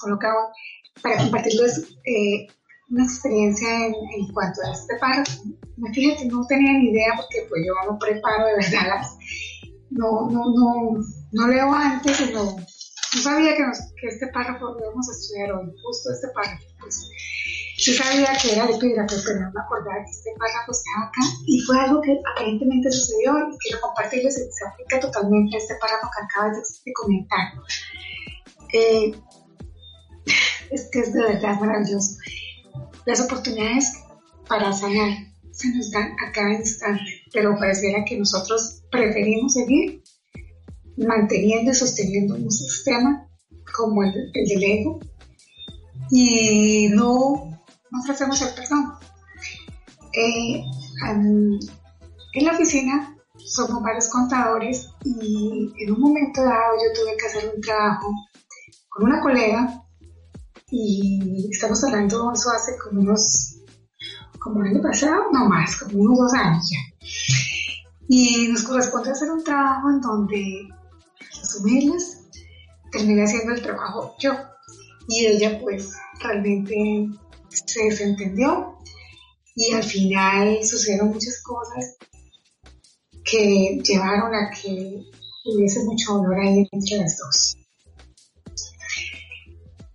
[1.02, 2.48] para compartirles eh,
[2.90, 5.44] una experiencia en, cuanto a este párrafo.
[5.94, 9.18] Fíjate, no tenía ni idea porque pues yo no preparo de verdad las,
[9.92, 10.98] no, no, no,
[11.32, 12.56] no leo antes, sino
[13.16, 13.64] yo sabía que,
[14.02, 16.66] que este párrafo lo íbamos estudiar hoy, justo este párrafo.
[16.80, 17.10] Pues,
[17.78, 21.22] yo sabía que era de piedra, pero no me acordaba que este párrafo estaba acá
[21.46, 26.10] y fue algo que aparentemente sucedió y quiero compartirles, se aplica totalmente a este párrafo
[26.12, 27.54] que acabas de, comentar.
[28.74, 29.12] Eh,
[30.72, 32.18] es que es de verdad maravilloso.
[33.06, 33.94] Las oportunidades
[34.48, 35.12] para sanar
[35.52, 40.04] se nos dan a cada instante, pero pareciera que nosotros preferimos seguir
[40.98, 43.28] manteniendo y sosteniendo un sistema
[43.76, 45.00] como el, del ego
[46.10, 47.60] y no,
[47.92, 48.94] no ofrecemos el perdón.
[50.14, 50.64] Eh,
[52.34, 57.52] en la oficina somos varios contadores y en un momento dado yo tuve que hacer
[57.54, 58.14] un trabajo
[58.90, 59.82] con una colega
[60.72, 63.58] y estamos hablando eso hace como unos,
[64.40, 67.55] como el año pasado, no más, como unos dos años ya.
[68.08, 70.70] Y nos corresponde hacer un trabajo en donde
[71.42, 72.24] asumirlas,
[72.92, 74.34] terminé haciendo el trabajo yo.
[75.08, 77.10] Y ella pues realmente
[77.50, 78.76] se desentendió
[79.56, 81.98] y al final sucedieron muchas cosas
[83.24, 85.04] que llevaron a que
[85.46, 87.58] hubiese mucho dolor ahí entre las dos.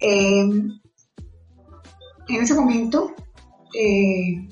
[0.01, 0.81] Em,
[2.29, 3.15] en ese momento,
[3.79, 4.49] eh,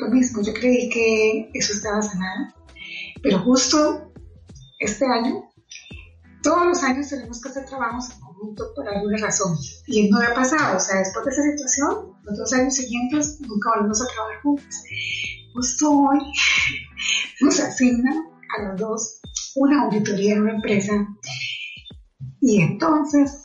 [0.00, 2.54] lo mismo, yo creí que eso estaba sanado,
[3.22, 4.12] pero justo
[4.78, 5.44] este año,
[6.42, 9.56] todos los años tenemos que hacer trabajos en conjunto por alguna razón.
[9.86, 13.70] Y no había pasado, o sea, después de esa situación, los dos años siguientes nunca
[13.74, 14.74] volvimos a trabajar juntos.
[15.54, 16.18] Justo hoy
[17.40, 18.24] nos asignan
[18.56, 19.20] a los dos
[19.56, 20.92] una auditoría en una empresa.
[22.40, 23.42] Y entonces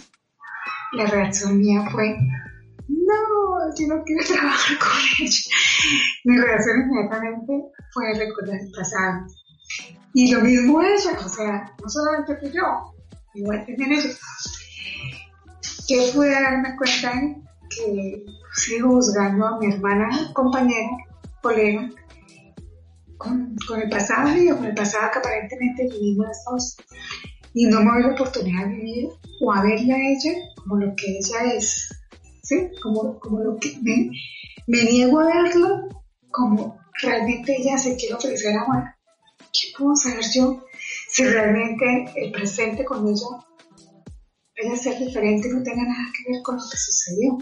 [0.93, 2.15] la reacción mía fue,
[3.05, 5.55] no, yo no quiero trabajar con ella.
[6.23, 7.53] Mi reacción inmediatamente
[7.93, 9.25] fue recordar el pasado
[10.17, 12.95] y lo mismo ella, o sea, no solamente fui yo,
[13.33, 14.09] igual también ella.
[15.89, 17.11] Que pude darme cuenta
[17.69, 20.89] que sigo juzgando a mi hermana, compañera,
[21.41, 21.89] colega,
[23.17, 26.77] con, el pasado mío, con el pasado que aparentemente vivimos las dos.
[27.53, 29.09] Y no me doy la oportunidad de vivir
[29.41, 31.89] o a verla a ella como lo que ella es.
[32.45, 32.69] ¿Sí?
[32.79, 35.89] Como, como lo que me, niego a verlo
[36.29, 38.83] como realmente ella se quiere ofrecer amor
[39.51, 40.63] ¿qué puedo saber yo
[41.09, 43.25] si realmente el presente con ella
[44.55, 47.37] puede ser diferente y no tenga nada que ver con lo que sucedió?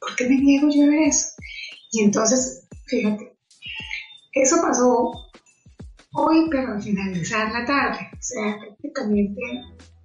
[0.00, 1.26] ¿Por qué me niego yo a ver eso?
[1.92, 3.36] Y entonces, fíjate,
[4.32, 5.12] eso pasó
[6.14, 9.40] hoy, pero al finalizar la tarde, o sea, prácticamente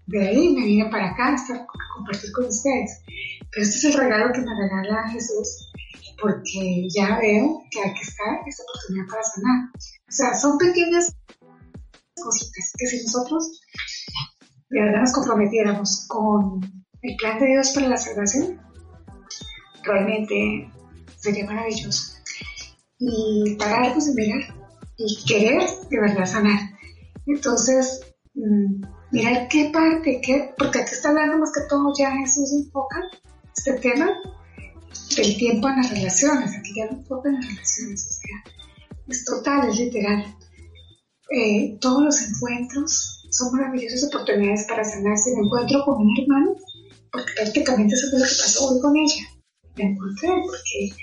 [0.08, 3.02] de ahí me vine para acá a, estar, a compartir con ustedes.
[3.56, 5.72] Pero este es el regalo que me regala Jesús,
[6.22, 9.70] porque ya veo que hay que estar esta oportunidad para sanar.
[9.74, 11.16] O sea, son pequeñas
[12.22, 13.62] cositas que si nosotros
[14.70, 16.60] de verdad nos comprometiéramos con
[17.02, 18.60] el plan de Dios para la salvación,
[19.84, 20.70] realmente
[21.18, 22.18] sería maravilloso.
[23.00, 24.54] Y pararnos y mirar
[24.98, 26.60] y querer de verdad sanar.
[27.26, 28.02] Entonces,
[28.34, 28.84] mm,
[29.14, 33.02] mirar qué parte, qué, porque aquí está hablando más que todo ya Jesús enfoca
[33.56, 34.10] este tema
[35.16, 38.54] del tiempo en las relaciones, aquí ya no enfoca en las relaciones, o sea,
[39.08, 40.36] es total, es literal.
[41.32, 45.36] Eh, todos los encuentros son maravillosas oportunidades para sanarse.
[45.36, 46.56] Me encuentro con un hermano,
[47.12, 49.24] porque prácticamente eso fue lo que pasó hoy con ella.
[49.76, 50.96] Me encontré porque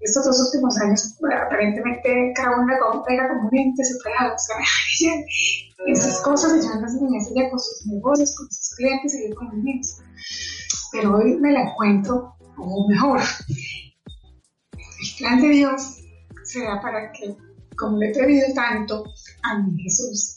[0.00, 1.16] estos dos últimos años,
[1.46, 2.74] aparentemente cada una
[3.08, 4.34] era como un ente separado.
[4.34, 4.56] O sea,
[5.86, 9.98] esas cosas niñas, ella con sus negocios, con sus clientes y yo con los míos.
[10.92, 13.20] Pero hoy me la encuentro, o mejor,
[14.72, 15.98] el plan de Dios
[16.44, 17.34] sea para que,
[17.76, 19.04] como le he pedido tanto
[19.42, 20.36] a mi Jesús,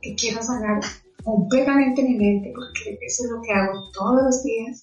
[0.00, 0.80] que quiero sanar
[1.24, 4.82] completamente mi mente, porque eso es lo que hago todos los días.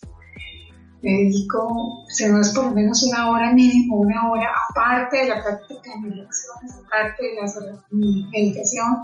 [1.01, 5.29] Me dedico, si no es por lo menos una hora mínimo, una hora aparte de
[5.29, 7.83] la práctica de mis lecciones, aparte de la
[8.31, 9.03] meditación,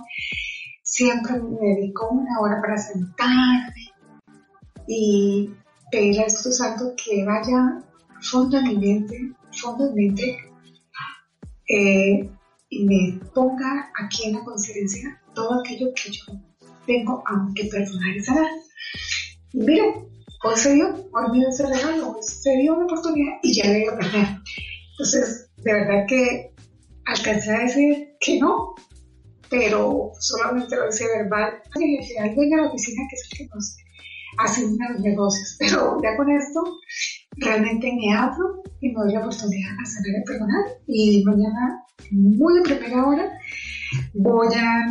[0.83, 3.91] siempre me dedico una hora para sentarme
[4.87, 5.53] y
[5.91, 7.83] pedirle a Espíritu Santo que vaya
[8.21, 9.35] fondo en
[11.71, 12.29] eh,
[12.69, 16.23] y me ponga aquí en la conciencia todo aquello que yo
[16.85, 17.23] tengo
[17.55, 18.51] que perdonar y sanar.
[19.53, 20.07] Miren,
[20.43, 23.69] hoy se dio, hoy me dio ese regalo, hoy se dio una oportunidad y ya
[23.69, 24.27] le a perder.
[24.91, 26.51] Entonces, de verdad que
[27.05, 28.75] alcancé a decir que no,
[29.49, 31.61] pero solamente lo hice verbal.
[31.75, 33.77] Y al final venga a la oficina que es el que nos
[34.37, 36.79] hace los negocios, pero ya con esto
[37.37, 40.65] realmente me abro y me doy la oportunidad a saber y perdonar.
[40.87, 43.31] Y mañana, muy de primera hora,
[44.13, 44.85] voy a,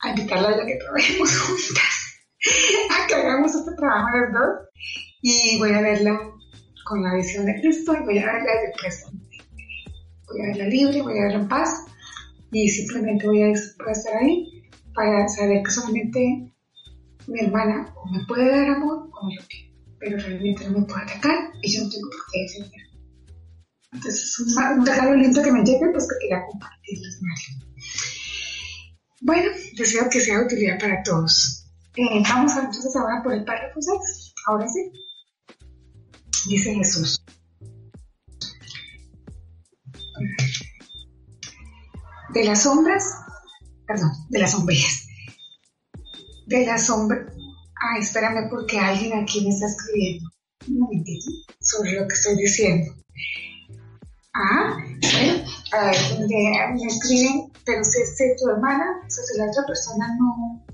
[0.00, 2.22] a invitarla a que probemos juntas,
[2.90, 4.70] a que hagamos este trabajo los dos
[5.22, 6.18] y voy a verla
[6.84, 9.38] con la visión de Cristo y voy a verla desde el presente.
[10.26, 11.84] Voy a verla libre, voy a verla en paz
[12.52, 14.64] y simplemente voy a, estar ahí
[14.94, 16.49] para saber que solamente
[17.26, 20.86] mi hermana o me puede dar amor o me lo pide, pero realmente no me
[20.86, 22.90] puede atacar y yo no tengo por qué defender.
[23.92, 27.70] Entonces es un, regalo lindo que me llegue, pues que quería compartirles, Mario.
[29.22, 31.66] Bueno, deseo que sea de utilidad para todos.
[31.96, 34.34] Eh, vamos a, entonces ahora por el párrafo 6.
[34.46, 34.92] Ahora sí.
[36.48, 37.22] Dice Jesús.
[42.32, 43.04] De las sombras,
[43.86, 45.09] perdón, de las sombrillas.
[46.50, 47.32] De las sombras.
[47.76, 50.28] Ay, espérame porque alguien aquí me está escribiendo.
[50.66, 51.26] Un momentito
[51.60, 52.92] sobre lo que estoy diciendo.
[54.34, 59.64] Ah, bueno, a ver, me escriben, pero si es tu hermana, o si la otra
[59.64, 60.66] persona no,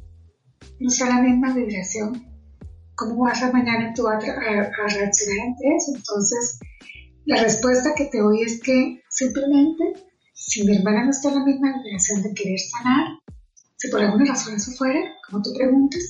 [0.80, 2.26] no está la misma vibración,
[2.94, 5.92] ¿cómo vas a mañana tú a, a, reaccionar ante eso?
[5.94, 6.58] Entonces,
[7.26, 9.84] la respuesta que te doy es que simplemente,
[10.32, 13.08] si mi hermana no está en la misma vibración de querer sanar,
[13.90, 16.02] por alguna razón eso fuera, como tú preguntas,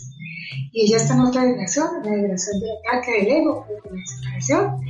[0.73, 4.07] y ella está en otra vibración, en la vibración del ataque, del ego, de la
[4.07, 4.81] separación,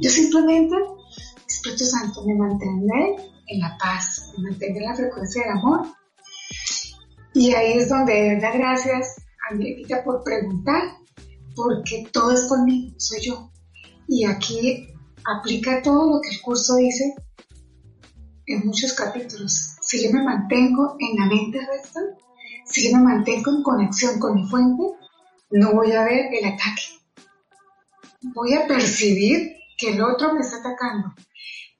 [0.00, 0.74] yo simplemente
[1.46, 5.86] Espíritu Santo me mantenga en la paz, me mantenga en la frecuencia del amor.
[7.34, 9.16] Y ahí es donde da gracias
[9.48, 10.82] a vida por preguntar,
[11.54, 13.52] porque todo es conmigo, soy yo.
[14.08, 14.88] Y aquí
[15.24, 17.14] aplica todo lo que el curso dice
[18.46, 19.76] en muchos capítulos.
[19.80, 22.00] Si yo me mantengo en la mente recta,
[22.72, 24.82] si yo me mantengo en conexión con mi fuente,
[25.50, 26.82] no voy a ver el ataque.
[28.34, 31.12] Voy a percibir que el otro me está atacando.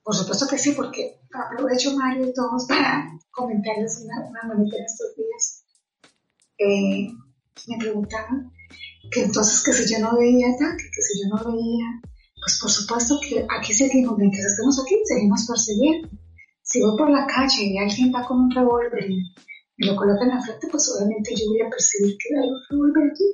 [0.03, 5.17] Por supuesto que sí, porque aprovecho Mario y todos para comentarles una, una en estos
[5.17, 5.65] días.
[6.59, 7.09] Eh,
[7.69, 8.53] me preguntaban
[9.11, 11.87] que entonces que si yo no veía ataque, que si yo no veía,
[12.39, 16.09] pues por supuesto que aquí seguimos, mientras estemos aquí, seguimos percibiendo.
[16.63, 19.09] Si voy por la calle y alguien va con un revólver
[19.83, 23.11] lo coloca en la frente, pues obviamente yo voy a percibir que hay un revólver
[23.13, 23.25] aquí.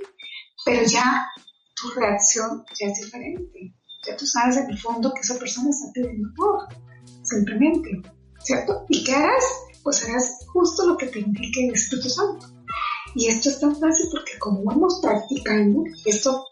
[0.64, 1.26] Pero ya
[1.74, 5.92] tu reacción ya es diferente ya tú sabes en el fondo que esa persona está
[5.92, 6.68] pidiendo por,
[7.22, 8.02] simplemente,
[8.40, 8.84] ¿cierto?
[8.88, 9.44] ¿Y qué harás?
[9.82, 12.46] Pues harás justo lo que te indique el Espíritu Santo.
[13.14, 16.44] Y esto es tan fácil porque como vamos practicando, esto,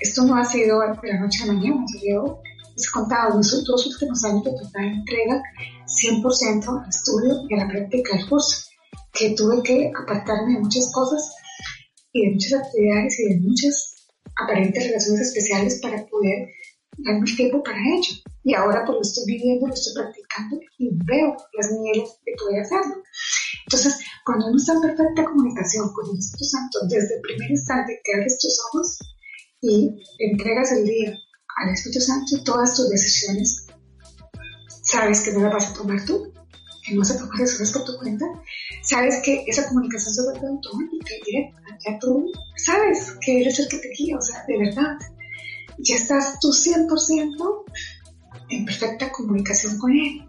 [0.00, 2.40] esto no ha sido de la noche a la mañana, yo
[2.74, 5.42] les he contado los dos últimos años de total entrega
[5.86, 8.67] 100% al estudio y a la práctica del curso,
[9.12, 11.34] que tuve que apartarme de muchas cosas
[12.12, 13.94] y de muchas actividades y de muchas
[14.36, 16.48] aparentes relaciones especiales para poder
[16.98, 18.14] darme el tiempo para ello.
[18.44, 22.62] Y ahora pues lo estoy viviendo, lo estoy practicando y veo las mieles de poder
[22.62, 23.02] hacerlo.
[23.66, 28.00] Entonces, cuando uno está en perfecta comunicación con el Espíritu Santo, desde el primer instante
[28.02, 28.98] que abres tus ojos
[29.60, 31.12] y entregas el día
[31.56, 33.66] al Espíritu Santo, todas tus decisiones,
[34.82, 36.32] sabes que no las vas a tomar tú,
[36.88, 38.24] que no vas a tomar decisiones por tu cuenta,
[38.82, 43.68] sabes que esa comunicación se vuelve automática y directa, ya tú sabes que eres el
[43.68, 44.96] que te guía, o sea, de verdad
[45.78, 47.64] ya estás tú 100%
[48.50, 50.28] en perfecta comunicación con él.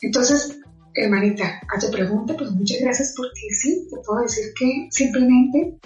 [0.00, 0.58] Entonces,
[0.94, 5.78] hermanita, a tu pregunta, pues muchas gracias porque sí, te puedo decir que simplemente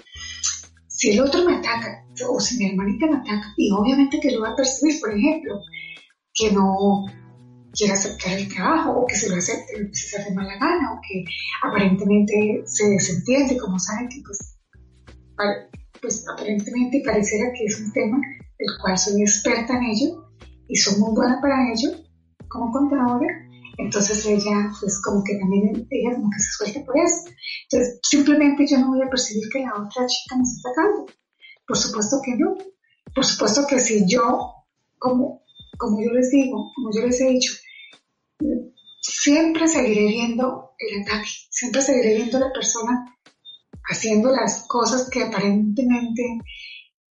[0.87, 4.41] si el otro me ataca o si mi hermanita me ataca, y obviamente que lo
[4.41, 5.59] va a percibir, por ejemplo,
[6.33, 7.05] que no
[7.73, 10.99] quiera aceptar el trabajo o que se lo acepte se se hace mala gana o
[11.07, 11.23] que
[11.63, 14.57] aparentemente se desentiende, como saben que pues,
[16.01, 18.17] pues aparentemente pareciera que es un tema
[18.57, 20.31] el cual soy experta en ello
[20.67, 21.89] y soy muy buena para ello
[22.47, 23.27] como contadora,
[23.77, 27.29] entonces ella, pues como que también, ella como que se suelta por eso.
[27.63, 31.05] Entonces, simplemente yo no voy a percibir que la otra chica me está atacando.
[31.67, 32.57] Por supuesto que no.
[33.15, 34.53] Por supuesto que si yo,
[34.99, 35.40] como,
[35.81, 37.53] como yo les digo, como yo les he dicho,
[39.01, 43.17] siempre seguiré viendo el ataque, siempre seguiré viendo a la persona
[43.89, 46.21] haciendo las cosas que aparentemente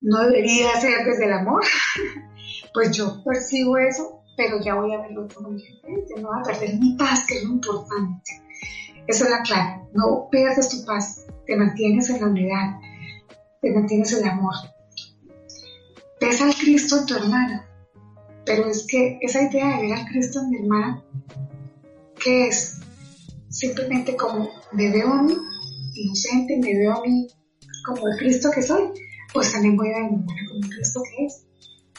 [0.02, 1.64] no debería ser desde el amor,
[2.74, 6.78] pues yo percibo eso, pero ya voy a verlo como diferente, no voy a perder
[6.78, 8.30] mi paz, que es lo importante.
[9.08, 12.78] Esa es la clave, no pierdes tu paz, te mantienes en la unidad,
[13.60, 14.54] te mantienes en el amor.
[16.20, 17.69] Ves al Cristo en tu hermana,
[18.50, 21.04] pero es que esa idea de ver al Cristo en mi hermana,
[22.20, 22.80] ¿qué es?
[23.48, 25.36] Simplemente como me veo a mí,
[25.94, 27.28] inocente, me veo a mí
[27.86, 28.90] como el Cristo que soy,
[29.32, 30.10] pues también voy a ver
[30.48, 31.46] como Cristo que es.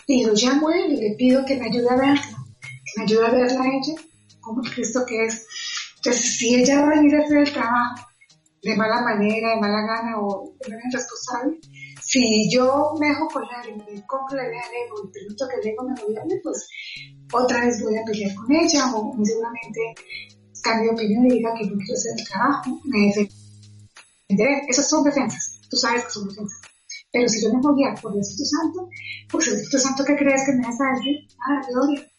[0.08, 2.22] Y lo llamo a él y le pido que me ayude a verla,
[2.62, 4.02] que me ayude a verla a ella
[4.42, 5.48] como el Cristo que es.
[5.98, 8.08] Entonces, si ella va a venir a hacer el trabajo
[8.62, 11.60] de mala manera, de mala gana o de manera irresponsable,
[12.12, 15.56] Si yo me dejo colar y me compro la idea del ego y permito que
[15.62, 16.68] el ego me gobierne, pues
[17.32, 19.80] otra vez voy a pelear con ella o seguramente
[20.62, 24.62] cambio de opinión y diga que no quiero hacer el trabajo, me defenderé.
[24.68, 26.60] Esas son defensas, tú sabes que son defensas.
[27.14, 28.90] Pero si yo me voy a por el Espíritu Santo,
[29.32, 31.16] pues el Espíritu Santo que crees que me hace a decir,
[31.48, 32.12] ah, gloria,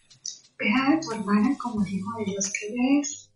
[0.58, 3.30] vea a tu hermana como el Hijo de Dios que ella es.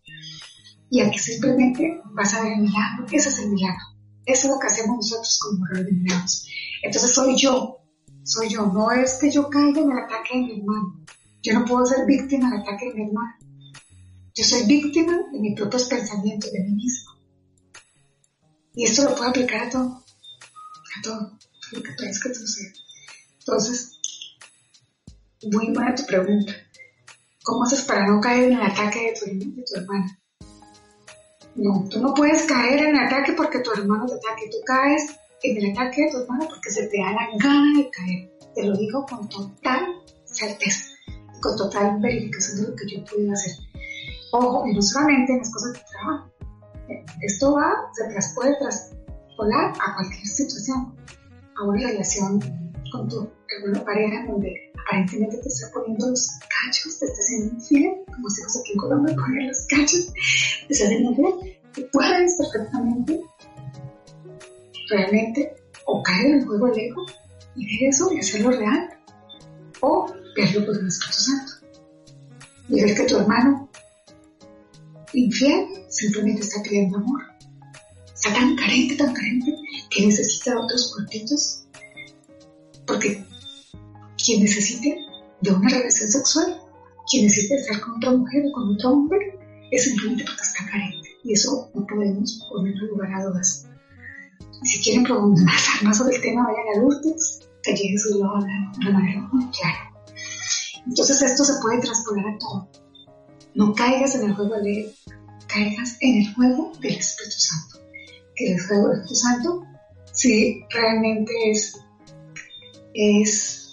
[0.89, 3.96] Y aquí simplemente vas a ver el milagro, ese es el milagro.
[4.27, 6.49] Eso es lo que hacemos nosotros como milagros.
[6.83, 7.79] Entonces soy yo,
[8.25, 11.05] soy yo, no es que yo caiga en el ataque de mi hermano.
[11.43, 13.35] Yo no puedo ser víctima del ataque de mi hermano.
[14.35, 17.13] Yo soy víctima de mis propios pensamientos, de mí mismo.
[18.75, 20.05] Y esto lo puedo aplicar a todo,
[20.99, 21.39] a todo,
[21.73, 22.73] lo que que suceda.
[23.39, 23.99] Entonces,
[25.51, 26.53] muy buena tu pregunta.
[27.45, 30.21] ¿Cómo haces para no caer en el ataque de tu, de tu hermana?
[31.57, 34.51] No, tú no puedes caer en el ataque porque tu hermano te ataque.
[34.51, 37.91] Tú caes en el ataque de tu hermano porque se te da la gana de
[37.91, 38.31] caer.
[38.55, 39.87] Te lo digo con total
[40.25, 40.85] certeza,
[41.41, 43.53] con total verificación de lo que yo puedo hacer.
[44.33, 46.31] Ojo, y no solamente en las cosas de trabajo.
[47.23, 50.95] Esto va, se tras, puede traspolar a cualquier situación,
[51.57, 57.07] a una relación con tu hermano pareja donde aparentemente te está poniendo los cachos, te
[57.07, 60.13] está haciendo infiel, como decimos aquí en Colombia, poner los cachos,
[60.67, 63.21] te está haciendo infiel, tú puedes perfectamente,
[64.91, 65.55] realmente,
[65.87, 67.07] o caer en el juego del ego
[67.57, 68.89] y ver eso y hacerlo real,
[69.81, 70.07] o
[70.37, 71.53] verlo por el Espíritu Santo.
[72.69, 73.69] Y ver que tu hermano
[75.13, 77.23] infiel simplemente está pidiendo amor.
[78.13, 79.55] Está tan carente, tan carente,
[79.91, 81.66] que necesita otros cuartitos.
[82.97, 83.23] Porque
[84.25, 84.99] quien necesite
[85.43, 86.59] de una relación sexual,
[87.11, 89.39] quien necesite estar con otra mujer o con otro hombre,
[89.71, 91.09] es simplemente porque está carente.
[91.25, 93.67] Y eso no podemos ponerlo en lugar a dudas.
[94.63, 98.33] Si quieren preguntar más sobre el tema, vayan a Lourdes, que allí Jesús lo
[98.83, 99.93] de manera muy clara.
[100.87, 102.71] Entonces esto se puede transponer a todo.
[103.55, 104.91] No caigas en el juego de
[105.49, 107.79] caigas en el juego del Espíritu Santo.
[108.37, 109.63] Que el juego del Espíritu Santo,
[110.13, 111.86] si realmente es,
[112.97, 113.67] es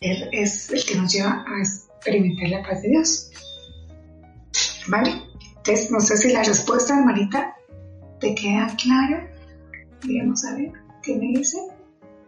[0.00, 3.30] es el que nos lleva a experimentar la paz de Dios.
[4.88, 5.22] ¿Vale?
[5.56, 7.54] Entonces, no sé si la respuesta, hermanita,
[8.20, 9.30] te queda clara.
[10.02, 10.72] Vamos a ver
[11.02, 11.58] qué me dice.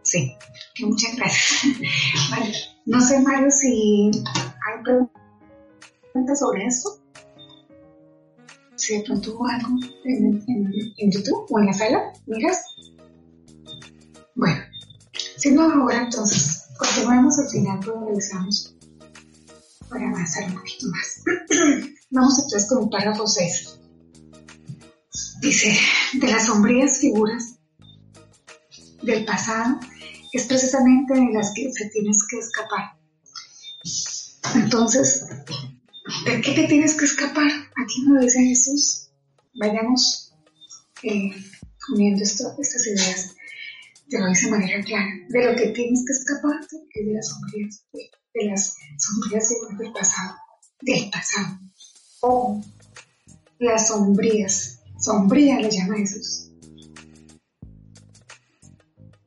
[0.03, 0.33] Sí,
[0.81, 1.65] muchas gracias.
[2.31, 2.53] vale.
[2.87, 6.99] No sé, Mario, si hay preguntas sobre esto.
[8.77, 9.69] Si de pronto hubo algo
[10.05, 12.63] en, YouTube o en la sala, miras.
[14.35, 14.63] Bueno,
[15.47, 18.75] si no ahora, entonces Continuemos al final, pero regresamos
[19.89, 21.23] para avanzar un poquito más.
[22.11, 23.79] Vamos entonces con el párrafo 6.
[25.41, 25.79] Dice,
[26.15, 27.59] de las sombrías figuras
[29.03, 29.79] del pasado
[30.33, 32.99] es precisamente de las que se tienes que escapar.
[34.55, 35.27] Entonces,
[36.27, 37.47] ¿de qué te tienes que escapar?
[37.83, 39.11] Aquí nos dice Jesús.
[39.55, 40.35] Vayamos
[41.03, 41.31] eh,
[41.91, 43.36] uniendo estas ideas
[44.09, 47.29] te lo dice de manera clara, de lo que tienes que escaparte es de las
[47.29, 50.37] sombrías, de, las sombrías del pasado,
[50.83, 51.59] del pasado.
[52.21, 52.63] O
[53.59, 56.51] las sombrías, sombría le llama Jesús.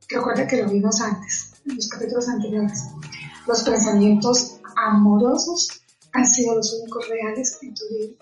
[0.08, 2.84] Recuerda que lo vimos antes, en los capítulos anteriores.
[3.48, 5.70] Los pensamientos amorosos
[6.14, 8.16] han sido los únicos reales en tu vida.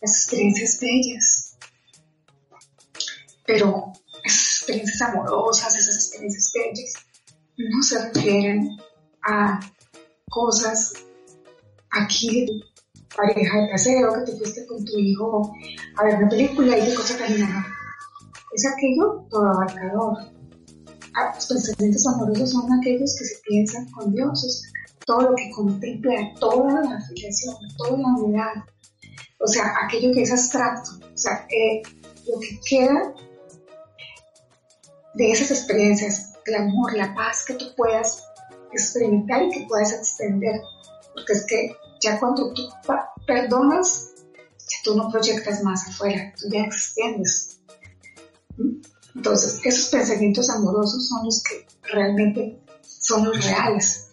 [0.00, 1.56] Las experiencias bellas.
[3.46, 3.92] Pero
[4.68, 6.92] experiencias amorosas, esas experiencias bellas,
[7.56, 8.76] no se refieren
[9.22, 9.60] a
[10.30, 10.92] cosas
[11.90, 12.60] aquí de
[13.16, 15.52] pareja de paseo, que te fuiste con tu hijo
[15.96, 17.66] a ver una película y de cosas nada.
[18.52, 20.18] Es aquello todo abarcador.
[21.14, 24.62] Ah, los pensamientos amorosos son aquellos que se piensan con Dios,
[25.06, 28.52] todo lo que contempla toda la afiliación, toda la unidad.
[29.40, 30.90] O sea, aquello que es abstracto.
[31.12, 31.82] O sea, eh,
[32.28, 33.14] lo que queda
[35.18, 38.24] de esas experiencias, el amor, la paz que tú puedas
[38.72, 40.60] experimentar y que puedas extender.
[41.12, 42.62] Porque es que ya cuando tú
[43.26, 44.12] perdonas,
[44.56, 47.60] ya tú no proyectas más afuera, tú ya extiendes.
[49.12, 54.10] Entonces, esos pensamientos amorosos son los que realmente son los reales.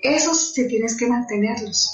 [0.00, 1.90] Esos sí tienes que mantenerlos.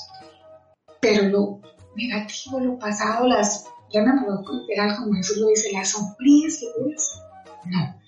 [0.98, 1.60] Pero lo
[1.94, 7.20] negativo, lo pasado, las, ya me puedo literal como Jesús lo dice, las sombrías figuras,
[7.66, 8.03] no.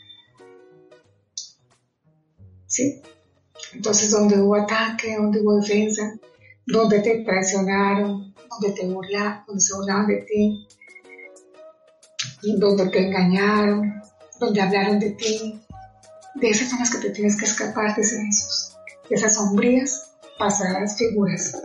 [3.72, 6.18] Entonces, donde hubo ataque, donde hubo defensa,
[6.66, 10.66] donde te traicionaron, donde te burlaron, donde se burlaban de ti,
[12.58, 14.02] donde te engañaron,
[14.40, 15.60] donde hablaron de ti,
[16.34, 18.76] de esas son las que te tienes que escapar, de esos,
[19.08, 21.56] de esas sombrías, pasadas figuras.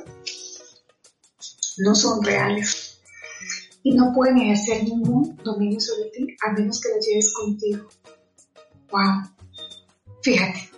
[1.77, 2.99] No son reales
[3.83, 7.89] y no pueden ejercer ningún dominio sobre ti a menos que lo lleves contigo.
[8.91, 9.31] ¡Wow!
[10.21, 10.70] Fíjate.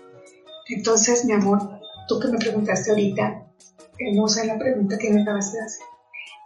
[0.75, 3.45] Entonces, mi amor, tú que me preguntaste ahorita,
[3.99, 5.85] hermosa la pregunta que me acabas de hacer,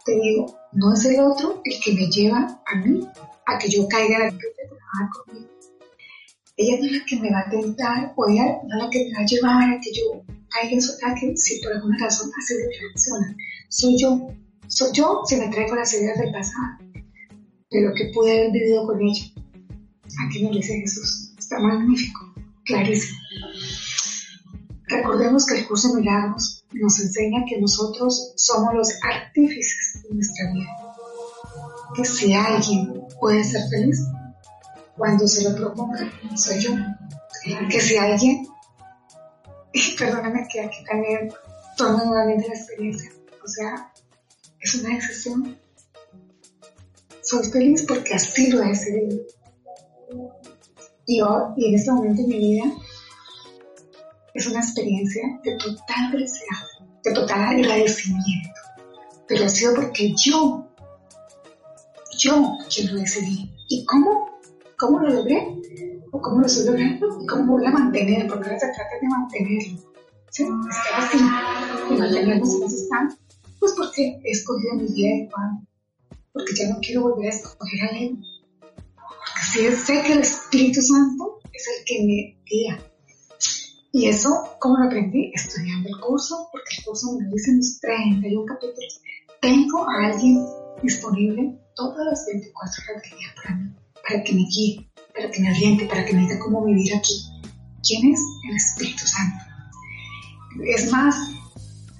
[0.04, 3.06] te digo, no es el otro el que me lleva a mí
[3.46, 5.48] a que yo caiga en la de trabajar conmigo.
[6.56, 9.04] Ella no es la que me va a tentar o ella no es la que
[9.06, 12.30] me va a llevar a que yo caiga en su ataque si por alguna razón
[12.36, 13.36] así reacciona.
[13.68, 14.28] Soy yo
[14.68, 16.78] soy yo si me traigo las ideas del pasado,
[17.70, 19.24] de lo que pude haber vivido con ella.
[20.26, 21.32] Aquí nos dice Jesús.
[21.38, 22.34] Está magnífico,
[22.64, 23.18] clarísimo.
[24.88, 30.50] Recordemos que el curso de milagros nos enseña que nosotros somos los artífices de nuestra
[30.52, 30.68] vida.
[31.94, 33.98] Que si alguien puede ser feliz,
[34.96, 36.72] cuando se lo proponga, soy yo.
[37.70, 38.46] Que si alguien,
[39.72, 41.32] y perdóname que aquí también
[41.76, 43.10] tomo nuevamente la experiencia,
[43.44, 43.92] o sea,
[44.60, 45.58] es una decisión.
[47.22, 49.22] Soy feliz porque así lo he decidido.
[51.06, 51.20] Y,
[51.56, 52.64] y en este momento de mi vida
[54.38, 56.62] es una experiencia de total felicidad,
[57.04, 58.60] de total agradecimiento.
[59.26, 60.66] Pero ha sido porque yo,
[62.18, 63.52] yo quien lo decidí.
[63.68, 64.40] ¿Y cómo?
[64.78, 65.60] ¿Cómo lo logré?
[66.12, 67.20] ¿O cómo lo estoy logrando?
[67.20, 68.26] ¿Y cómo voy a mantener?
[68.28, 69.92] Porque ahora se trata de mantenerlo.
[70.30, 70.44] ¿Sí?
[70.70, 71.18] Estar así
[71.90, 73.08] y mantenernos en ese estado
[73.58, 75.66] pues porque he escogido mi vida de Juan,
[76.32, 78.18] porque ya no quiero volver a escoger a él.
[78.60, 82.78] Porque sí sé que el Espíritu Santo es el que me guía.
[83.98, 84.30] Y eso,
[84.60, 85.32] ¿cómo lo aprendí?
[85.34, 89.00] Estudiando el curso, porque el curso me dice en los 31 capítulos.
[89.40, 90.38] Tengo a alguien
[90.84, 93.74] disponible todas las 24 horas del día para mí,
[94.08, 97.14] para que me guíe, para que me oriente, para que me diga cómo vivir aquí.
[97.82, 98.20] ¿Quién es?
[98.48, 99.44] El Espíritu Santo.
[100.64, 101.16] Es más,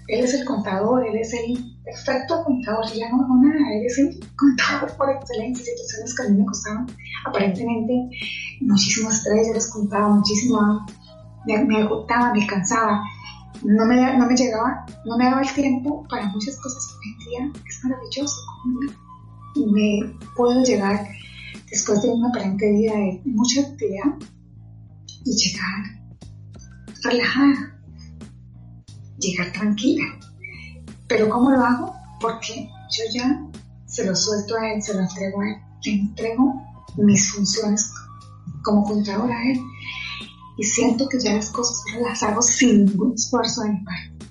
[0.06, 3.98] él es el contador, él es el perfecto contador, ya no hago nada, él es
[3.98, 6.86] el contador por excelencia, situaciones que a mí me costaban
[7.26, 7.92] aparentemente
[8.60, 10.86] muchísimo estrés, yo les contaba muchísimo,
[11.48, 13.02] me, me agotaba, me cansaba,
[13.64, 17.52] no me, no me llegaba, no me daba el tiempo para muchas cosas que hoy
[17.66, 18.40] es maravilloso,
[19.54, 21.08] y me puedo llegar
[21.70, 24.14] después de una aparente vida de mucha actividad
[25.24, 25.98] y llegar
[27.02, 27.78] relajada
[29.18, 30.04] llegar tranquila.
[31.08, 31.94] Pero ¿cómo lo hago?
[32.20, 33.42] Porque yo ya
[33.86, 36.62] se lo suelto a él, se lo entrego a él, le entrego
[36.96, 37.90] mis funciones
[38.62, 39.60] como contadora a él
[40.58, 44.26] y siento que ya las cosas las hago sin ningún esfuerzo de mi parte.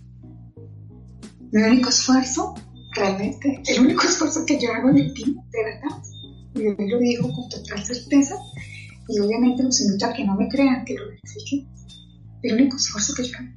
[1.51, 2.53] Mi único esfuerzo,
[2.93, 6.03] realmente, el único esfuerzo que yo hago en ti, de verdad,
[6.53, 8.35] y yo lo digo con total certeza,
[9.07, 11.67] y obviamente los invito a que no me crean, que lo verifiquen,
[12.43, 13.49] el único esfuerzo que yo hago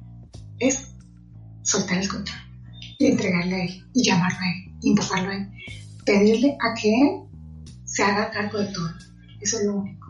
[0.59, 0.95] es
[1.63, 2.39] soltar el control
[2.99, 5.51] y entregarle a él y llamarlo a él y a él.
[6.05, 7.21] Pedirle a que él
[7.83, 8.89] se haga cargo de todo.
[9.41, 10.07] Eso es lo único.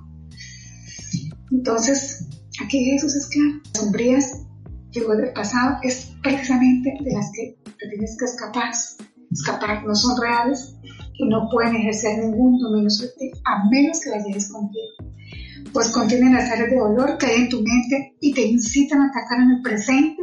[1.51, 2.27] Entonces,
[2.63, 3.61] aquí Jesús es claro.
[3.73, 4.45] Sombrías
[4.91, 8.71] llegó del pasado es precisamente de las que te tienes que escapar.
[9.31, 10.75] Escapar no son reales
[11.13, 14.87] y no pueden ejercer ningún dominio sobre ti a menos que las lleves contigo.
[15.73, 19.07] Pues contienen las áreas de dolor que hay en tu mente y te incitan a
[19.07, 20.21] atacar en el presente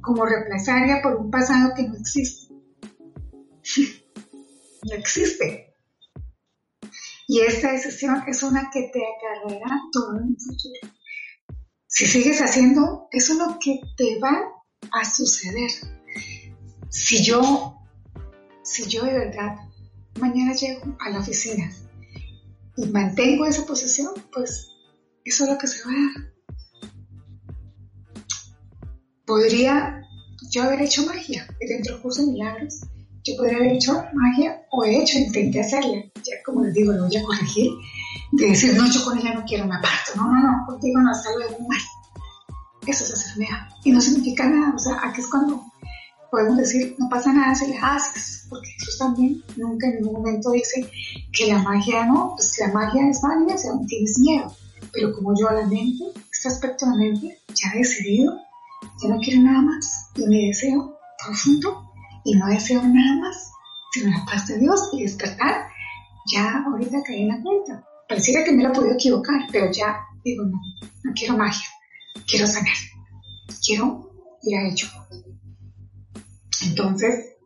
[0.00, 2.54] como reemplazaria por un pasado que no existe.
[4.84, 5.74] no existe.
[7.26, 10.97] Y esta decisión es una que te acarreará todo el futuro.
[11.88, 14.38] Si sigues haciendo, eso es lo que te va
[14.92, 15.70] a suceder.
[16.88, 17.76] Si yo,
[18.62, 19.56] si yo de verdad
[20.20, 21.70] mañana llego a la oficina
[22.76, 24.70] y mantengo esa posición, pues
[25.24, 26.38] eso es lo que se va a dar
[29.28, 30.00] podría
[30.50, 32.80] yo haber hecho magia dentro del curso de milagros.
[33.24, 36.02] Yo podría haber hecho magia o he hecho, intenté hacerla.
[36.16, 37.70] Ya como les digo, lo voy a corregir.
[38.32, 40.12] De decir, no, yo con ella no quiero, me aparto.
[40.16, 41.78] No, no, no, contigo no, hasta luego, mal.
[42.86, 43.68] Eso es hacer magia.
[43.84, 44.74] Y no significa nada.
[44.74, 45.62] O sea, aquí es cuando
[46.30, 48.46] podemos decir, no pasa nada si la haces.
[48.48, 50.90] Porque Jesús también nunca en ningún momento dice
[51.32, 54.54] que la magia no, pues la magia es válida si aún tienes miedo.
[54.92, 58.38] Pero como yo a la mente, este aspecto de la mente, ya he decidido
[59.02, 61.87] ya no quiero nada más y mi deseo profundo
[62.24, 63.52] y no deseo nada más
[63.92, 65.68] sino la paz de Dios y despertar.
[66.32, 67.84] Ya ahorita caí en la cuenta.
[68.08, 70.58] Pareciera que me la podido equivocar, pero ya digo no,
[71.04, 71.66] no quiero magia,
[72.26, 72.74] quiero sanar,
[73.64, 74.10] quiero
[74.42, 74.88] ir a ello.
[76.62, 77.36] Entonces,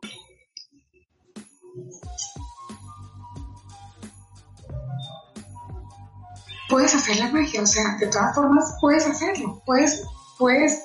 [6.68, 10.04] puedes hacer la magia, o sea, de todas formas puedes hacerlo, puedes,
[10.38, 10.82] puedes,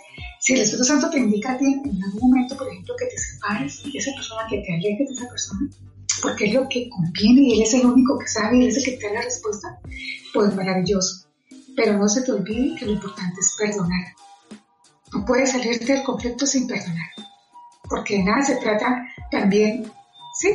[0.48, 3.18] si el Espíritu Santo te indica a ti en algún momento, por ejemplo, que te
[3.18, 5.69] separes y esa persona, que te alejes de esa persona,
[6.22, 8.78] porque es lo que conviene y Él es el único que sabe y Él es
[8.78, 9.78] el que te da la respuesta,
[10.34, 11.28] pues maravilloso.
[11.76, 14.06] Pero no se te olvide que lo importante es perdonar.
[15.11, 17.10] No puedes salirte del conflicto sin perdonar,
[17.90, 19.91] porque de nada se trata también,
[20.40, 20.48] ¿sí?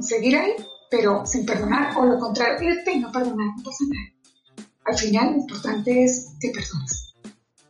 [0.00, 0.52] Seguir ahí,
[0.92, 4.68] pero sin perdonar, o lo contrario, irte y no perdonar, no pasa nada.
[4.84, 7.14] Al final lo importante es que perdones,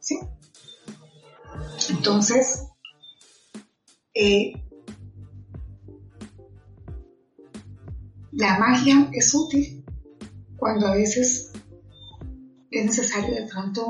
[0.00, 0.20] ¿sí?
[1.90, 2.64] Entonces,
[4.14, 4.52] eh,
[8.32, 9.84] la magia es útil
[10.56, 11.52] cuando a veces
[12.70, 13.86] es necesario de pronto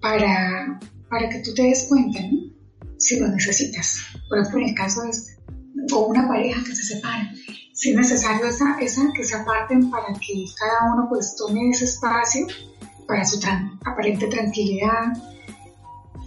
[0.00, 0.78] para,
[1.08, 2.20] para que tú te des cuenta.
[2.98, 4.00] Si lo necesitas.
[4.28, 5.36] Por ejemplo, en el caso de este,
[5.94, 7.32] o una pareja que se separa,
[7.72, 11.84] si es necesario esa, esa que se aparten para que cada uno pues tome ese
[11.84, 12.46] espacio
[13.06, 13.38] para su
[13.84, 15.12] aparente tranquilidad,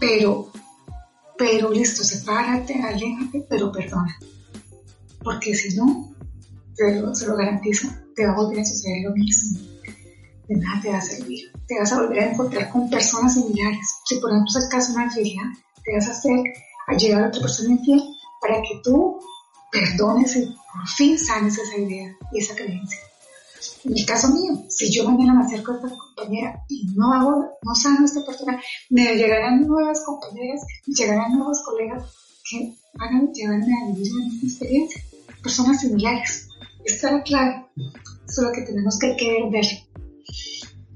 [0.02, 0.52] pero,
[1.38, 4.18] pero listo, sepárate, aléjate, pero perdona.
[5.23, 6.11] Porque si no,
[6.73, 9.60] se lo garantizo, te va a volver a suceder lo mismo.
[10.48, 11.52] De nada te va a servir.
[11.68, 13.88] Te vas a volver a encontrar con personas similares.
[14.06, 15.52] Si por ejemplo es el caso una infidelidad,
[15.86, 16.40] te vas a hacer
[16.88, 18.02] a llegar a otra persona infiel
[18.41, 19.19] para que tú
[19.72, 22.99] perdones y por fin sanes esa idea y esa creencia.
[23.83, 27.45] En el caso mío, si yo mañana me acerco a esta compañera y no hago,
[27.61, 28.59] no sano esta persona,
[28.89, 32.03] me llegarán nuevas compañeras, me llegarán nuevos colegas
[32.49, 35.01] que van a llevarme a vivir la misma experiencia.
[35.43, 36.47] Personas similares.
[36.85, 37.65] Esta es clave.
[37.77, 39.65] Eso es lo que tenemos que querer ver.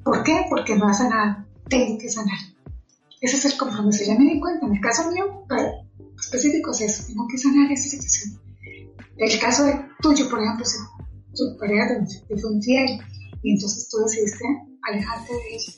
[0.03, 0.45] ¿Por qué?
[0.49, 1.45] Porque no ha sanado.
[1.69, 2.37] Tengo que sanar.
[3.21, 4.03] Ese es el compromiso.
[4.05, 4.65] Ya me di cuenta.
[4.65, 5.45] En el caso mío,
[6.19, 7.03] específico es eso.
[7.07, 8.39] Tengo que sanar esa situación.
[9.17, 10.77] En el caso de tuyo, por ejemplo, si
[11.35, 12.99] tu pareja te fue infiel
[13.43, 14.45] y entonces tú decidiste
[14.89, 15.73] alejarte de ella.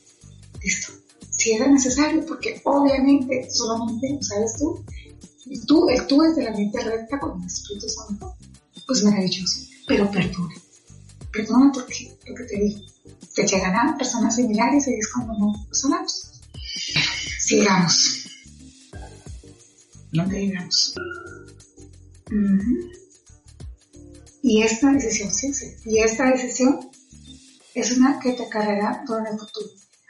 [0.64, 0.94] Listo.
[1.30, 4.84] Si era necesario, porque obviamente solamente sabes tú,
[5.68, 8.36] tú, el tú es de la mente recta con el Espíritu Santo,
[8.86, 10.54] pues maravilloso pero perdona.
[11.32, 12.82] Perdona porque lo que te digo,
[13.34, 16.42] te llegarán personas similares y es como no sanamos.
[17.40, 18.28] Sigamos.
[20.12, 20.94] ¿Dónde llegamos?
[24.42, 25.76] Y esta decisión, sí.
[25.86, 26.90] Y esta decisión
[27.74, 29.68] es una que te acarreará todo en el futuro.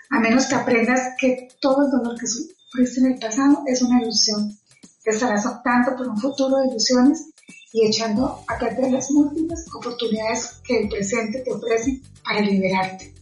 [0.10, 4.02] A menos que aprendas que todo el dolor que sufriste en el pasado es una
[4.02, 4.58] ilusión.
[5.04, 7.26] Te estarás optando por un futuro de ilusiones
[7.74, 13.14] y echando a perder las múltiples oportunidades que el presente te ofrece para liberarte.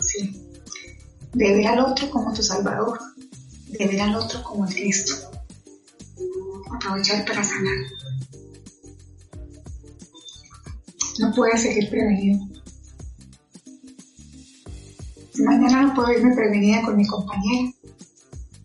[0.00, 0.40] sí.
[1.32, 2.98] De ver al otro como tu Salvador,
[3.66, 5.14] de ver al otro como el Cristo.
[6.72, 7.74] Aprovechar para sanar.
[11.18, 12.44] No puedes seguir prevenido.
[15.38, 17.72] Mañana no puedo irme prevenida con mi compañera.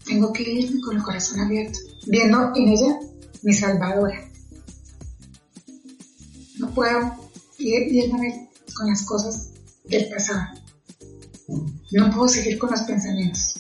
[0.06, 3.00] Tengo que irme con el corazón abierto, viendo en ella
[3.44, 4.30] mi salvadora.
[6.58, 7.14] No puedo
[7.58, 9.52] irme con las cosas
[9.86, 10.60] del pasado.
[11.92, 13.56] No puedo seguir con los pensamientos.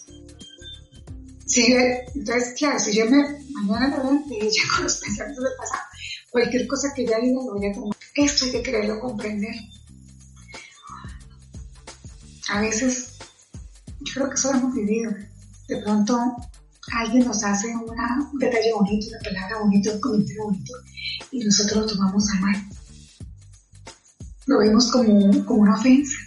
[1.45, 5.83] Si entonces, claro, si yo me mañana me de ella con los pensamientos del pasado,
[6.29, 7.98] cualquier cosa que ella diga lo voy a tomar.
[8.15, 9.55] Esto hay que quererlo comprender.
[12.49, 13.17] A veces,
[14.01, 15.11] yo creo que eso lo hemos vivido.
[15.67, 16.35] De pronto
[16.93, 20.73] alguien nos hace un detalle bonito, una palabra bonita, un comentario bonito,
[21.31, 22.55] y nosotros lo tomamos a mal.
[24.47, 26.17] Lo vemos como, como una ofensa.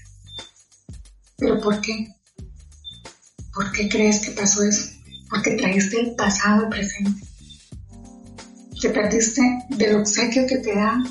[1.39, 2.09] ¿Pero por qué?
[3.53, 4.93] ¿Por qué crees que pasó eso?
[5.29, 7.27] Porque traíste el pasado al presente.
[8.81, 11.03] Te perdiste del obsequio que te da,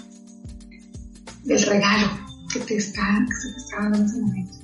[1.53, 2.09] del regalo
[2.51, 4.61] que te está, que se te está dando en ese momento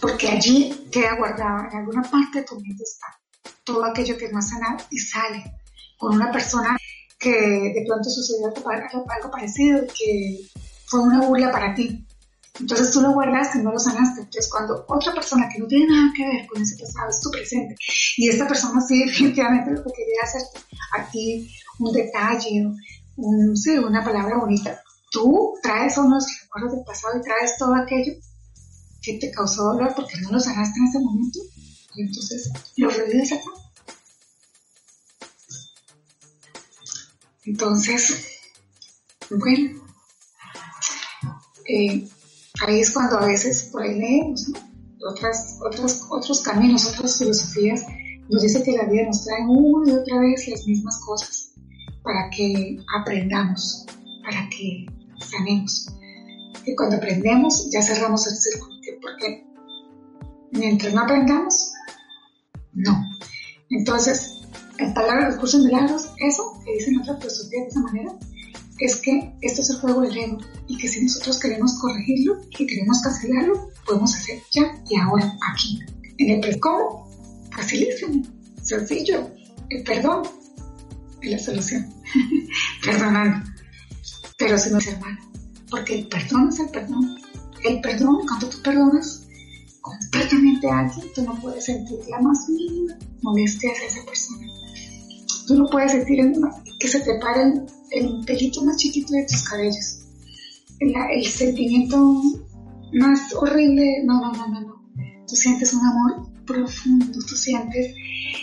[0.00, 3.06] porque allí queda guardado, en alguna parte de tu mente está
[3.64, 5.44] todo aquello que no ha sanado y sale
[5.98, 6.76] con una persona
[7.18, 10.38] que de pronto sucedió algo parecido, que
[10.86, 12.06] fue una burla para ti.
[12.60, 14.22] Entonces tú lo guardas y no lo sanaste.
[14.22, 17.30] Entonces cuando otra persona que no tiene nada que ver con ese pasado es tu
[17.30, 17.76] presente
[18.16, 20.42] y esta persona sí definitivamente lo que quería hacer
[20.96, 22.66] a ti un detalle,
[23.54, 28.12] sí, una palabra bonita, tú traes unos recuerdos del pasado y traes todo aquello
[29.02, 31.38] que te causó dolor porque no lo sanaste en ese momento.
[31.94, 33.50] Y entonces lo revives acá.
[37.44, 38.26] Entonces,
[39.30, 39.82] bueno,
[41.66, 42.08] eh,
[42.60, 44.46] ahí es cuando a veces por ahí leemos
[45.10, 47.82] otras, otros, otros caminos, otras filosofías.
[48.28, 51.47] Nos dice que la vida nos trae una y otra vez las mismas cosas
[52.08, 53.84] para que aprendamos,
[54.24, 54.86] para que
[55.20, 55.92] sanemos.
[56.64, 58.74] Y cuando aprendemos, ya cerramos el círculo.
[59.02, 59.46] Porque
[60.52, 61.70] mientras no aprendamos,
[62.72, 63.04] no.
[63.68, 64.40] Entonces,
[64.78, 68.18] en palabras de los cursos milagros, eso que dicen otras personas de esa manera,
[68.78, 72.66] es que esto es el juego del ego y que si nosotros queremos corregirlo y
[72.66, 75.78] queremos cancelarlo, podemos hacer ya y ahora, aquí.
[76.16, 77.06] En el ¿Cómo?
[77.50, 78.22] Facilísimo,
[78.62, 79.30] sencillo.
[79.68, 80.22] El perdón
[81.22, 81.94] es la solución.
[82.84, 83.50] Perdonando.
[84.38, 85.18] Pero si no es hermano,
[85.70, 87.16] porque el perdón es el perdón.
[87.64, 89.26] El perdón, cuando tú perdonas
[89.80, 94.46] completamente a alguien, tú no puedes sentir la más mínima molestia hacia esa persona.
[95.46, 96.32] Tú no puedes sentir
[96.78, 97.52] que se te pare
[97.90, 100.04] el, pelito más chiquito de tus cabellos.
[100.78, 102.22] El, el sentimiento
[102.92, 104.78] más horrible, no, no, no, no, no.
[105.26, 107.94] Tú sientes un amor profundo, tú sientes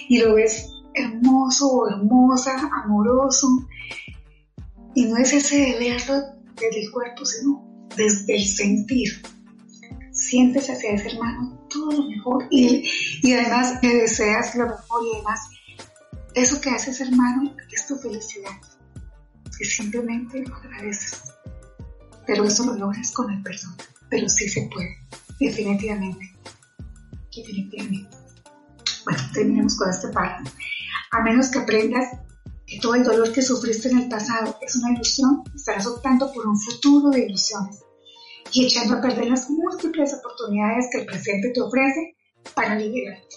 [0.10, 3.48] y lo ves hermoso o hermosa, amoroso.
[4.96, 6.00] Y no es ese de
[6.56, 9.22] desde el cuerpo, sino desde el sentir.
[10.12, 12.90] Sientes hacia ese hermano todo lo mejor y,
[13.22, 15.40] y además le deseas lo mejor y además
[16.34, 18.52] eso que hace ese hermano es tu felicidad.
[19.60, 21.24] Y simplemente lo agradeces.
[22.28, 23.76] Pero eso lo logras con el perdón.
[24.10, 24.98] Pero sí se puede,
[25.40, 26.34] definitivamente.
[27.34, 28.18] Definitivamente.
[29.06, 30.52] Bueno, terminemos con este párrafo.
[31.12, 32.20] A menos que aprendas
[32.66, 36.48] que todo el dolor que sufriste en el pasado es una ilusión, estarás optando por
[36.48, 37.84] un futuro de ilusiones
[38.52, 42.16] y echando a perder las múltiples oportunidades que el presente te ofrece
[42.54, 43.36] para liberarte.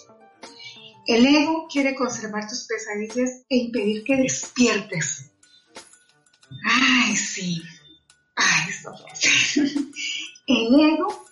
[1.07, 5.31] El ego quiere conservar tus pesadillas e impedir que despiertes.
[6.65, 7.61] Ay, sí.
[8.35, 8.93] Ay, esto
[10.47, 11.25] El ego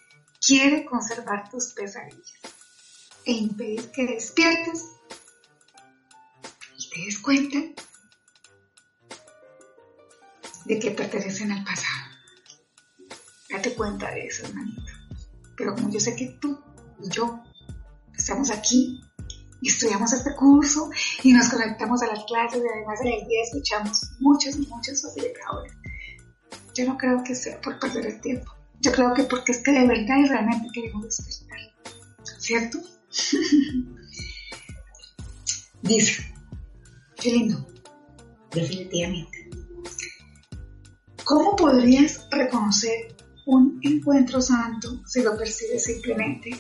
[0.46, 2.34] quiere conservar tus pesadillas
[3.26, 4.97] e impedir que despiertes
[6.98, 7.60] te des cuenta
[10.66, 12.12] de que pertenecen al pasado.
[13.50, 14.92] Date cuenta de eso, hermanito.
[15.56, 16.60] Pero como yo sé que tú
[17.04, 17.44] y yo
[18.16, 19.02] estamos aquí
[19.62, 20.90] y estudiamos este curso
[21.24, 25.74] y nos conectamos a las clases y además en el día escuchamos muchos muchos facilitadores,
[26.74, 28.52] yo no creo que sea por perder el tiempo.
[28.82, 31.60] Yo creo que porque es que de verdad y realmente queremos despertar.
[32.40, 32.80] ¿Cierto?
[35.82, 36.37] Dice,
[37.20, 37.66] qué lindo,
[38.52, 39.50] definitivamente.
[41.24, 43.16] ¿Cómo podrías reconocer
[43.48, 46.52] un encuentro santo si lo percibes simplemente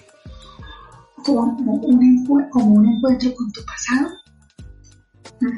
[1.23, 1.43] como
[1.73, 4.09] un, encuentro con tu pasado?
[5.41, 5.57] ¿Mm?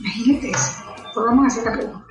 [0.00, 0.72] Imagínate eso.
[1.14, 2.06] Pues vamos a hacer la pregunta.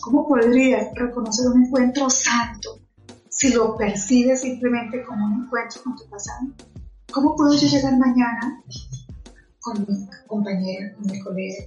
[0.00, 2.80] ¿Cómo podrías reconocer un encuentro santo
[3.28, 6.48] si lo percibes simplemente como un encuentro con tu pasado?
[7.12, 8.62] ¿Cómo puedo llegar mañana
[9.62, 11.64] con mi compañera, con mi colega,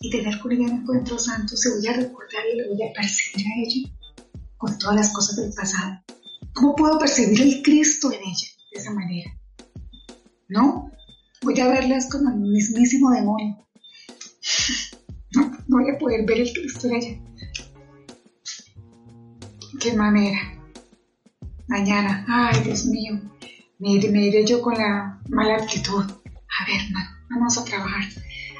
[0.00, 2.92] y tener con ella un encuentro santo, se voy a recordar y le voy a
[2.92, 3.90] percibir a ella
[4.56, 6.00] con todas las cosas del pasado.
[6.54, 9.30] ¿Cómo puedo percibir el Cristo en ella de esa manera?
[10.48, 10.90] ¿No?
[11.42, 13.58] Voy a verlas como el mismísimo demonio.
[15.36, 17.20] No, no voy a poder ver el Cristo en ella.
[19.80, 20.38] ¿Qué manera?
[21.66, 23.20] Mañana, ay Dios mío,
[23.80, 26.04] me iré yo con la mala actitud.
[26.60, 28.04] A ver, man, vamos a trabajar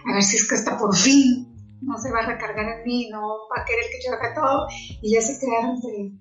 [0.06, 1.48] a ver si es que hasta por fin
[1.80, 4.66] no se va a recargar en mí, no va a querer que yo haga todo.
[5.02, 6.12] Y ya se quedaron de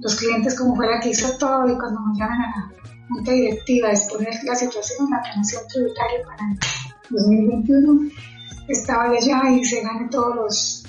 [0.00, 3.88] los clientes como fuera que hizo todo y cuando nos llaman a la junta directiva
[3.88, 6.58] a exponer la situación en la planeación tributaria para el
[7.10, 8.10] 2021,
[8.68, 10.84] estaba allá y se gane todos los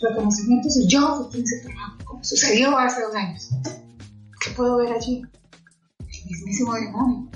[0.00, 3.50] reconocimientos y yo fui trabajo, como sucedió hace dos años.
[4.40, 5.22] ¿Qué puedo ver allí?
[6.00, 7.30] El mismísimo demonio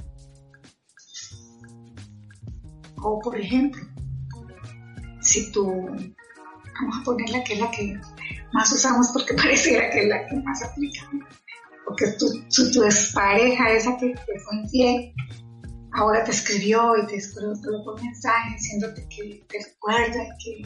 [3.02, 3.82] o por ejemplo,
[5.20, 8.00] si tú, vamos a ponerla que es la que
[8.52, 11.08] más usamos porque pareciera que es la que más aplica,
[11.84, 12.80] porque tu, tu, tu
[13.14, 15.12] pareja, esa que te fue infiel,
[15.92, 20.62] ahora te escribió y te escribió un mensaje diciéndote que te recuerda que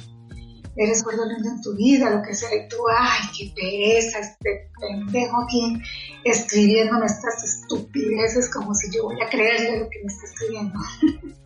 [0.76, 5.42] eres lindo en tu vida, lo que sea, y tú, ay, qué pereza, este pendejo
[5.42, 5.82] aquí
[6.24, 10.78] escribiéndome estas estupideces como si yo voy a creerle lo que me está escribiendo.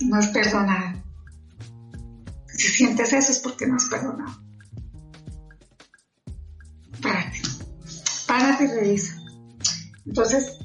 [0.00, 1.02] no has perdonado.
[2.46, 4.42] Si sientes eso es porque no has perdonado.
[7.02, 7.42] Párate.
[8.26, 9.16] Párate y revisa.
[10.06, 10.58] Entonces,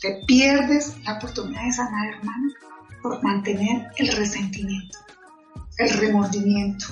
[0.00, 2.52] te pierdes la oportunidad de sanar, hermano,
[3.02, 4.98] por mantener el resentimiento,
[5.78, 6.86] el remordimiento,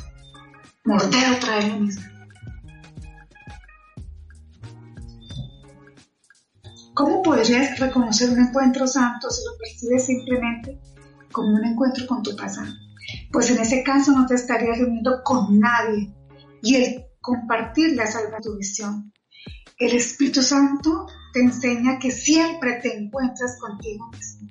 [0.85, 2.05] morder otra vez lo mismo.
[6.95, 10.81] ¿Cómo podrías reconocer un encuentro santo si lo percibes simplemente
[11.33, 12.73] como un encuentro con tu pasado.
[13.33, 16.13] pues en ese caso no te estarías reuniendo con nadie
[16.63, 19.13] y el compartir la salva tu visión.
[19.79, 24.49] El Espíritu Santo te enseña que siempre te encuentras contigo mismo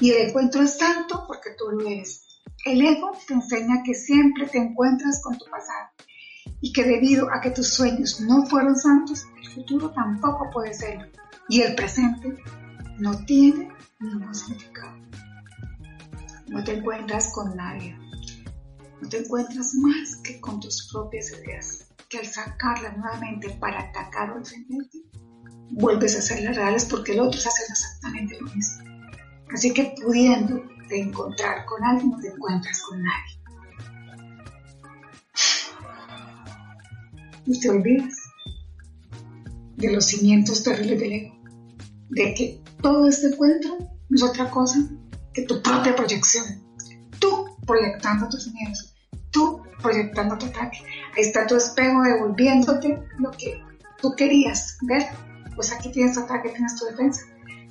[0.00, 2.24] y el encuentro es santo porque tú lo eres.
[2.64, 5.88] El ego te enseña que siempre te encuentras con tu pasado
[6.60, 11.06] y que debido a que tus sueños no fueron santos, el futuro tampoco puede serlo
[11.48, 12.36] y el presente
[12.98, 15.07] no tiene ningún significado.
[16.48, 17.96] No te encuentras con nadie,
[19.02, 24.30] no te encuentras más que con tus propias ideas, que al sacarlas nuevamente para atacar
[24.32, 24.98] o defenderte,
[25.70, 28.84] vuelves a hacerlas reales porque el otro haciendo exactamente lo mismo.
[29.52, 33.38] Así que pudiendo te encontrar con alguien, no te encuentras con nadie.
[37.46, 38.14] Y te olvidas
[39.76, 41.38] de los cimientos terribles del ego,
[42.10, 44.78] de que todo este encuentro no es otra cosa
[45.46, 46.62] tu propia proyección.
[47.18, 48.94] Tú proyectando tus miedos,
[49.30, 50.78] tú proyectando tu ataque.
[51.16, 53.62] Ahí está tu espejo devolviéndote lo que
[54.00, 55.06] tú querías ver.
[55.54, 57.22] Pues aquí tienes tu ataque, tienes tu defensa,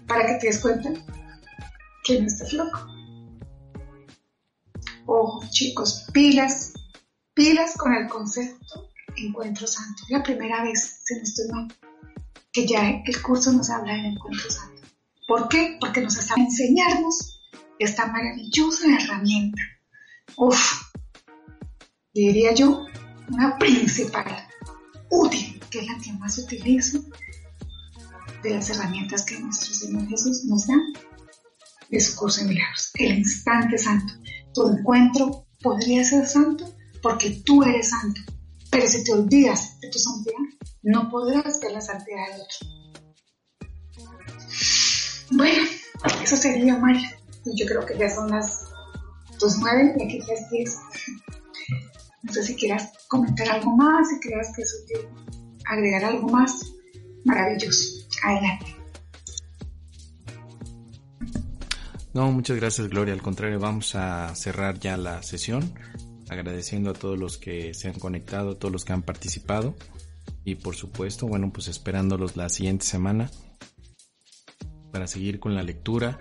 [0.07, 0.89] para que te des cuenta
[2.03, 2.85] que no estás loco.
[5.05, 6.73] Ojo, chicos, pilas,
[7.33, 10.03] pilas con el concepto Encuentro Santo.
[10.09, 11.73] La primera vez, si no estoy mal,
[12.51, 14.81] que ya el curso nos habla del Encuentro Santo.
[15.27, 15.77] ¿Por qué?
[15.79, 17.36] Porque nos está enseñarnos
[17.79, 19.61] esta maravillosa herramienta.
[20.35, 20.81] Uf,
[22.13, 22.85] diría yo,
[23.29, 24.47] una principal,
[25.09, 26.99] útil, que es la que más utilizo
[28.43, 30.75] de las herramientas que nuestro Señor Jesús nos da
[31.89, 32.91] de su curso de milagros.
[32.95, 34.13] El instante santo.
[34.53, 38.21] Tu encuentro podría ser santo porque tú eres santo.
[38.69, 40.35] Pero si te olvidas de tu santidad,
[40.83, 42.77] no podrás ver la santidad del otro.
[45.31, 45.63] Bueno,
[46.23, 47.16] eso sería, Mario.
[47.55, 48.65] Yo creo que ya son las
[49.39, 50.79] 2.9 y aquí las 10.
[52.23, 55.09] No sé si quieras comentar algo más, si creas que eso te
[55.65, 56.73] agregar algo más.
[57.25, 58.07] Maravilloso.
[58.23, 58.75] Adelante.
[62.13, 63.13] No, muchas gracias Gloria.
[63.13, 65.73] Al contrario, vamos a cerrar ya la sesión
[66.29, 69.75] agradeciendo a todos los que se han conectado, a todos los que han participado
[70.43, 73.29] y por supuesto, bueno, pues esperándolos la siguiente semana
[74.91, 76.17] para seguir con la lectura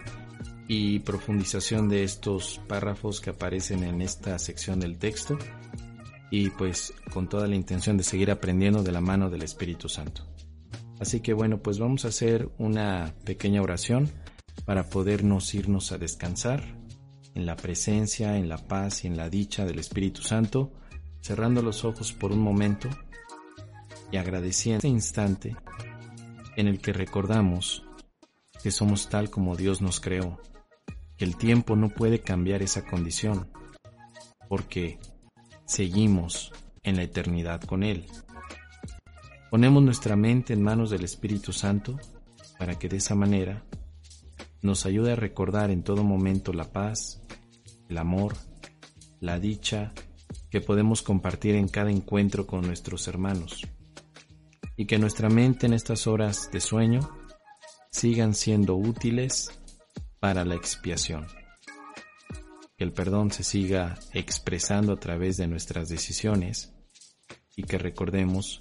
[0.68, 5.38] y profundización de estos párrafos que aparecen en esta sección del texto
[6.30, 10.26] y pues con toda la intención de seguir aprendiendo de la mano del Espíritu Santo.
[10.98, 14.10] Así que bueno, pues vamos a hacer una pequeña oración
[14.64, 16.64] para podernos irnos a descansar
[17.34, 20.72] en la presencia, en la paz y en la dicha del Espíritu Santo,
[21.20, 22.88] cerrando los ojos por un momento
[24.10, 25.56] y agradeciendo este instante
[26.56, 27.84] en el que recordamos
[28.62, 30.40] que somos tal como Dios nos creó,
[31.18, 33.50] el tiempo no puede cambiar esa condición,
[34.48, 34.98] porque
[35.64, 36.52] seguimos
[36.82, 38.06] en la eternidad con Él.
[39.50, 41.98] Ponemos nuestra mente en manos del Espíritu Santo
[42.58, 43.64] para que de esa manera
[44.62, 47.22] nos ayude a recordar en todo momento la paz,
[47.88, 48.34] el amor,
[49.20, 49.92] la dicha
[50.50, 53.66] que podemos compartir en cada encuentro con nuestros hermanos
[54.76, 57.08] y que nuestra mente en estas horas de sueño
[57.90, 59.50] sigan siendo útiles
[60.20, 61.26] para la expiación.
[62.76, 66.72] Que el perdón se siga expresando a través de nuestras decisiones
[67.56, 68.60] y que recordemos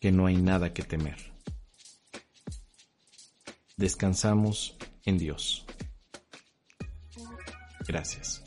[0.00, 1.18] que no hay nada que temer.
[3.76, 5.64] Descansamos en Dios.
[7.86, 8.42] Gracias.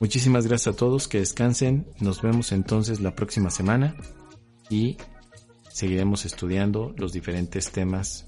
[0.00, 1.86] Muchísimas gracias a todos, que descansen.
[2.00, 3.94] Nos vemos entonces la próxima semana
[4.68, 4.96] y
[5.70, 8.26] seguiremos estudiando los diferentes temas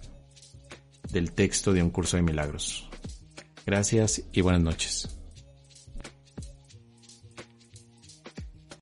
[1.10, 2.89] del texto de un curso de milagros.
[3.66, 5.24] Gracias y buenas noches.